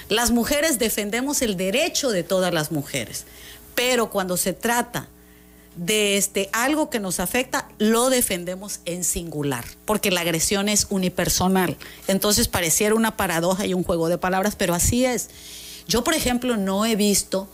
Las 0.09 0.31
mujeres 0.31 0.79
defendemos 0.79 1.41
el 1.41 1.55
derecho 1.55 2.09
de 2.09 2.23
todas 2.23 2.53
las 2.53 2.73
mujeres, 2.73 3.23
pero 3.73 4.09
cuando 4.09 4.35
se 4.35 4.51
trata 4.51 5.07
de 5.79 6.17
este, 6.17 6.49
algo 6.51 6.89
que 6.89 6.99
nos 6.99 7.19
afecta, 7.21 7.69
lo 7.77 8.09
defendemos 8.09 8.81
en 8.83 9.05
singular, 9.05 9.63
porque 9.85 10.11
la 10.11 10.21
agresión 10.21 10.67
es 10.67 10.87
unipersonal. 10.89 11.77
Entonces 12.07 12.49
pareciera 12.49 12.95
una 12.95 13.15
paradoja 13.15 13.65
y 13.65 13.73
un 13.73 13.83
juego 13.83 14.09
de 14.09 14.17
palabras, 14.17 14.55
pero 14.57 14.73
así 14.73 15.05
es. 15.05 15.29
Yo, 15.87 16.03
por 16.03 16.13
ejemplo, 16.13 16.57
no 16.57 16.85
he 16.85 16.95
visto 16.95 17.47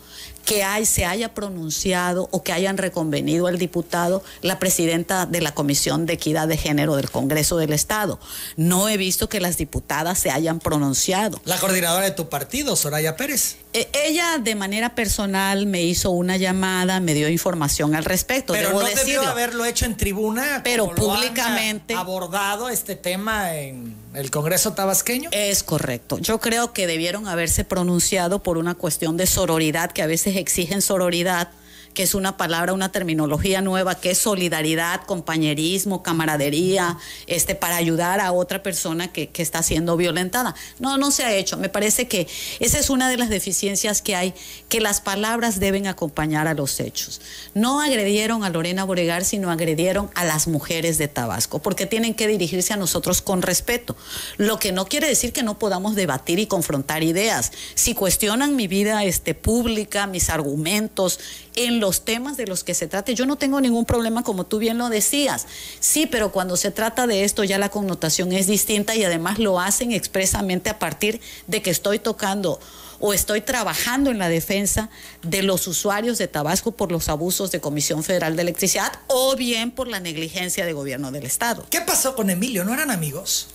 que 0.46 0.64
hay, 0.64 0.86
se 0.86 1.06
haya 1.06 1.34
pronunciado 1.34 2.30
o 2.32 2.44
que 2.44 2.54
hayan 2.54 2.78
reconvenido 2.78 3.48
al 3.48 3.58
diputado 3.58 4.24
la 4.42 4.60
presidenta 4.60 5.26
de 5.26 5.42
la 5.42 5.54
Comisión 5.54 6.06
de 6.06 6.14
Equidad 6.14 6.48
de 6.48 6.58
Género 6.58 6.96
del 6.96 7.10
Congreso 7.10 7.58
del 7.58 7.74
Estado. 7.74 8.20
No 8.56 8.88
he 8.88 8.98
visto 8.98 9.28
que 9.28 9.42
las 9.42 9.58
diputadas 9.58 10.20
se 10.20 10.30
hayan 10.30 10.60
pronunciado. 10.60 11.42
La 11.46 11.58
coordinadora 11.58 12.06
de 12.06 12.12
tu 12.12 12.30
partido, 12.30 12.76
Soraya 12.76 13.18
Pérez. 13.18 13.58
E, 13.74 13.90
ella 14.06 14.38
de 14.38 14.56
manera 14.56 14.96
personal 14.96 15.66
me 15.66 15.84
hizo 15.84 16.12
una 16.12 16.38
llamada, 16.38 17.00
me 17.00 17.14
dio 17.14 17.28
información 17.28 17.96
al 17.96 18.06
respecto. 18.06 18.54
Pero 18.54 18.72
no 18.72 18.80
debió 18.80 19.24
haberlo 19.24 19.66
hecho 19.66 19.86
en 19.86 19.98
tribuna. 19.98 20.62
Pero 20.64 20.94
públicamente. 20.94 21.96
abordado 21.96 22.70
este 22.70 22.96
tema 22.96 23.56
en 23.56 24.05
el 24.18 24.32
Congreso 24.32 24.74
tabasqueño. 24.74 25.30
Es 25.32 25.64
correcto. 25.64 26.18
Yo 26.20 26.40
creo 26.40 26.74
que 26.74 26.88
debieron 26.88 27.28
haberse 27.28 27.64
pronunciado 27.64 28.42
por 28.44 28.58
una 28.58 28.76
cuestión 28.76 29.18
de 29.18 29.28
sororidad, 29.28 29.92
que 29.92 30.02
a 30.02 30.08
veces 30.08 30.36
exigen 30.36 30.82
sororidad 30.82 31.50
que 31.96 32.04
es 32.04 32.14
una 32.14 32.38
palabra, 32.38 32.74
una 32.74 32.92
terminología 32.92 33.62
nueva, 33.62 33.96
que 33.96 34.12
es 34.12 34.20
solidaridad, 34.20 35.02
compañerismo, 35.06 36.04
camaradería, 36.04 37.00
este, 37.26 37.56
para 37.56 37.78
ayudar 37.78 38.20
a 38.20 38.32
otra 38.32 38.62
persona 38.62 39.12
que, 39.12 39.30
que 39.30 39.42
está 39.42 39.64
siendo 39.64 39.98
violentada. 39.98 40.54
No, 40.78 40.98
no 40.98 41.10
se 41.10 41.24
ha 41.24 41.34
hecho. 41.34 41.58
Me 41.58 41.70
parece 41.70 42.08
que 42.08 42.28
esa 42.60 42.78
es 42.78 42.92
una 42.92 43.10
de 43.10 43.18
las 43.18 43.30
deficiencias 43.30 44.02
que 44.04 44.16
hay, 44.16 44.34
que 44.70 44.82
las 44.82 45.02
palabras 45.02 45.60
deben 45.60 45.88
acompañar 45.88 46.48
a 46.48 46.54
los 46.54 46.80
hechos. 46.80 47.22
No 47.54 47.82
agredieron 47.82 48.44
a 48.44 48.50
Lorena 48.50 48.84
Boregar, 48.84 49.24
sino 49.24 49.50
agredieron 49.50 50.12
a 50.14 50.26
las 50.26 50.48
mujeres 50.48 50.98
de 50.98 51.08
Tabasco, 51.08 51.60
porque 51.60 51.86
tienen 51.86 52.14
que 52.14 52.28
dirigirse 52.28 52.74
a 52.74 52.78
nosotros 52.78 53.22
con 53.22 53.42
respeto. 53.42 53.96
Lo 54.38 54.60
que 54.60 54.72
no 54.72 54.86
quiere 54.86 55.08
decir 55.08 55.32
que 55.32 55.44
no 55.44 55.58
podamos 55.58 55.96
debatir 55.96 56.40
y 56.40 56.48
confrontar 56.48 57.04
ideas. 57.04 57.54
Si 57.74 57.94
cuestionan 57.96 58.58
mi 58.58 58.68
vida 58.68 59.06
este, 59.06 59.34
pública, 59.34 60.08
mis 60.08 60.30
argumentos, 60.30 61.20
en 61.56 61.80
los 61.86 62.02
temas 62.02 62.36
de 62.36 62.48
los 62.48 62.64
que 62.64 62.74
se 62.74 62.88
trate. 62.88 63.14
Yo 63.14 63.28
no 63.28 63.36
tengo 63.36 63.62
ningún 63.62 63.86
problema, 63.86 64.24
como 64.24 64.44
tú 64.44 64.58
bien 64.58 64.80
lo 64.80 64.90
decías. 64.90 65.46
Sí, 65.80 66.08
pero 66.08 66.32
cuando 66.32 66.58
se 66.58 66.72
trata 66.72 67.06
de 67.06 67.24
esto 67.24 67.44
ya 67.44 67.60
la 67.60 67.70
connotación 67.70 68.32
es 68.32 68.48
distinta 68.48 68.96
y 68.96 69.04
además 69.04 69.38
lo 69.38 69.60
hacen 69.60 69.92
expresamente 69.92 70.72
a 70.72 70.80
partir 70.80 71.22
de 71.46 71.62
que 71.62 71.70
estoy 71.70 72.00
tocando 72.00 72.60
o 73.00 73.14
estoy 73.14 73.42
trabajando 73.42 74.12
en 74.12 74.18
la 74.18 74.30
defensa 74.30 74.90
de 75.22 75.44
los 75.44 75.68
usuarios 75.68 76.18
de 76.18 76.28
Tabasco 76.28 76.72
por 76.72 76.92
los 76.92 77.10
abusos 77.10 77.52
de 77.52 77.60
Comisión 77.60 78.04
Federal 78.04 78.36
de 78.36 78.42
Electricidad 78.42 78.92
o 79.08 79.36
bien 79.36 79.72
por 79.72 79.88
la 79.88 80.00
negligencia 80.00 80.66
de 80.66 80.74
gobierno 80.74 81.12
del 81.12 81.26
Estado. 81.26 81.66
¿Qué 81.70 81.82
pasó 81.82 82.16
con 82.16 82.30
Emilio? 82.30 82.64
¿No 82.64 82.74
eran 82.74 82.92
amigos? 82.92 83.48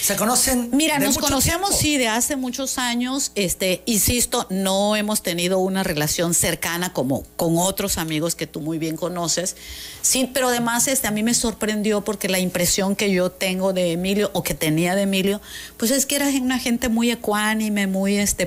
¿Se 0.00 0.16
conocen? 0.16 0.70
Mira, 0.72 0.98
nos 0.98 1.18
conocemos 1.18 1.76
sí 1.76 1.98
de 1.98 2.08
hace 2.08 2.36
muchos 2.36 2.78
años. 2.78 3.32
Este, 3.34 3.82
insisto, 3.86 4.46
no 4.50 4.96
hemos 4.96 5.22
tenido 5.22 5.58
una 5.58 5.82
relación 5.82 6.34
cercana 6.34 6.92
como 6.92 7.22
con 7.36 7.58
otros 7.58 7.98
amigos 7.98 8.34
que 8.34 8.46
tú 8.46 8.60
muy 8.60 8.78
bien 8.78 8.96
conoces. 8.96 9.56
Sí, 10.02 10.30
pero 10.32 10.48
además 10.48 10.88
este, 10.88 11.06
a 11.06 11.10
mí 11.10 11.22
me 11.22 11.34
sorprendió 11.34 12.02
porque 12.02 12.28
la 12.28 12.38
impresión 12.38 12.96
que 12.96 13.12
yo 13.12 13.30
tengo 13.30 13.72
de 13.72 13.92
Emilio 13.92 14.30
o 14.32 14.42
que 14.42 14.54
tenía 14.54 14.94
de 14.94 15.02
Emilio, 15.02 15.40
pues 15.76 15.90
es 15.90 16.06
que 16.06 16.16
era 16.16 16.28
una 16.28 16.58
gente 16.58 16.88
muy 16.88 17.10
ecuánime, 17.10 17.86
muy 17.86 18.16
este 18.16 18.46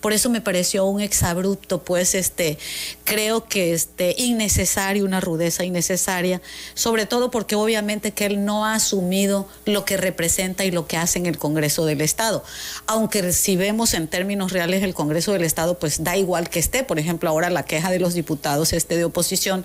Por 0.00 0.12
eso 0.12 0.30
me 0.30 0.40
pareció 0.40 0.84
un 0.86 1.00
exabrupto, 1.00 1.82
pues 1.82 2.14
este 2.14 2.58
creo 3.04 3.46
que 3.46 3.74
este 3.74 4.14
innecesario, 4.18 5.04
una 5.04 5.20
rudeza 5.20 5.64
innecesaria, 5.64 6.40
sobre 6.74 7.06
todo 7.06 7.30
porque 7.30 7.54
obviamente 7.54 8.12
que 8.12 8.26
él 8.26 8.44
no 8.44 8.64
ha 8.64 8.74
asumido 8.74 9.48
lo 9.66 9.84
que 9.84 9.96
representa 9.96 10.64
y 10.64 10.70
lo 10.70 10.86
que 10.86 10.96
hace 10.96 11.18
en 11.18 11.26
el 11.26 11.38
Congreso 11.38 11.84
del 11.84 12.00
Estado. 12.00 12.42
Aunque 12.86 13.32
si 13.32 13.56
vemos 13.56 13.94
en 13.94 14.08
términos 14.08 14.52
reales 14.52 14.82
el 14.82 14.94
Congreso 14.94 15.32
del 15.32 15.44
Estado, 15.44 15.78
pues 15.78 16.02
da 16.02 16.16
igual 16.16 16.48
que 16.48 16.58
esté. 16.58 16.84
Por 16.84 16.98
ejemplo, 16.98 17.28
ahora 17.28 17.50
la 17.50 17.64
queja 17.64 17.90
de 17.90 17.98
los 17.98 18.14
diputados 18.14 18.72
este 18.72 18.96
de 18.96 19.04
oposición 19.04 19.64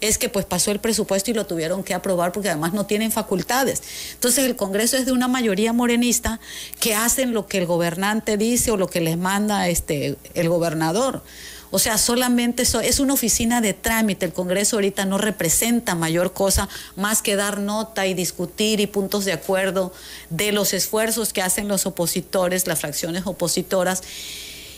es 0.00 0.18
que 0.18 0.28
pues 0.28 0.46
pasó 0.46 0.70
el 0.70 0.80
presupuesto 0.80 1.30
y 1.30 1.34
lo 1.34 1.46
tuvieron 1.46 1.84
que 1.84 1.94
aprobar 1.94 2.32
porque 2.32 2.48
además 2.48 2.72
no 2.72 2.86
tienen 2.86 3.12
facultades. 3.12 3.82
Entonces 4.14 4.44
el 4.44 4.56
Congreso 4.56 4.96
es 4.96 5.06
de 5.06 5.12
una 5.12 5.28
mayoría 5.28 5.72
morenista 5.72 6.40
que 6.80 6.94
hacen 6.94 7.32
lo 7.32 7.46
que 7.46 7.58
el 7.58 7.66
gobernante 7.66 8.36
dice 8.36 8.70
o 8.70 8.76
lo 8.76 8.88
que 8.88 9.00
les 9.00 9.17
manda 9.18 9.68
este 9.68 10.16
el 10.34 10.48
gobernador. 10.48 11.22
O 11.70 11.78
sea, 11.78 11.98
solamente 11.98 12.62
eso 12.62 12.80
es 12.80 12.98
una 12.98 13.14
oficina 13.14 13.60
de 13.60 13.74
trámite. 13.74 14.26
El 14.26 14.32
Congreso 14.32 14.76
ahorita 14.76 15.04
no 15.04 15.18
representa 15.18 15.94
mayor 15.94 16.32
cosa 16.32 16.68
más 16.96 17.20
que 17.20 17.36
dar 17.36 17.60
nota 17.60 18.06
y 18.06 18.14
discutir 18.14 18.80
y 18.80 18.86
puntos 18.86 19.24
de 19.24 19.32
acuerdo 19.32 19.92
de 20.30 20.52
los 20.52 20.72
esfuerzos 20.72 21.32
que 21.32 21.42
hacen 21.42 21.68
los 21.68 21.84
opositores, 21.84 22.66
las 22.66 22.80
fracciones 22.80 23.26
opositoras. 23.26 24.02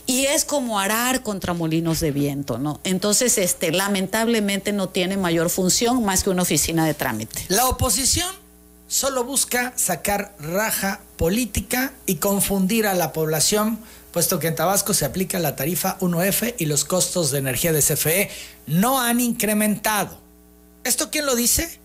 Y 0.05 0.25
es 0.25 0.43
como 0.43 0.79
arar 0.79 1.23
contra 1.23 1.53
molinos 1.53 1.99
de 1.99 2.11
viento, 2.11 2.57
¿no? 2.57 2.81
Entonces, 2.83 3.37
este, 3.37 3.71
lamentablemente 3.71 4.73
no 4.73 4.89
tiene 4.89 5.15
mayor 5.15 5.49
función 5.49 6.03
más 6.03 6.23
que 6.23 6.31
una 6.31 6.41
oficina 6.41 6.85
de 6.85 6.93
trámite. 6.93 7.45
La 7.47 7.67
oposición 7.67 8.27
solo 8.87 9.23
busca 9.23 9.71
sacar 9.77 10.35
raja 10.39 10.99
política 11.15 11.93
y 12.07 12.15
confundir 12.15 12.87
a 12.87 12.95
la 12.95 13.13
población 13.13 13.79
puesto 14.11 14.39
que 14.39 14.47
en 14.47 14.55
Tabasco 14.55 14.93
se 14.93 15.05
aplica 15.05 15.39
la 15.39 15.55
tarifa 15.55 15.97
1F 15.99 16.55
y 16.57 16.65
los 16.65 16.85
costos 16.85 17.31
de 17.31 17.39
energía 17.39 17.73
de 17.73 17.81
CFE 17.81 18.29
no 18.67 19.01
han 19.01 19.19
incrementado. 19.19 20.19
¿Esto 20.83 21.09
quién 21.09 21.25
lo 21.25 21.35
dice? 21.35 21.79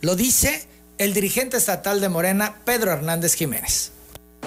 Lo 0.00 0.16
dice 0.16 0.66
el 0.98 1.14
dirigente 1.14 1.56
estatal 1.56 2.00
de 2.00 2.08
Morena, 2.08 2.60
Pedro 2.64 2.92
Hernández 2.92 3.34
Jiménez. 3.34 3.92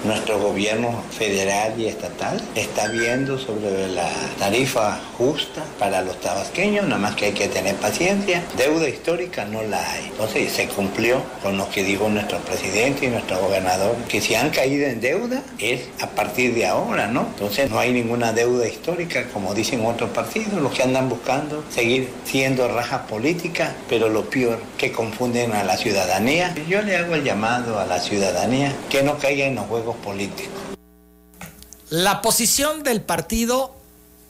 Nuestro 0.04 0.40
gobierno 0.40 1.00
federal 1.16 1.78
y 1.78 1.86
estatal 1.86 2.42
está 2.56 2.88
viendo 2.88 3.38
sobre 3.38 3.86
la 3.88 4.10
tarifa 4.36 4.98
justa 5.16 5.62
para 5.78 6.02
los 6.02 6.20
tabasqueños, 6.20 6.86
nada 6.86 6.98
más 7.00 7.14
que 7.14 7.26
hay 7.26 7.32
que 7.32 7.46
tener 7.46 7.76
paciencia. 7.76 8.42
Deuda 8.56 8.88
histórica 8.88 9.44
no 9.44 9.62
la 9.62 9.78
hay. 9.92 10.06
Entonces 10.06 10.50
se 10.50 10.66
cumplió 10.66 11.22
con 11.40 11.56
lo 11.56 11.70
que 11.70 11.84
dijo 11.84 12.08
nuestro 12.08 12.38
presidente 12.38 13.06
y 13.06 13.10
nuestro 13.10 13.38
gobernador, 13.38 13.94
que 14.08 14.20
si 14.20 14.34
han 14.34 14.50
caído 14.50 14.88
en 14.88 15.00
deuda 15.00 15.42
es 15.60 15.82
a 16.00 16.08
partir 16.08 16.52
de 16.54 16.66
ahora, 16.66 17.06
¿no? 17.06 17.28
Entonces 17.34 17.70
no 17.70 17.78
hay 17.78 17.92
ninguna 17.92 18.32
deuda 18.32 18.66
histórica, 18.66 19.28
como 19.32 19.54
dicen 19.54 19.86
otros 19.86 20.10
partidos, 20.10 20.54
los 20.54 20.72
que 20.72 20.82
andan 20.82 21.08
buscando 21.08 21.64
seguir 21.70 22.08
siendo 22.24 22.66
rajas 22.66 23.02
políticas, 23.02 23.70
pero 23.88 24.08
lo 24.08 24.28
peor, 24.28 24.58
que 24.76 24.90
confunden 24.90 25.52
a 25.52 25.62
la 25.62 25.76
ciudadanía. 25.76 26.54
Yo 26.68 26.82
le 26.82 26.96
hago 26.96 27.14
el 27.14 27.22
llamado 27.22 27.78
a 27.78 27.86
la 27.86 28.00
ciudadanía 28.00 28.72
que 28.90 29.04
no 29.04 29.16
caiga 29.18 29.46
en 29.46 29.54
los 29.54 29.66
juegos 29.66 29.91
político. 29.96 30.50
La 31.90 32.22
posición 32.22 32.82
del 32.82 33.02
partido 33.02 33.74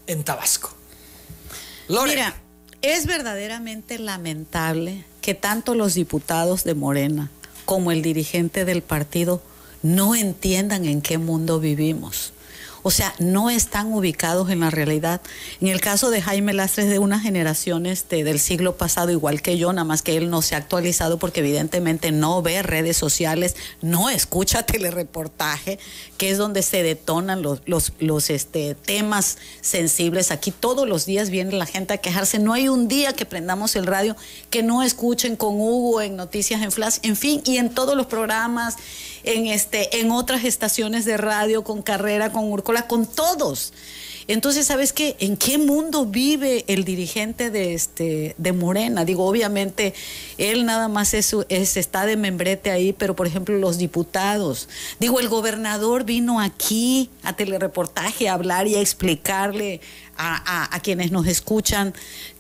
en 0.07 0.25
Tabasco. 0.25 0.75
Mira, 1.89 2.35
es 2.81 3.07
verdaderamente 3.07 3.99
lamentable 3.99 5.05
que 5.21 5.35
tanto 5.35 5.75
los 5.75 5.95
diputados 5.95 6.65
de 6.65 6.75
Morena 6.75 7.31
como 7.65 7.93
el 7.93 8.03
dirigente 8.03 8.65
del 8.65 8.83
partido 8.83 9.43
no 9.83 10.15
entiendan 10.15 10.85
en 10.85 11.03
qué 11.03 11.19
mundo 11.19 11.61
vivimos. 11.61 12.33
O 12.83 12.91
sea, 12.91 13.15
no 13.19 13.51
están 13.51 13.93
ubicados 13.93 14.51
en 14.51 14.61
la 14.61 14.71
realidad. 14.71 15.21
En 15.61 15.69
el 15.69 15.81
caso 15.81 16.11
de 16.11 16.21
Jaime 16.21 16.53
Lastres, 16.53 16.89
de 16.89 16.99
una 16.99 17.21
generación 17.21 17.87
este, 17.87 18.25
del 18.25 18.41
siglo 18.41 18.77
pasado, 18.77 19.11
igual 19.11 19.41
que 19.41 19.57
yo, 19.57 19.73
nada 19.73 19.85
más 19.85 20.03
que 20.03 20.17
él 20.17 20.31
no 20.31 20.43
se 20.43 20.55
ha 20.55 20.59
actualizado 20.59 21.19
porque 21.19 21.41
evidentemente 21.41 22.11
no 22.11 22.43
ve 22.43 22.63
redes 22.63 22.97
sociales, 22.97 23.55
no 23.81 24.11
escucha 24.11 24.63
telereportaje, 24.67 25.79
que 26.19 26.31
es 26.31 26.39
donde 26.39 26.63
se 26.63 26.83
detonan 26.83 27.43
los, 27.43 27.61
los, 27.67 27.93
los 27.99 28.31
este, 28.31 28.75
temas 28.75 29.39
sensibles. 29.61 30.31
Aquí 30.31 30.51
todos 30.51 30.89
los 30.89 31.07
días 31.07 31.31
viene 31.31 31.53
la 31.53 31.67
gente 31.67 31.95
a 31.95 31.99
quejarse. 31.99 32.39
No 32.39 32.53
hay 32.53 32.69
un 32.69 32.89
día 32.89 33.13
que 33.13 33.27
prendamos 33.27 33.77
el 33.77 33.87
radio 33.87 34.17
que 34.51 34.63
no 34.63 34.83
escuchen 34.83 35.37
con 35.37 35.55
Hugo 35.55 36.01
en 36.01 36.17
Noticias 36.17 36.63
en 36.63 36.73
Flash, 36.73 36.99
en 37.03 37.17
fin, 37.17 37.43
y 37.45 37.59
en 37.59 37.71
todos 37.71 37.97
los 37.97 38.07
programas 38.07 38.77
en, 39.25 39.47
este, 39.47 40.01
en 40.01 40.11
otras 40.11 40.45
estaciones 40.45 41.05
de 41.05 41.17
radio, 41.17 41.65
con 41.65 41.83
Carrera, 41.83 42.33
con 42.33 42.51
Urcola, 42.51 42.87
con 42.87 43.07
todos. 43.07 43.73
Entonces, 44.29 44.67
¿sabes 44.67 44.93
qué? 44.93 45.17
¿En 45.19 45.37
qué 45.37 45.59
mundo 45.59 46.07
vive 46.07 46.65
el 46.69 46.85
dirigente 46.85 47.51
de 47.51 47.75
este 47.75 48.35
de 48.39 48.53
Morena? 48.53 49.05
Digo, 49.05 49.27
obviamente 49.27 49.95
él 50.39 50.65
nada 50.65 50.89
más 50.89 51.15
es, 51.15 51.35
es, 51.49 51.77
está 51.77 52.07
de 52.07 52.17
membrete 52.17 52.71
ahí, 52.71 52.93
pero 52.93 53.17
por 53.17 53.27
ejemplo 53.27 53.57
los 53.59 53.79
diputados. 53.79 54.69
Digo, 55.01 55.19
el 55.19 55.29
gobernador 55.29 56.05
vino 56.05 56.41
aquí 56.41 57.11
a 57.23 57.35
telereportaje 57.35 58.29
a 58.29 58.35
hablar 58.35 58.69
y 58.69 58.77
a 58.77 58.81
explicarle 58.81 59.81
a, 60.17 60.75
a 60.75 60.81
quienes 60.81 61.11
nos 61.11 61.27
escuchan 61.27 61.95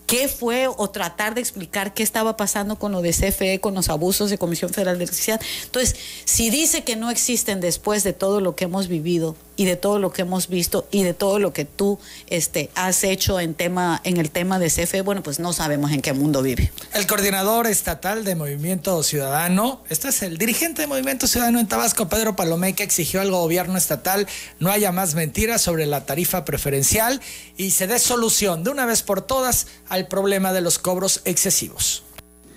qué 0.07 0.29
fue 0.29 0.69
o 0.69 0.91
tratar 0.91 1.35
de 1.35 1.41
explicar 1.41 1.95
qué 1.95 2.03
estaba 2.03 2.37
pasando 2.37 2.77
con 2.77 2.93
lo 2.93 3.03
de 3.03 3.11
CFE, 3.11 3.61
con 3.61 3.75
los 3.75 3.89
abusos 3.89 4.31
de 4.31 4.39
Comisión 4.39 4.71
Federal 4.71 4.99
de 4.99 5.05
Electricidad. 5.05 5.41
Entonces, 5.65 5.97
si 6.25 6.51
dice 6.51 6.85
que 6.85 6.97
no 6.97 7.11
existen 7.11 7.61
después 7.61 8.05
de 8.05 8.13
todo 8.13 8.41
lo 8.41 8.55
que 8.55 8.65
hemos 8.65 8.89
vivido 8.89 9.37
y 9.63 9.65
de 9.65 9.77
todo 9.77 10.01
lo 10.01 10.13
que 10.13 10.23
hemos 10.23 10.49
visto 10.49 10.89
y 10.91 11.05
de 11.05 11.15
todo 11.15 11.39
lo 11.39 11.53
que 11.53 11.65
tú 11.65 12.01
este, 12.27 12.69
has 12.75 13.05
hecho 13.05 13.39
en, 13.39 13.55
tema, 13.55 14.01
en 14.03 14.17
el 14.17 14.33
tema 14.33 14.59
de 14.59 14.67
CFE, 14.67 15.03
bueno, 15.03 15.23
pues 15.23 15.39
no 15.39 15.53
sabemos 15.53 15.93
en 15.93 16.03
qué 16.03 16.13
mundo 16.13 16.43
vive. 16.43 16.73
El 16.93 17.07
coordinador 17.07 17.69
estatal 17.69 18.25
de 18.25 18.35
Movimiento 18.35 19.01
Ciudadano, 19.05 19.85
este 19.89 20.09
es 20.09 20.25
el 20.25 20.37
dirigente 20.37 20.83
de 20.83 20.89
Movimiento 20.89 21.29
Ciudadano 21.29 21.61
en 21.61 21.69
Tabasco, 21.69 22.09
Pedro 22.09 22.35
Palomé, 22.35 22.75
que 22.75 22.83
exigió 22.83 23.21
al 23.21 23.31
gobierno 23.31 23.79
estatal 23.79 24.27
no 24.59 24.73
haya 24.73 24.91
más 24.91 25.15
mentiras 25.15 25.63
sobre 25.63 25.87
la 25.87 26.07
tarifa 26.07 26.45
preferencial 26.45 27.21
y 27.57 27.71
se 27.71 27.87
dé 27.87 28.01
solución 28.01 28.65
de 28.65 28.71
una 28.71 28.85
vez 28.85 29.05
por 29.05 29.23
todas 29.23 29.69
al 29.89 30.09
problema 30.09 30.53
de 30.53 30.61
los 30.61 30.81
cobros 30.81 31.23
excesivos. 31.25 32.03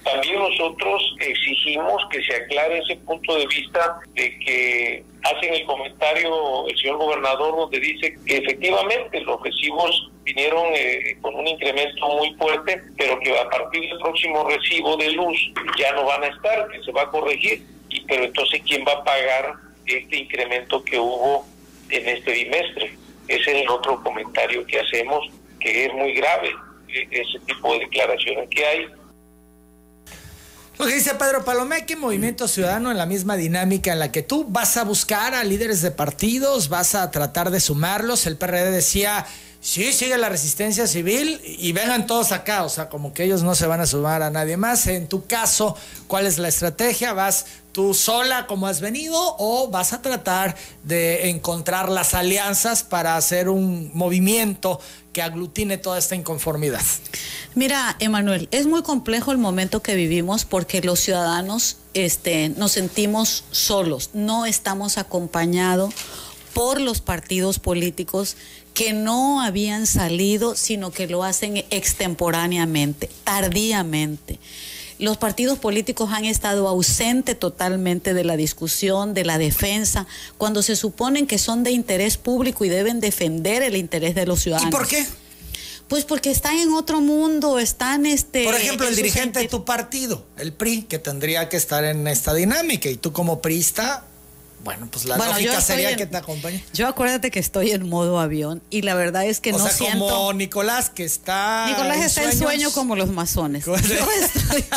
También 0.04 0.40
nosotros 0.40 1.04
exigimos 1.20 2.02
que 2.12 2.24
se 2.24 2.36
aclare 2.36 2.80
ese 2.80 2.96
punto 2.98 3.36
de 3.36 3.48
vista 3.48 4.00
de 4.16 4.40
que 4.40 5.06
hacen 5.26 5.54
el 5.54 5.66
comentario 5.66 6.68
el 6.68 6.78
señor 6.78 6.98
gobernador 6.98 7.56
donde 7.56 7.80
dice 7.80 8.16
que 8.26 8.38
efectivamente 8.38 9.20
los 9.22 9.42
recibos 9.42 10.12
vinieron 10.24 10.66
eh, 10.74 11.18
con 11.22 11.36
un 11.36 11.48
incremento 11.48 12.08
muy 12.18 12.34
fuerte, 12.36 12.82
pero 12.98 13.20
que 13.20 13.38
a 13.38 13.50
partir 13.50 13.88
del 13.90 14.00
próximo 14.00 14.48
recibo 14.48 14.98
de 14.98 15.12
luz 15.12 15.38
ya 15.78 15.94
no 15.94 16.06
van 16.06 16.24
a 16.24 16.28
estar, 16.28 16.68
que 16.70 16.82
se 16.84 16.92
va 16.92 17.04
a 17.04 17.10
corregir. 17.10 17.62
Y, 17.90 18.02
pero 18.02 18.26
entonces, 18.26 18.62
¿quién 18.68 18.84
va 18.88 18.94
a 18.94 19.04
pagar 19.04 19.54
este 19.86 20.18
incremento 20.18 20.84
que 20.84 21.00
hubo 21.00 21.46
en 21.90 22.08
este 22.10 22.32
bimestre? 22.32 22.98
Ese 23.28 23.52
es 23.52 23.64
el 23.64 23.70
otro 23.70 24.04
comentario 24.04 24.66
que 24.66 24.80
hacemos, 24.80 25.30
que 25.60 25.86
es 25.86 25.94
muy 25.94 26.14
grave, 26.14 26.50
e, 26.88 27.08
ese 27.12 27.40
tipo 27.46 27.74
de 27.74 27.80
declaraciones 27.80 28.50
que 28.50 28.66
hay 28.66 28.88
lo 30.78 30.86
que 30.86 30.96
dice 30.96 31.16
Pedro 31.16 31.46
Palomé, 31.46 31.86
que 31.86 31.96
Movimiento 31.96 32.48
Ciudadano 32.48 32.92
en 32.92 32.98
la 32.98 33.06
misma 33.06 33.38
dinámica 33.38 33.94
en 33.94 34.00
la 34.00 34.12
que 34.12 34.24
tú 34.24 34.46
vas 34.50 34.78
a 34.78 34.84
buscar 34.84 35.34
a 35.34 35.44
líderes 35.44 35.82
de 35.82 35.92
partidos, 35.92 36.70
vas 36.70 36.96
a 36.96 37.10
tratar 37.12 37.50
de 37.50 37.60
sumarlos. 37.60 38.26
El 38.26 38.38
PRD 38.38 38.72
decía, 38.72 39.26
sí, 39.62 39.94
sigue 39.94 40.18
la 40.18 40.30
resistencia 40.30 40.86
civil 40.86 41.42
y 41.44 41.72
vengan 41.72 42.06
todos 42.08 42.32
acá, 42.32 42.64
o 42.64 42.70
sea, 42.70 42.90
como 42.90 43.14
que 43.14 43.24
ellos 43.24 43.42
no 43.42 43.56
se 43.56 43.68
van 43.68 43.82
a 43.82 43.86
sumar 43.86 44.22
a 44.22 44.30
nadie 44.30 44.58
más. 44.58 44.86
En 44.88 45.08
tu 45.08 45.26
caso, 45.26 45.78
¿cuál 46.08 46.28
es 46.28 46.38
la 46.38 46.50
estrategia? 46.50 47.14
¿Vas 47.14 47.46
tú 47.72 47.94
sola 47.94 48.46
como 48.48 48.68
has 48.68 48.80
venido 48.80 49.18
o 49.38 49.70
vas 49.70 49.92
a 49.94 50.02
tratar 50.02 50.56
de 50.84 51.30
encontrar 51.30 51.90
las 51.90 52.14
alianzas 52.14 52.84
para 52.84 53.18
hacer 53.18 53.50
un 53.50 53.92
movimiento 53.94 54.80
que 55.16 55.22
aglutine 55.22 55.78
toda 55.78 55.98
esta 55.98 56.14
inconformidad? 56.14 56.82
Mira, 57.56 57.96
Emanuel, 58.00 58.50
es 58.52 58.68
muy 58.68 58.84
complejo 58.84 59.32
el 59.32 59.38
momento 59.38 59.82
que 59.82 59.96
vivimos 59.96 60.44
porque 60.44 60.82
los 60.82 61.00
ciudadanos 61.00 61.78
este, 61.94 62.50
nos 62.50 62.74
sentimos 62.74 63.46
solos, 63.50 64.10
no 64.14 64.46
estamos 64.46 64.98
acompañados 64.98 65.94
por 66.54 66.82
los 66.82 67.00
partidos 67.00 67.60
políticos 67.60 68.36
que 68.74 68.92
no 68.92 69.42
habían 69.42 69.88
salido, 69.88 70.54
sino 70.54 70.92
que 70.92 71.08
lo 71.08 71.24
hacen 71.24 71.64
extemporáneamente, 71.70 73.10
tardíamente. 73.24 74.38
Los 74.98 75.18
partidos 75.18 75.60
políticos 75.60 76.10
han 76.12 76.26
estado 76.26 76.68
ausentes 76.68 77.38
totalmente 77.38 78.14
de 78.14 78.24
la 78.24 78.38
discusión, 78.38 79.14
de 79.14 79.26
la 79.26 79.38
defensa, 79.38 80.08
cuando 80.38 80.64
se 80.64 80.76
suponen 80.76 81.28
que 81.28 81.38
son 81.38 81.64
de 81.64 81.72
interés 81.72 82.18
público 82.18 82.64
y 82.64 82.70
deben 82.70 83.00
defender 83.02 83.62
el 83.62 83.76
interés 83.76 84.16
de 84.16 84.26
los 84.26 84.42
ciudadanos. 84.42 84.70
¿Y 84.70 84.72
por 84.72 84.88
qué? 84.88 85.06
Pues 85.88 86.04
porque 86.04 86.32
están 86.32 86.58
en 86.58 86.74
otro 86.74 87.00
mundo, 87.02 87.60
están 87.60 88.06
este. 88.06 88.44
Por 88.46 88.56
ejemplo, 88.56 88.88
el 88.88 88.96
dirigente 88.96 89.40
de 89.40 89.48
tu 89.48 89.66
partido, 89.66 90.26
el 90.38 90.52
PRI, 90.52 90.84
que 90.84 90.98
tendría 90.98 91.48
que 91.48 91.58
estar 91.58 91.84
en 91.84 92.08
esta 92.08 92.34
dinámica, 92.34 92.90
y 92.90 92.96
tú 92.96 93.12
como 93.12 93.42
priista, 93.42 94.06
bueno, 94.66 94.88
pues 94.92 95.06
la 95.06 95.16
lógica 95.16 95.62
sería 95.62 95.96
que 95.96 96.08
te 96.08 96.18
acompañe. 96.18 96.62
Yo 96.74 96.88
acuérdate 96.88 97.30
que 97.30 97.40
estoy 97.40 97.70
en 97.70 97.88
modo 97.88 98.20
avión 98.20 98.64
y 98.72 98.82
la 98.82 98.96
verdad 98.96 99.24
es 99.24 99.40
que 99.40 99.54
o 99.54 99.60
no 99.60 99.68
sea, 99.70 99.92
como 99.92 100.34
Nicolás 100.34 100.90
que 100.90 101.06
está. 101.06 101.68
Nicolás 101.68 102.04
está 102.04 102.24
en 102.24 102.36
sueño 102.36 102.72
como 102.72 102.96
los 102.96 103.10
masones. 103.10 103.64
Yo 103.66 103.76
estoy. 103.76 104.66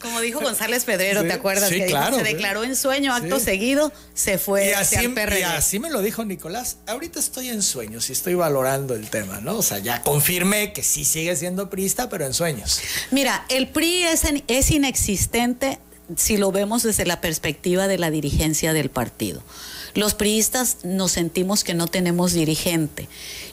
Como 0.00 0.22
dijo 0.22 0.40
González 0.40 0.84
Pedrero, 0.84 1.22
¿te 1.22 1.32
acuerdas? 1.32 1.68
que 1.68 1.86
se 1.86 2.22
declaró 2.22 2.64
en 2.64 2.74
sueño, 2.74 3.14
acto 3.14 3.38
seguido, 3.38 3.92
se 4.14 4.38
fue 4.38 4.70
y 4.70 4.72
así, 4.72 4.96
Y 4.96 5.42
así 5.42 5.78
me 5.78 5.90
lo 5.90 6.00
dijo 6.00 6.24
Nicolás. 6.24 6.78
Ahorita 6.86 7.20
estoy 7.20 7.50
en 7.50 7.60
sueños 7.62 8.08
y 8.08 8.14
estoy 8.14 8.34
valorando 8.34 8.94
el 8.94 9.10
tema, 9.10 9.40
¿no? 9.42 9.58
O 9.58 9.62
sea, 9.62 9.78
ya 9.78 10.00
confirmé 10.00 10.72
que 10.72 10.82
sí 10.82 11.04
sigue 11.04 11.36
siendo 11.36 11.68
priista, 11.68 12.08
pero 12.08 12.24
en 12.24 12.32
sueños. 12.32 12.80
Mira, 13.10 13.44
el 13.50 13.68
PRI 13.68 14.04
es, 14.04 14.22
es 14.46 14.70
inexistente 14.70 15.78
si 16.16 16.36
lo 16.36 16.52
vemos 16.52 16.82
desde 16.82 17.06
la 17.06 17.20
perspectiva 17.20 17.88
de 17.88 17.98
la 17.98 18.10
dirigencia 18.10 18.72
del 18.72 18.90
partido. 18.90 19.42
Los 19.94 20.14
priistas 20.14 20.78
nos 20.84 21.12
sentimos 21.12 21.64
que 21.64 21.74
no 21.74 21.86
tenemos 21.86 22.32
dirigente. 22.32 23.08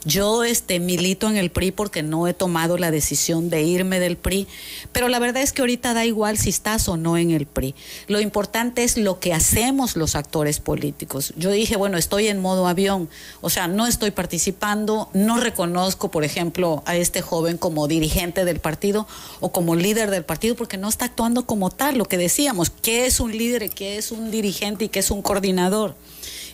Yo 0.06 0.44
este, 0.44 0.80
milito 0.80 1.28
en 1.28 1.38
el 1.38 1.50
PRI 1.50 1.72
porque 1.72 2.04
no 2.04 2.28
he 2.28 2.34
tomado 2.34 2.78
la 2.78 2.92
decisión 2.92 3.50
de 3.50 3.64
irme 3.64 4.00
del 4.00 4.16
PRI, 4.16 4.48
pero 4.92 5.10
la 5.10 5.20
verdad 5.20 5.44
es 5.44 5.52
que 5.52 5.62
ahorita 5.62 5.94
da 5.94 6.06
igual 6.06 6.38
si 6.38 6.50
estás 6.50 6.88
o 6.88 6.96
no 6.96 7.18
en 7.18 7.32
el 7.32 7.46
PRI. 7.46 7.76
Lo 8.08 8.22
importante 8.22 8.84
es 8.84 8.98
lo 8.98 9.20
que 9.20 9.34
hacemos 9.34 9.96
los 9.96 10.16
actores 10.16 10.60
políticos. 10.60 11.34
Yo 11.36 11.52
dije, 11.52 11.76
bueno, 11.76 11.98
estoy 11.98 12.28
en 12.28 12.40
modo 12.40 12.68
avión, 12.68 13.10
o 13.42 13.50
sea, 13.50 13.68
no 13.68 13.88
estoy 13.88 14.12
participando, 14.12 15.10
no 15.14 15.40
reconozco, 15.40 16.10
por 16.10 16.24
ejemplo, 16.24 16.84
a 16.86 16.96
este 16.96 17.22
joven 17.22 17.58
como 17.58 17.88
dirigente 17.88 18.46
del 18.46 18.60
partido 18.60 19.08
o 19.40 19.52
como 19.52 19.76
líder 19.76 20.12
del 20.12 20.24
partido 20.24 20.56
porque 20.56 20.78
no 20.78 20.88
está 20.88 21.06
actuando 21.06 21.46
como 21.46 21.70
tal, 21.70 21.98
lo 21.98 22.06
que 22.06 22.18
decíamos, 22.18 22.70
qué 22.70 23.06
es 23.06 23.20
un 23.20 23.38
líder, 23.38 23.70
qué 23.72 23.98
es 23.98 24.12
un 24.12 24.32
dirigente 24.32 24.86
y 24.86 24.90
qué 24.90 25.00
es 25.00 25.12
un 25.12 25.22
coordinador. 25.22 25.96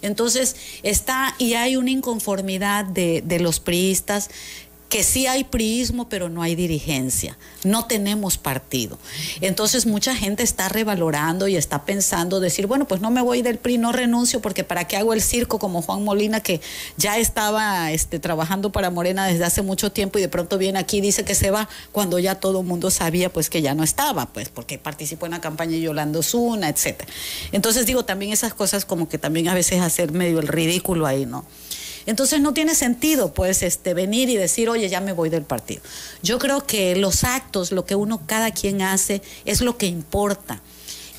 Entonces 0.04 0.56
está 0.84 1.34
y 1.39 1.54
hay 1.54 1.76
una 1.76 1.89
inconformidad 1.89 2.86
de, 2.86 3.24
los 3.39 3.60
priistas 3.60 4.30
que 4.94 5.02
sí 5.02 5.26
hay 5.26 5.44
priismo, 5.44 6.08
pero 6.08 6.30
no 6.30 6.44
hay 6.44 6.54
dirigencia. 6.54 7.36
No 7.64 7.86
tenemos 7.86 8.38
partido. 8.38 9.00
Entonces 9.41 9.88
mucha 9.88 10.16
gente 10.16 10.44
está 10.44 10.70
revalorando 10.70 11.48
y 11.48 11.56
está 11.56 11.84
pensando 11.84 12.39
decir, 12.39 12.68
bueno, 12.68 12.86
pues 12.86 13.02
no 13.02 13.10
me 13.10 13.20
voy 13.24 13.41
del 13.41 13.58
PRI, 13.58 13.80
no 13.80 13.91
renuncio, 13.91 14.39
porque 14.39 14.64
para 14.64 14.86
qué 14.86 14.96
hago 14.96 15.14
el 15.14 15.24
circo 15.24 15.58
como 15.58 15.82
Juan 15.82 16.04
Molina, 16.04 16.41
que 16.41 16.62
ya 16.96 17.18
estaba 17.18 17.91
este, 17.91 18.20
trabajando 18.20 18.72
para 18.72 18.91
Morena 18.91 19.26
desde 19.26 19.46
hace 19.46 19.64
mucho 19.64 19.91
tiempo 19.91 20.20
y 20.20 20.22
de 20.22 20.30
pronto 20.30 20.60
viene 20.60 20.78
aquí 20.78 20.98
y 20.98 21.02
dice 21.02 21.26
que 21.26 21.34
se 21.34 21.50
va, 21.50 21.68
cuando 21.91 22.20
ya 22.20 22.36
todo 22.36 22.60
el 22.60 22.68
mundo 22.68 22.91
sabía 22.91 23.34
pues 23.34 23.50
que 23.50 23.64
ya 23.64 23.74
no 23.74 23.84
estaba, 23.84 24.28
pues 24.28 24.50
porque 24.50 24.78
participó 24.78 25.26
en 25.26 25.32
la 25.32 25.41
campaña 25.41 25.72
de 25.72 25.82
Yolando 25.82 26.22
Zuna, 26.22 26.70
etcétera. 26.70 27.12
Entonces 27.52 27.88
digo, 27.88 28.06
también 28.06 28.32
esas 28.32 28.54
cosas 28.54 28.86
como 28.86 29.10
que 29.10 29.18
también 29.18 29.48
a 29.48 29.56
veces 29.56 29.82
hacer 29.82 30.12
medio 30.12 30.39
el 30.39 30.48
ridículo 30.48 31.08
ahí, 31.08 31.26
¿no? 31.26 31.46
Entonces 32.06 32.41
no 32.41 32.54
tiene 32.54 32.76
sentido 32.76 33.34
pues 33.34 33.64
este 33.64 33.93
venir 33.93 34.30
y 34.30 34.38
decir, 34.38 34.70
"Oye, 34.70 34.89
ya 34.89 35.01
me 35.01 35.14
voy 35.14 35.30
del 35.30 35.43
partido." 35.43 35.82
Yo 36.22 36.39
creo 36.39 36.66
que 36.66 36.95
los 36.95 37.24
actos, 37.24 37.72
lo 37.72 37.86
que 37.86 37.95
uno 37.95 38.22
cada 38.26 38.51
quien 38.51 38.82
hace 38.82 39.22
es 39.45 39.62
lo 39.62 39.78
que 39.78 39.86
importa. 39.86 40.62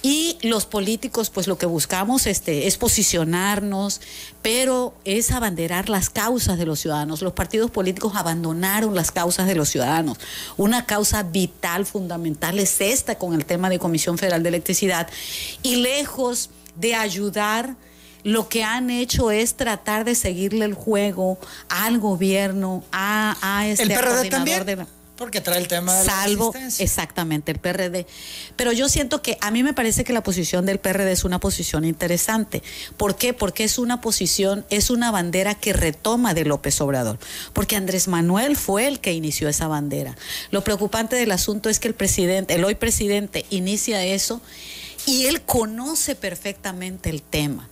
Y 0.04 0.36
los 0.42 0.66
políticos, 0.66 1.30
pues 1.30 1.46
lo 1.46 1.56
que 1.56 1.64
buscamos 1.64 2.26
este, 2.26 2.66
es 2.66 2.76
posicionarnos, 2.76 4.02
pero 4.42 4.92
es 5.06 5.30
abanderar 5.30 5.88
las 5.88 6.10
causas 6.10 6.58
de 6.58 6.66
los 6.66 6.80
ciudadanos. 6.80 7.22
Los 7.22 7.32
partidos 7.32 7.70
políticos 7.70 8.12
abandonaron 8.14 8.94
las 8.94 9.10
causas 9.10 9.46
de 9.46 9.54
los 9.54 9.70
ciudadanos. 9.70 10.18
Una 10.58 10.84
causa 10.84 11.22
vital, 11.22 11.86
fundamental, 11.86 12.58
es 12.58 12.82
esta 12.82 13.14
con 13.14 13.32
el 13.32 13.46
tema 13.46 13.70
de 13.70 13.78
Comisión 13.78 14.18
Federal 14.18 14.42
de 14.42 14.50
Electricidad. 14.50 15.08
Y 15.62 15.76
lejos 15.76 16.50
de 16.76 16.94
ayudar 16.94 17.74
lo 18.24 18.48
que 18.48 18.64
han 18.64 18.90
hecho 18.90 19.30
es 19.30 19.54
tratar 19.54 20.04
de 20.04 20.14
seguirle 20.14 20.64
el 20.64 20.74
juego 20.74 21.38
al 21.68 21.98
gobierno, 21.98 22.82
a, 22.90 23.36
a 23.40 23.68
este 23.68 23.84
¿El 23.84 23.90
PRD 23.90 24.28
también? 24.30 24.86
porque 25.16 25.40
trae 25.40 25.58
el 25.58 25.68
tema 25.68 25.94
de 25.94 26.04
Salvo, 26.04 26.52
exactamente, 26.78 27.52
el 27.52 27.58
PRD. 27.58 28.06
Pero 28.56 28.72
yo 28.72 28.88
siento 28.88 29.22
que 29.22 29.38
a 29.40 29.50
mí 29.50 29.62
me 29.62 29.72
parece 29.72 30.02
que 30.04 30.12
la 30.12 30.22
posición 30.22 30.66
del 30.66 30.78
PRD 30.78 31.12
es 31.12 31.24
una 31.24 31.38
posición 31.38 31.84
interesante. 31.84 32.62
¿Por 32.96 33.16
qué? 33.16 33.32
Porque 33.32 33.64
es 33.64 33.78
una 33.78 34.00
posición, 34.00 34.66
es 34.70 34.90
una 34.90 35.10
bandera 35.10 35.54
que 35.54 35.72
retoma 35.72 36.34
de 36.34 36.44
López 36.44 36.80
Obrador. 36.80 37.18
Porque 37.52 37.76
Andrés 37.76 38.08
Manuel 38.08 38.56
fue 38.56 38.88
el 38.88 39.00
que 39.00 39.12
inició 39.12 39.48
esa 39.48 39.68
bandera. 39.68 40.16
Lo 40.50 40.64
preocupante 40.64 41.16
del 41.16 41.30
asunto 41.30 41.68
es 41.68 41.78
que 41.78 41.88
el 41.88 41.94
presidente, 41.94 42.54
el 42.54 42.64
hoy 42.64 42.74
presidente, 42.74 43.46
inicia 43.50 44.04
eso 44.04 44.40
y 45.06 45.26
él 45.26 45.42
conoce 45.42 46.14
perfectamente 46.14 47.10
el 47.10 47.22
tema. 47.22 47.68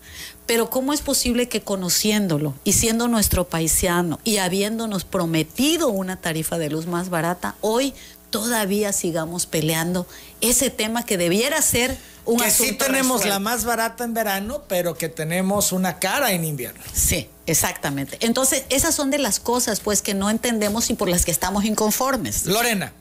Pero 0.46 0.70
¿cómo 0.70 0.92
es 0.92 1.00
posible 1.00 1.48
que 1.48 1.62
conociéndolo 1.62 2.54
y 2.64 2.72
siendo 2.72 3.08
nuestro 3.08 3.48
paisano 3.48 4.18
y 4.24 4.38
habiéndonos 4.38 5.04
prometido 5.04 5.88
una 5.88 6.20
tarifa 6.20 6.58
de 6.58 6.68
luz 6.68 6.86
más 6.86 7.10
barata, 7.10 7.54
hoy 7.60 7.94
todavía 8.30 8.92
sigamos 8.92 9.46
peleando 9.46 10.06
ese 10.40 10.70
tema 10.70 11.04
que 11.04 11.16
debiera 11.16 11.62
ser 11.62 11.96
un 12.24 12.38
que 12.38 12.50
sí 12.50 12.72
tenemos 12.72 13.24
la 13.24 13.38
más 13.38 13.64
barata 13.64 14.04
en 14.04 14.14
verano, 14.14 14.62
pero 14.68 14.96
que 14.96 15.08
tenemos 15.08 15.72
una 15.72 15.98
cara 15.98 16.32
en 16.32 16.44
invierno. 16.44 16.82
Sí, 16.92 17.28
exactamente. 17.46 18.16
Entonces, 18.20 18.64
esas 18.68 18.94
son 18.94 19.10
de 19.10 19.18
las 19.18 19.40
cosas 19.40 19.80
pues 19.80 20.02
que 20.02 20.14
no 20.14 20.30
entendemos 20.30 20.90
y 20.90 20.94
por 20.94 21.08
las 21.08 21.24
que 21.24 21.30
estamos 21.30 21.64
inconformes. 21.64 22.46
Lorena, 22.46 22.92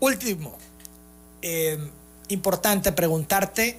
último. 0.00 0.56
Eh, 1.42 1.78
importante 2.28 2.92
preguntarte, 2.92 3.78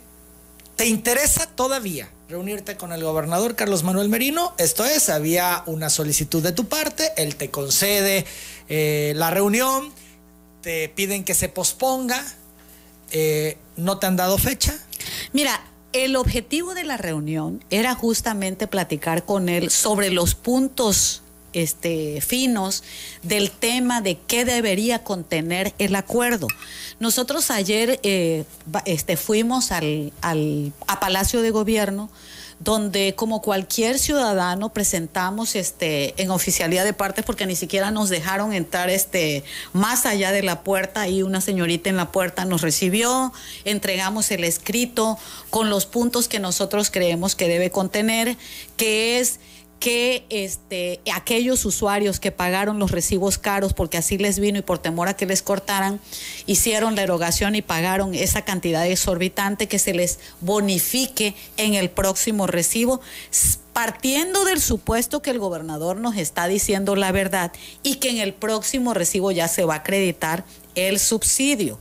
¿te 0.76 0.88
interesa 0.88 1.48
todavía 1.48 2.10
reunirte 2.32 2.77
con 2.77 2.93
el 2.93 3.03
gobernador 3.03 3.55
Carlos 3.55 3.84
Manuel 3.84 4.07
Merino. 4.07 4.53
Esto 4.57 4.86
es, 4.86 5.09
había 5.09 5.63
una 5.65 5.89
solicitud 5.89 6.41
de 6.41 6.53
tu 6.53 6.65
parte, 6.65 7.11
él 7.17 7.36
te 7.36 7.51
concede 7.51 8.25
eh, 8.69 9.11
la 9.17 9.32
reunión, 9.32 9.91
te 10.61 10.88
piden 10.88 11.25
que 11.25 11.34
se 11.34 11.49
posponga, 11.49 12.23
eh, 13.11 13.57
¿no 13.75 13.99
te 13.99 14.07
han 14.07 14.15
dado 14.15 14.38
fecha? 14.38 14.73
Mira, 15.34 15.61
el 15.91 16.15
objetivo 16.15 16.73
de 16.73 16.86
la 16.86 16.95
reunión 16.95 17.65
era 17.69 17.95
justamente 17.95 18.65
platicar 18.65 19.25
con 19.25 19.49
él 19.49 19.69
sobre 19.69 20.09
los 20.09 20.34
puntos 20.34 21.23
este, 21.54 22.22
finos 22.22 22.84
del 23.24 23.52
tema 23.52 24.02
de 24.02 24.18
qué 24.28 24.45
debería 24.45 25.04
contener 25.04 25.74
el 25.78 25.95
acuerdo. 25.95 26.47
Nosotros 26.99 27.52
ayer 27.52 27.99
eh, 28.04 28.45
este, 28.86 29.18
fuimos 29.18 29.72
al, 29.72 30.14
al, 30.22 30.74
a 30.88 30.99
Palacio 30.99 31.41
de 31.41 31.52
Gobierno 31.52 32.10
donde 32.64 33.16
como 33.16 33.41
cualquier 33.41 33.97
ciudadano 33.97 34.72
presentamos 34.72 35.56
este 35.56 36.22
en 36.22 36.30
oficialidad 36.30 36.86
de 36.86 36.93
partes 36.93 37.26
porque 37.26 37.47
ni 37.47 37.56
siquiera 37.56 37.89
nos 37.89 38.10
dejaron 38.10 38.54
entrar 38.54 38.91
este 38.91 39.43
más 39.74 40.06
allá 40.06 40.32
de 40.32 40.43
la 40.43 40.62
puerta 40.62 41.08
y 41.08 41.24
una 41.24 41.41
señorita 41.41 41.89
en 41.89 41.97
la 41.97 42.12
puerta 42.12 42.45
nos 42.45 42.62
recibió, 42.62 43.34
entregamos 43.66 44.30
el 44.30 44.43
escrito 44.43 45.18
con 45.49 45.72
los 45.72 45.88
puntos 45.88 46.28
que 46.28 46.39
nosotros 46.39 46.91
creemos 46.91 47.36
que 47.36 47.47
debe 47.47 47.72
contener, 47.72 48.38
que 48.78 49.20
es 49.20 49.39
que 49.82 50.27
este, 50.29 51.01
aquellos 51.11 51.65
usuarios 51.65 52.19
que 52.19 52.32
pagaron 52.32 52.77
los 52.77 52.91
recibos 52.91 53.39
caros 53.39 53.73
porque 53.73 53.97
así 53.97 54.19
les 54.19 54.38
vino 54.38 54.59
y 54.59 54.61
por 54.61 54.77
temor 54.77 55.07
a 55.07 55.15
que 55.15 55.25
les 55.25 55.41
cortaran, 55.41 55.99
hicieron 56.45 56.95
la 56.95 57.01
erogación 57.01 57.55
y 57.55 57.63
pagaron 57.63 58.13
esa 58.13 58.43
cantidad 58.43 58.86
exorbitante 58.86 59.67
que 59.67 59.79
se 59.79 59.95
les 59.95 60.19
bonifique 60.39 61.34
en 61.57 61.73
el 61.73 61.89
próximo 61.89 62.45
recibo, 62.45 63.01
partiendo 63.73 64.45
del 64.45 64.61
supuesto 64.61 65.23
que 65.23 65.32
el 65.32 65.39
gobernador 65.39 65.97
nos 65.97 66.15
está 66.15 66.47
diciendo 66.47 66.95
la 66.95 67.11
verdad 67.11 67.51
y 67.82 67.95
que 67.95 68.11
en 68.11 68.17
el 68.19 68.36
próximo 68.36 68.93
recibo 68.93 69.32
ya 69.32 69.47
se 69.47 69.65
va 69.65 69.73
a 69.73 69.77
acreditar 69.77 70.45
el 70.75 70.99
subsidio 70.99 71.79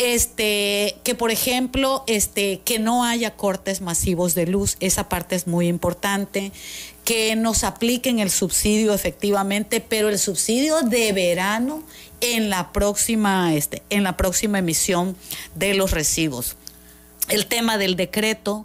este, 0.00 0.96
que 1.04 1.14
por 1.14 1.30
ejemplo, 1.30 2.04
este, 2.06 2.60
que 2.64 2.78
no 2.78 3.04
haya 3.04 3.36
cortes 3.36 3.82
masivos 3.82 4.34
de 4.34 4.46
luz, 4.46 4.78
esa 4.80 5.10
parte 5.10 5.36
es 5.36 5.46
muy 5.46 5.68
importante, 5.68 6.52
que 7.04 7.36
nos 7.36 7.64
apliquen 7.64 8.18
el 8.18 8.30
subsidio 8.30 8.94
efectivamente, 8.94 9.82
pero 9.86 10.08
el 10.08 10.18
subsidio 10.18 10.80
de 10.80 11.12
verano 11.12 11.82
en 12.22 12.48
la 12.48 12.72
próxima, 12.72 13.54
este, 13.54 13.82
en 13.90 14.02
la 14.02 14.16
próxima 14.16 14.58
emisión 14.58 15.16
de 15.54 15.74
los 15.74 15.90
recibos. 15.90 16.56
El 17.28 17.44
tema 17.44 17.76
del 17.76 17.94
decreto, 17.94 18.64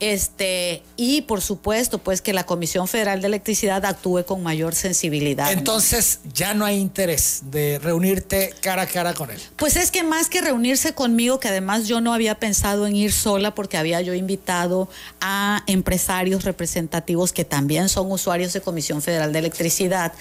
este, 0.00 0.82
y 0.96 1.22
por 1.22 1.40
supuesto, 1.40 1.98
pues 1.98 2.22
que 2.22 2.32
la 2.32 2.44
Comisión 2.44 2.86
Federal 2.88 3.20
de 3.20 3.26
Electricidad 3.26 3.84
actúe 3.84 4.24
con 4.24 4.42
mayor 4.42 4.74
sensibilidad. 4.74 5.52
Entonces, 5.52 6.20
ya 6.32 6.54
no 6.54 6.64
hay 6.64 6.78
interés 6.78 7.42
de 7.50 7.78
reunirte 7.78 8.54
cara 8.60 8.82
a 8.82 8.86
cara 8.86 9.14
con 9.14 9.30
él. 9.30 9.40
Pues 9.56 9.76
es 9.76 9.90
que 9.90 10.04
más 10.04 10.28
que 10.28 10.40
reunirse 10.40 10.94
conmigo, 10.94 11.40
que 11.40 11.48
además 11.48 11.88
yo 11.88 12.00
no 12.00 12.14
había 12.14 12.36
pensado 12.36 12.86
en 12.86 12.94
ir 12.94 13.12
sola 13.12 13.54
porque 13.54 13.76
había 13.76 14.00
yo 14.00 14.14
invitado 14.14 14.88
a 15.20 15.62
empresarios 15.66 16.44
representativos 16.44 17.32
que 17.32 17.44
también 17.44 17.88
son 17.88 18.10
usuarios 18.10 18.52
de 18.52 18.60
Comisión 18.60 19.02
Federal 19.02 19.32
de 19.32 19.40
Electricidad, 19.40 20.12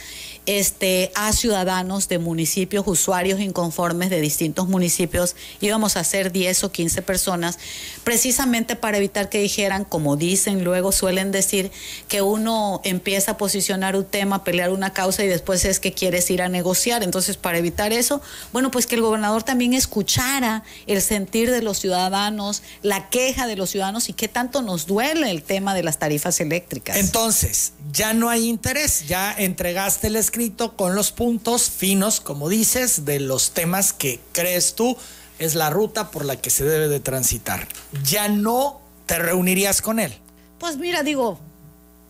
este, 0.48 1.12
a 1.14 1.34
ciudadanos 1.34 2.08
de 2.08 2.20
municipios, 2.20 2.88
usuarios 2.88 3.41
inconformes 3.41 4.10
de 4.10 4.22
distintos 4.22 4.70
municipios, 4.70 5.36
íbamos 5.60 5.98
a 5.98 6.04
ser 6.06 6.32
10 6.32 6.64
o 6.64 6.72
15 6.72 7.02
personas, 7.02 7.60
precisamente 8.06 8.78
para 8.78 8.98
evitar 8.98 9.28
que 9.28 9.39
dijeran 9.39 9.84
como 9.84 10.16
dicen, 10.16 10.64
luego 10.64 10.93
suelen 10.93 11.32
decir 11.32 11.70
que 12.08 12.22
uno 12.22 12.80
empieza 12.86 13.32
a 13.32 13.38
posicionar 13.38 13.98
un 13.98 14.06
tema, 14.06 14.45
pelear 14.45 14.72
una 14.72 14.93
causa 14.93 15.22
y 15.26 15.28
después 15.28 15.66
es 15.66 15.82
que 15.82 15.91
quieres 15.91 16.32
ir 16.32 16.41
a 16.41 16.48
negociar. 16.48 17.04
Entonces, 17.04 17.36
para 17.36 17.58
evitar 17.58 17.91
eso, 17.91 18.22
bueno, 18.54 18.72
pues 18.72 18.88
que 18.88 18.95
el 18.95 19.02
gobernador 19.02 19.43
también 19.43 19.74
escuchara 19.74 20.64
el 20.88 21.02
sentir 21.02 21.52
de 21.52 21.62
los 21.62 21.80
ciudadanos, 21.80 22.64
la 22.84 23.10
queja 23.10 23.48
de 23.48 23.58
los 23.58 23.72
ciudadanos 23.72 24.08
y 24.08 24.14
qué 24.14 24.30
tanto 24.30 24.62
nos 24.62 24.88
duele 24.88 25.30
el 25.30 25.43
tema 25.43 25.76
de 25.76 25.84
las 25.84 26.00
tarifas 26.00 26.39
eléctricas. 26.39 26.95
Entonces, 26.95 27.74
ya 27.91 28.14
no 28.14 28.30
hay 28.30 28.48
interés, 28.48 29.08
ya 29.08 29.34
entregaste 29.38 30.08
el 30.08 30.16
escrito 30.16 30.37
con 30.76 30.96
los 30.96 31.12
puntos 31.12 31.70
finos, 31.70 32.20
como 32.20 32.50
dices, 32.50 33.06
de 33.06 33.20
los 33.20 33.52
temas 33.52 33.94
que 33.94 34.20
crees 34.32 34.76
tú 34.76 34.98
es 35.40 35.56
la 35.56 35.70
ruta 35.70 36.12
por 36.12 36.26
la 36.26 36.36
que 36.36 36.50
se 36.50 36.64
debe 36.64 36.88
de 36.88 37.00
transitar. 37.00 37.68
Ya 38.04 38.28
no 38.28 38.82
¿te 39.08 39.18
reunirías 39.18 39.82
con 39.82 40.00
él? 40.00 40.14
Pues 40.60 40.78
mira, 40.78 41.02
digo, 41.02 41.40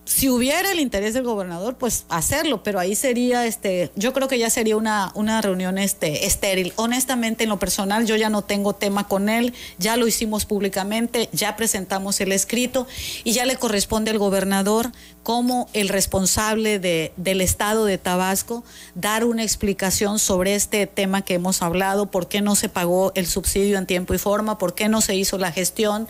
si 0.07 0.29
hubiera 0.29 0.71
el 0.71 0.79
interés 0.79 1.13
del 1.13 1.23
gobernador, 1.23 1.75
pues 1.75 2.05
hacerlo, 2.07 2.63
pero 2.63 2.79
ahí 2.79 2.95
sería, 2.95 3.45
este, 3.45 3.91
yo 3.95 4.13
creo 4.13 4.29
que 4.29 4.39
ya 4.39 4.49
sería 4.49 4.77
una, 4.77 5.11
una 5.15 5.41
reunión 5.41 5.77
este, 5.77 6.25
estéril. 6.25 6.71
Honestamente, 6.77 7.43
en 7.43 7.49
lo 7.49 7.59
personal, 7.59 8.05
yo 8.05 8.15
ya 8.15 8.29
no 8.29 8.41
tengo 8.41 8.73
tema 8.73 9.07
con 9.09 9.27
él, 9.27 9.53
ya 9.77 9.97
lo 9.97 10.07
hicimos 10.07 10.45
públicamente, 10.45 11.29
ya 11.33 11.57
presentamos 11.57 12.21
el 12.21 12.31
escrito 12.31 12.87
y 13.25 13.33
ya 13.33 13.45
le 13.45 13.57
corresponde 13.57 14.11
al 14.11 14.17
gobernador 14.17 14.91
como 15.23 15.67
el 15.73 15.89
responsable 15.89 16.79
de, 16.79 17.11
del 17.17 17.41
estado 17.41 17.83
de 17.83 17.97
Tabasco 17.97 18.63
dar 18.95 19.25
una 19.25 19.43
explicación 19.43 20.19
sobre 20.19 20.55
este 20.55 20.87
tema 20.87 21.21
que 21.21 21.33
hemos 21.33 21.61
hablado, 21.61 22.09
por 22.09 22.29
qué 22.29 22.39
no 22.39 22.55
se 22.55 22.69
pagó 22.69 23.11
el 23.13 23.27
subsidio 23.27 23.77
en 23.77 23.85
tiempo 23.85 24.13
y 24.13 24.19
forma, 24.19 24.57
por 24.57 24.73
qué 24.73 24.87
no 24.87 25.01
se 25.01 25.15
hizo 25.15 25.37
la 25.37 25.51
gestión. 25.51 26.07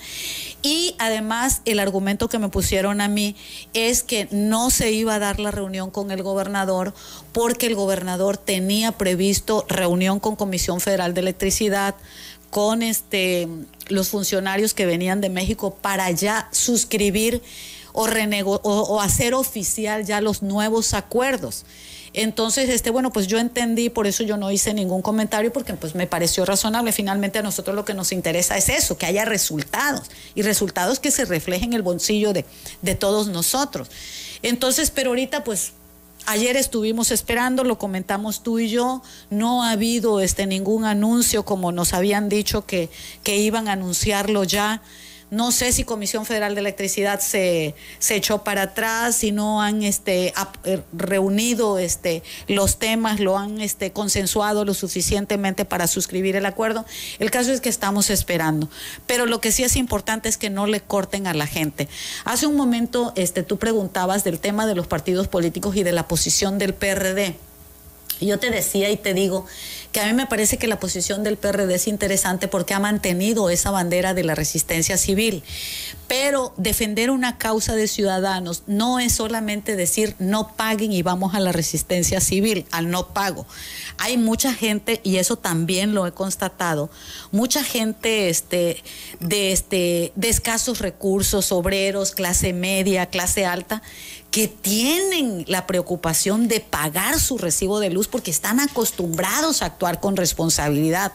Y 0.69 0.95
además 0.99 1.61
el 1.63 1.79
argumento 1.79 2.27
que 2.27 2.39
me 2.39 2.49
pusieron 2.49 2.99
a 2.99 3.07
mí 3.07 3.37
es 3.73 4.03
que 4.03 4.27
no 4.31 4.69
se 4.69 4.91
iba 4.91 5.15
a 5.15 5.19
dar 5.19 5.39
la 5.39 5.49
reunión 5.49 5.91
con 5.91 6.11
el 6.11 6.23
gobernador 6.23 6.93
porque 7.31 7.67
el 7.67 7.75
gobernador 7.75 8.35
tenía 8.35 8.91
previsto 8.91 9.65
reunión 9.69 10.19
con 10.19 10.35
Comisión 10.35 10.81
Federal 10.81 11.13
de 11.13 11.21
Electricidad 11.21 11.95
con 12.49 12.83
este 12.83 13.47
los 13.87 14.09
funcionarios 14.09 14.73
que 14.73 14.85
venían 14.85 15.21
de 15.21 15.29
México 15.29 15.73
para 15.73 16.11
ya 16.11 16.49
suscribir 16.51 17.41
o, 17.93 18.03
o, 18.03 18.99
hacer 18.99 19.35
oficial 19.35 20.05
ya 20.05 20.19
los 20.19 20.43
nuevos 20.43 20.93
acuerdos. 20.93 21.63
Entonces, 22.19 22.67
este, 22.69 22.89
bueno, 22.89 23.11
pues 23.13 23.27
yo 23.27 23.37
entendí, 23.37 23.91
por 23.91 24.07
eso 24.07 24.23
yo 24.23 24.37
no 24.37 24.49
hice 24.49 24.73
ningún 24.73 25.03
comentario, 25.03 25.53
porque 25.53 25.75
pues 25.75 25.93
me 25.93 26.07
pareció 26.07 26.45
razonable. 26.45 26.91
Finalmente 26.91 27.37
a 27.37 27.43
nosotros 27.43 27.75
lo 27.75 27.85
que 27.85 27.93
nos 27.93 28.11
interesa 28.11 28.57
es 28.57 28.69
eso, 28.69 28.97
que 28.97 29.05
haya 29.05 29.23
resultados, 29.23 30.09
y 30.33 30.41
resultados 30.41 30.99
que 30.99 31.11
se 31.11 31.25
reflejen 31.25 31.69
en 31.69 31.73
el 31.73 31.83
bolsillo 31.83 32.33
de, 32.33 32.43
de 32.81 32.95
todos 32.95 33.27
nosotros. 33.27 33.91
Entonces, 34.41 34.89
pero 34.89 35.11
ahorita 35.11 35.43
pues 35.43 35.73
ayer 36.25 36.57
estuvimos 36.57 37.11
esperando, 37.11 37.63
lo 37.63 37.77
comentamos 37.77 38.41
tú 38.41 38.57
y 38.57 38.67
yo, 38.67 39.03
no 39.29 39.63
ha 39.63 39.69
habido 39.69 40.19
este 40.19 40.47
ningún 40.47 40.85
anuncio 40.85 41.45
como 41.45 41.71
nos 41.71 41.93
habían 41.93 42.29
dicho 42.29 42.65
que, 42.65 42.89
que 43.21 43.37
iban 43.37 43.67
a 43.67 43.73
anunciarlo 43.73 44.43
ya. 44.43 44.81
No 45.29 45.51
sé 45.51 45.73
si 45.73 45.83
Comisión 45.83 46.25
Federal 46.25 46.55
de 46.55 46.61
Electricidad 46.61 47.19
se, 47.19 47.75
se 47.99 48.15
echó 48.15 48.45
para 48.45 48.61
atrás, 48.61 49.15
si 49.17 49.33
no 49.33 49.61
han 49.61 49.83
este, 49.83 50.33
eh, 50.63 50.81
reunido 50.93 51.79
este, 51.79 52.23
los 52.47 52.79
temas, 52.79 53.19
lo 53.19 53.37
han 53.37 53.59
este, 53.59 53.91
consensuado 53.91 54.63
lo 54.63 54.73
suficientemente 54.73 55.65
para 55.65 55.87
suscribir 55.87 56.37
el 56.37 56.45
acuerdo. 56.45 56.85
El 57.19 57.29
caso 57.29 57.51
es 57.51 57.59
que 57.59 57.67
estamos 57.67 58.09
esperando. 58.09 58.69
Pero 59.05 59.25
lo 59.25 59.41
que 59.41 59.51
sí 59.51 59.65
es 59.65 59.75
importante 59.75 60.29
es 60.29 60.37
que 60.37 60.49
no 60.49 60.65
le 60.65 60.79
corten 60.79 61.27
a 61.27 61.33
la 61.33 61.45
gente. 61.45 61.89
Hace 62.23 62.47
un 62.47 62.55
momento 62.55 63.11
este, 63.17 63.43
tú 63.43 63.57
preguntabas 63.57 64.23
del 64.23 64.39
tema 64.39 64.65
de 64.65 64.75
los 64.75 64.87
partidos 64.87 65.27
políticos 65.27 65.75
y 65.75 65.83
de 65.83 65.91
la 65.91 66.07
posición 66.07 66.57
del 66.57 66.73
PRD. 66.73 67.35
Yo 68.19 68.39
te 68.39 68.49
decía 68.49 68.89
y 68.89 68.97
te 68.97 69.13
digo 69.13 69.45
que 69.91 70.01
a 70.01 70.07
mí 70.07 70.13
me 70.13 70.25
parece 70.25 70.57
que 70.57 70.67
la 70.67 70.79
posición 70.79 71.23
del 71.23 71.37
PRD 71.37 71.73
es 71.75 71.87
interesante 71.87 72.47
porque 72.47 72.73
ha 72.73 72.79
mantenido 72.79 73.49
esa 73.49 73.71
bandera 73.71 74.13
de 74.13 74.23
la 74.23 74.35
resistencia 74.35 74.97
civil. 74.97 75.43
Pero 76.07 76.53
defender 76.57 77.09
una 77.09 77.37
causa 77.37 77.75
de 77.75 77.87
ciudadanos 77.87 78.63
no 78.65 78.99
es 78.99 79.13
solamente 79.13 79.75
decir 79.75 80.15
no 80.19 80.55
paguen 80.55 80.91
y 80.93 81.01
vamos 81.01 81.35
a 81.35 81.39
la 81.39 81.51
resistencia 81.51 82.21
civil, 82.21 82.65
al 82.71 82.89
no 82.89 83.13
pago. 83.13 83.45
Hay 83.97 84.17
mucha 84.17 84.53
gente, 84.53 85.01
y 85.03 85.17
eso 85.17 85.35
también 85.35 85.93
lo 85.93 86.07
he 86.07 86.11
constatado, 86.11 86.89
mucha 87.31 87.63
gente 87.63 88.29
este, 88.29 88.83
de, 89.19 89.51
este, 89.51 90.11
de 90.15 90.29
escasos 90.29 90.79
recursos, 90.79 91.51
obreros, 91.51 92.11
clase 92.11 92.53
media, 92.53 93.07
clase 93.07 93.45
alta, 93.45 93.81
que 94.31 94.47
tienen 94.47 95.45
la 95.47 95.65
preocupación 95.65 96.47
de 96.47 96.59
pagar 96.59 97.19
su 97.19 97.37
recibo 97.37 97.79
de 97.79 97.89
luz 97.89 98.07
porque 98.07 98.31
están 98.31 98.59
acostumbrados 98.59 99.61
a 99.61 99.67
actuar 99.67 99.99
con 99.99 100.15
responsabilidad. 100.15 101.11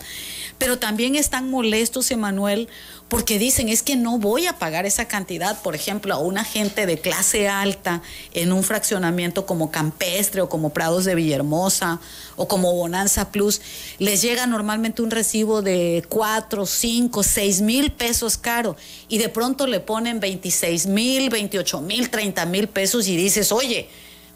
Pero 0.59 0.79
también 0.79 1.15
están 1.15 1.51
molestos, 1.51 2.11
Emanuel, 2.11 2.69
porque 3.13 3.39
dicen 3.39 3.69
es 3.69 3.83
que 3.83 3.95
no 3.95 4.17
voy 4.17 4.47
a 4.47 4.59
pagar 4.59 4.87
esa 4.87 5.05
cantidad, 5.05 5.61
por 5.61 5.75
ejemplo, 5.75 6.15
a 6.15 6.19
una 6.19 6.45
gente 6.45 6.87
de 6.87 6.99
clase 6.99 7.47
alta 7.47 8.01
en 8.33 8.53
un 8.53 8.65
fraccionamiento 8.65 9.45
como 9.45 9.71
Campestre 9.71 10.41
o 10.41 10.49
como 10.49 10.71
Prados 10.71 11.05
de 11.05 11.15
Villahermosa 11.15 12.01
o 12.37 12.49
como 12.49 12.73
Bonanza 12.73 13.31
Plus, 13.31 13.61
les 13.99 14.23
llega 14.23 14.47
normalmente 14.47 15.03
un 15.03 15.11
recibo 15.11 15.61
de 15.61 16.03
4, 16.09 16.65
5, 16.65 17.23
6 17.23 17.61
mil 17.61 17.93
pesos 17.93 18.39
caro 18.39 18.77
y 19.09 19.19
de 19.19 19.29
pronto 19.29 19.67
le 19.67 19.81
ponen 19.81 20.19
26 20.19 20.87
mil, 20.87 21.29
28 21.29 21.83
mil, 21.83 22.09
30 22.09 22.47
mil 22.47 22.67
pesos 22.67 23.09
y 23.09 23.17
dices, 23.19 23.53
oye, 23.53 23.91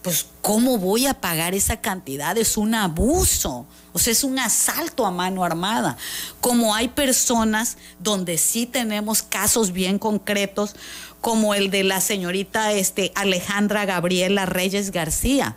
pues 0.07 0.26
¿cómo 0.40 0.78
voy 0.78 1.07
a 1.07 1.14
pagar 1.14 1.52
esa 1.52 1.80
cantidad? 1.80 2.38
Es 2.38 2.57
un 2.57 2.76
abuso, 2.76 3.66
o 3.92 3.98
sea, 3.98 4.12
es 4.12 4.22
un 4.22 4.38
asalto 4.38 5.04
a 5.04 5.11
mano 5.11 5.42
armada. 5.42 5.96
Como 6.40 6.76
hay 6.76 6.86
personas 6.86 7.76
donde 7.98 8.38
sí 8.38 8.66
tenemos 8.66 9.24
casos 9.24 9.72
bien 9.72 9.98
concretos, 9.98 10.76
como 11.20 11.54
el 11.54 11.72
de 11.72 11.82
la 11.82 12.00
señorita 12.00 12.72
este, 12.72 13.11
Alejandra 13.16 13.84
Gabriela 13.84 14.46
Reyes 14.46 14.92
García, 14.92 15.57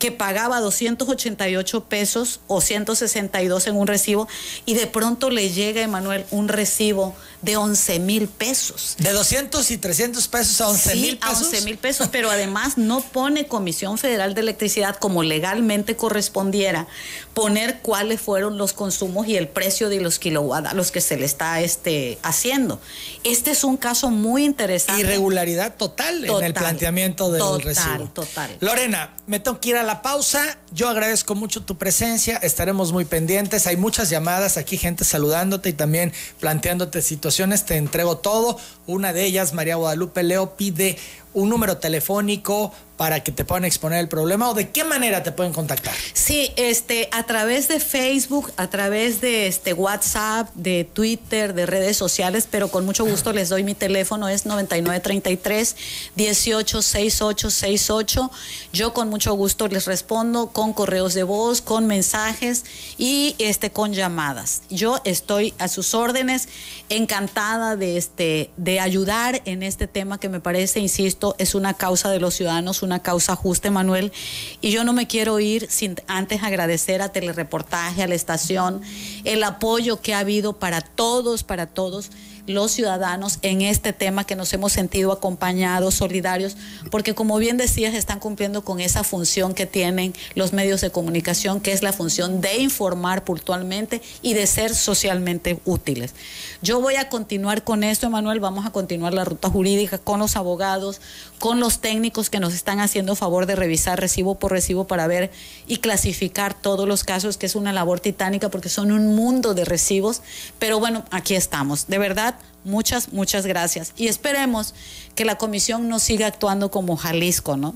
que 0.00 0.10
pagaba 0.10 0.60
288 0.60 1.84
pesos 1.84 2.40
o 2.48 2.60
162 2.60 3.66
en 3.68 3.76
un 3.76 3.86
recibo 3.86 4.26
y 4.66 4.74
de 4.74 4.88
pronto 4.88 5.30
le 5.30 5.50
llega, 5.50 5.82
Emanuel, 5.82 6.24
un 6.30 6.48
recibo 6.48 7.14
de 7.42 7.56
11 7.56 8.00
mil 8.00 8.26
pesos. 8.26 8.96
De 8.98 9.12
200 9.12 9.70
y 9.70 9.78
300 9.78 10.26
pesos 10.28 10.60
a 10.60 10.68
11 10.68 10.94
mil 10.96 11.18
pesos. 11.18 11.36
a 11.36 11.44
11 11.44 11.60
mil 11.62 11.78
pesos, 11.78 12.08
pero 12.08 12.30
además 12.30 12.78
no 12.78 13.02
pone 13.02 13.46
Comisión 13.46 13.98
Federal 13.98 14.34
de 14.34 14.40
Electricidad 14.40 14.96
como 14.96 15.22
legalmente 15.22 15.96
correspondiera 15.96 16.86
poner 17.34 17.80
cuáles 17.80 18.20
fueron 18.20 18.58
los 18.58 18.72
consumos 18.72 19.26
y 19.28 19.36
el 19.36 19.48
precio 19.48 19.88
de 19.88 20.00
los 20.00 20.18
kilowatt 20.18 20.66
a 20.66 20.74
los 20.74 20.90
que 20.90 21.00
se 21.00 21.16
le 21.16 21.26
está 21.26 21.60
este, 21.60 22.18
haciendo. 22.22 22.80
Este 23.24 23.50
es 23.50 23.64
un 23.64 23.76
caso 23.76 24.10
muy 24.10 24.44
interesante. 24.44 25.02
Irregularidad 25.02 25.76
total, 25.76 26.24
en 26.24 26.44
el 26.44 26.54
planteamiento 26.54 27.30
del 27.30 27.40
total, 27.40 27.62
recibo. 27.62 28.10
Total. 28.14 28.56
Lorena, 28.60 29.14
me 29.26 29.40
tengo 29.40 29.60
que 29.60 29.70
ir 29.70 29.76
a 29.76 29.82
la 29.82 29.89
pausa. 30.02 30.58
Yo 30.72 30.88
agradezco 30.88 31.34
mucho 31.34 31.62
tu 31.62 31.76
presencia. 31.76 32.36
Estaremos 32.38 32.92
muy 32.92 33.04
pendientes. 33.04 33.66
Hay 33.66 33.76
muchas 33.76 34.08
llamadas 34.10 34.56
aquí, 34.56 34.78
gente 34.78 35.04
saludándote 35.04 35.68
y 35.68 35.72
también 35.72 36.12
planteándote 36.38 37.02
situaciones. 37.02 37.66
Te 37.66 37.76
entrego 37.76 38.18
todo. 38.18 38.58
Una 38.86 39.12
de 39.12 39.24
ellas, 39.24 39.52
María 39.52 39.76
Guadalupe 39.76 40.22
Leo, 40.22 40.56
pide 40.56 40.96
un 41.34 41.48
número 41.48 41.78
telefónico 41.78 42.72
para 43.00 43.20
que 43.20 43.32
te 43.32 43.46
puedan 43.46 43.64
exponer 43.64 43.98
el 43.98 44.08
problema 44.08 44.50
o 44.50 44.54
de 44.54 44.68
qué 44.68 44.84
manera 44.84 45.22
te 45.22 45.32
pueden 45.32 45.54
contactar? 45.54 45.94
Sí, 46.12 46.50
este, 46.56 47.08
a 47.12 47.22
través 47.22 47.66
de 47.66 47.80
Facebook, 47.80 48.52
a 48.58 48.68
través 48.68 49.22
de 49.22 49.46
este 49.46 49.72
WhatsApp, 49.72 50.54
de 50.54 50.84
Twitter, 50.84 51.54
de 51.54 51.64
redes 51.64 51.96
sociales, 51.96 52.46
pero 52.50 52.68
con 52.68 52.84
mucho 52.84 53.06
gusto 53.06 53.32
les 53.32 53.48
doy 53.48 53.64
mi 53.64 53.74
teléfono, 53.74 54.28
es 54.28 54.44
9933 54.44 55.76
186868. 56.14 58.30
Yo 58.74 58.92
con 58.92 59.08
mucho 59.08 59.32
gusto 59.32 59.66
les 59.68 59.86
respondo 59.86 60.48
con 60.48 60.74
correos 60.74 61.14
de 61.14 61.22
voz, 61.22 61.62
con 61.62 61.86
mensajes 61.86 62.66
y 62.98 63.34
este 63.38 63.70
con 63.70 63.94
llamadas. 63.94 64.60
Yo 64.68 65.00
estoy 65.04 65.54
a 65.58 65.68
sus 65.68 65.94
órdenes, 65.94 66.50
encantada 66.90 67.76
de 67.76 67.96
este 67.96 68.50
de 68.58 68.78
ayudar 68.78 69.40
en 69.46 69.62
este 69.62 69.86
tema 69.86 70.20
que 70.20 70.28
me 70.28 70.40
parece, 70.40 70.80
insisto, 70.80 71.19
es 71.38 71.54
una 71.54 71.74
causa 71.74 72.10
de 72.10 72.20
los 72.20 72.34
ciudadanos, 72.34 72.82
una 72.82 73.00
causa 73.00 73.36
justa, 73.36 73.70
Manuel. 73.70 74.12
Y 74.60 74.70
yo 74.70 74.84
no 74.84 74.92
me 74.92 75.06
quiero 75.06 75.38
ir 75.40 75.66
sin 75.70 75.96
antes 76.06 76.42
agradecer 76.42 77.02
a 77.02 77.10
Telereportaje, 77.10 78.02
a 78.02 78.08
la 78.08 78.14
estación, 78.14 78.82
el 79.24 79.42
apoyo 79.42 80.00
que 80.00 80.14
ha 80.14 80.20
habido 80.20 80.54
para 80.54 80.80
todos, 80.80 81.42
para 81.42 81.66
todos 81.66 82.10
los 82.46 82.72
ciudadanos 82.72 83.38
en 83.42 83.62
este 83.62 83.92
tema 83.92 84.24
que 84.24 84.36
nos 84.36 84.52
hemos 84.52 84.72
sentido 84.72 85.12
acompañados, 85.12 85.94
solidarios, 85.94 86.56
porque 86.90 87.14
como 87.14 87.38
bien 87.38 87.56
decías, 87.56 87.94
están 87.94 88.20
cumpliendo 88.20 88.64
con 88.64 88.80
esa 88.80 89.04
función 89.04 89.54
que 89.54 89.66
tienen 89.66 90.14
los 90.34 90.52
medios 90.52 90.80
de 90.80 90.90
comunicación, 90.90 91.60
que 91.60 91.72
es 91.72 91.82
la 91.82 91.92
función 91.92 92.40
de 92.40 92.58
informar 92.58 93.24
puntualmente 93.24 94.02
y 94.22 94.34
de 94.34 94.46
ser 94.46 94.74
socialmente 94.74 95.60
útiles. 95.64 96.14
Yo 96.62 96.80
voy 96.80 96.96
a 96.96 97.08
continuar 97.08 97.64
con 97.64 97.84
esto, 97.84 98.06
Emanuel, 98.06 98.40
vamos 98.40 98.66
a 98.66 98.70
continuar 98.70 99.14
la 99.14 99.24
ruta 99.24 99.48
jurídica 99.48 99.98
con 99.98 100.20
los 100.20 100.36
abogados, 100.36 101.00
con 101.40 101.58
los 101.58 101.80
técnicos 101.80 102.30
que 102.30 102.38
nos 102.38 102.54
están 102.54 102.78
haciendo 102.78 103.16
favor 103.16 103.46
de 103.46 103.56
revisar 103.56 103.98
recibo 103.98 104.38
por 104.38 104.52
recibo 104.52 104.86
para 104.86 105.08
ver 105.08 105.32
y 105.66 105.78
clasificar 105.78 106.54
todos 106.54 106.86
los 106.86 107.02
casos, 107.02 107.36
que 107.36 107.46
es 107.46 107.56
una 107.56 107.72
labor 107.72 107.98
titánica 107.98 108.50
porque 108.50 108.68
son 108.68 108.92
un 108.92 109.16
mundo 109.16 109.54
de 109.54 109.64
recibos, 109.64 110.22
pero 110.60 110.78
bueno, 110.78 111.04
aquí 111.10 111.34
estamos. 111.34 111.88
De 111.88 111.98
verdad, 111.98 112.36
Muchas, 112.64 113.12
muchas 113.12 113.46
gracias. 113.46 113.94
Y 113.96 114.08
esperemos 114.08 114.74
que 115.14 115.24
la 115.24 115.38
comisión 115.38 115.88
no 115.88 115.98
siga 115.98 116.26
actuando 116.26 116.70
como 116.70 116.96
Jalisco, 116.96 117.56
¿no? 117.56 117.74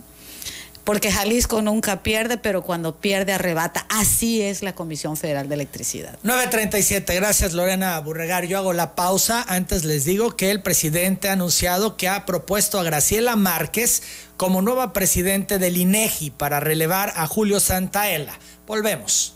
Porque 0.84 1.10
Jalisco 1.10 1.62
nunca 1.62 2.02
pierde, 2.02 2.36
pero 2.36 2.62
cuando 2.62 2.96
pierde 2.96 3.32
arrebata. 3.32 3.86
Así 3.88 4.42
es 4.42 4.62
la 4.62 4.74
Comisión 4.74 5.16
Federal 5.16 5.48
de 5.48 5.54
Electricidad. 5.54 6.18
937, 6.22 7.14
gracias 7.14 7.54
Lorena 7.54 7.98
Burregar. 8.00 8.44
Yo 8.44 8.58
hago 8.58 8.72
la 8.72 8.94
pausa. 8.94 9.44
Antes 9.48 9.84
les 9.84 10.04
digo 10.04 10.36
que 10.36 10.50
el 10.50 10.62
presidente 10.62 11.28
ha 11.28 11.32
anunciado 11.32 11.96
que 11.96 12.08
ha 12.08 12.26
propuesto 12.26 12.78
a 12.78 12.84
Graciela 12.84 13.34
Márquez 13.34 14.02
como 14.36 14.62
nueva 14.62 14.92
presidente 14.92 15.58
del 15.58 15.76
INEGI 15.76 16.30
para 16.30 16.60
relevar 16.60 17.12
a 17.16 17.26
Julio 17.26 17.60
Santaella. 17.60 18.38
Volvemos. 18.66 19.34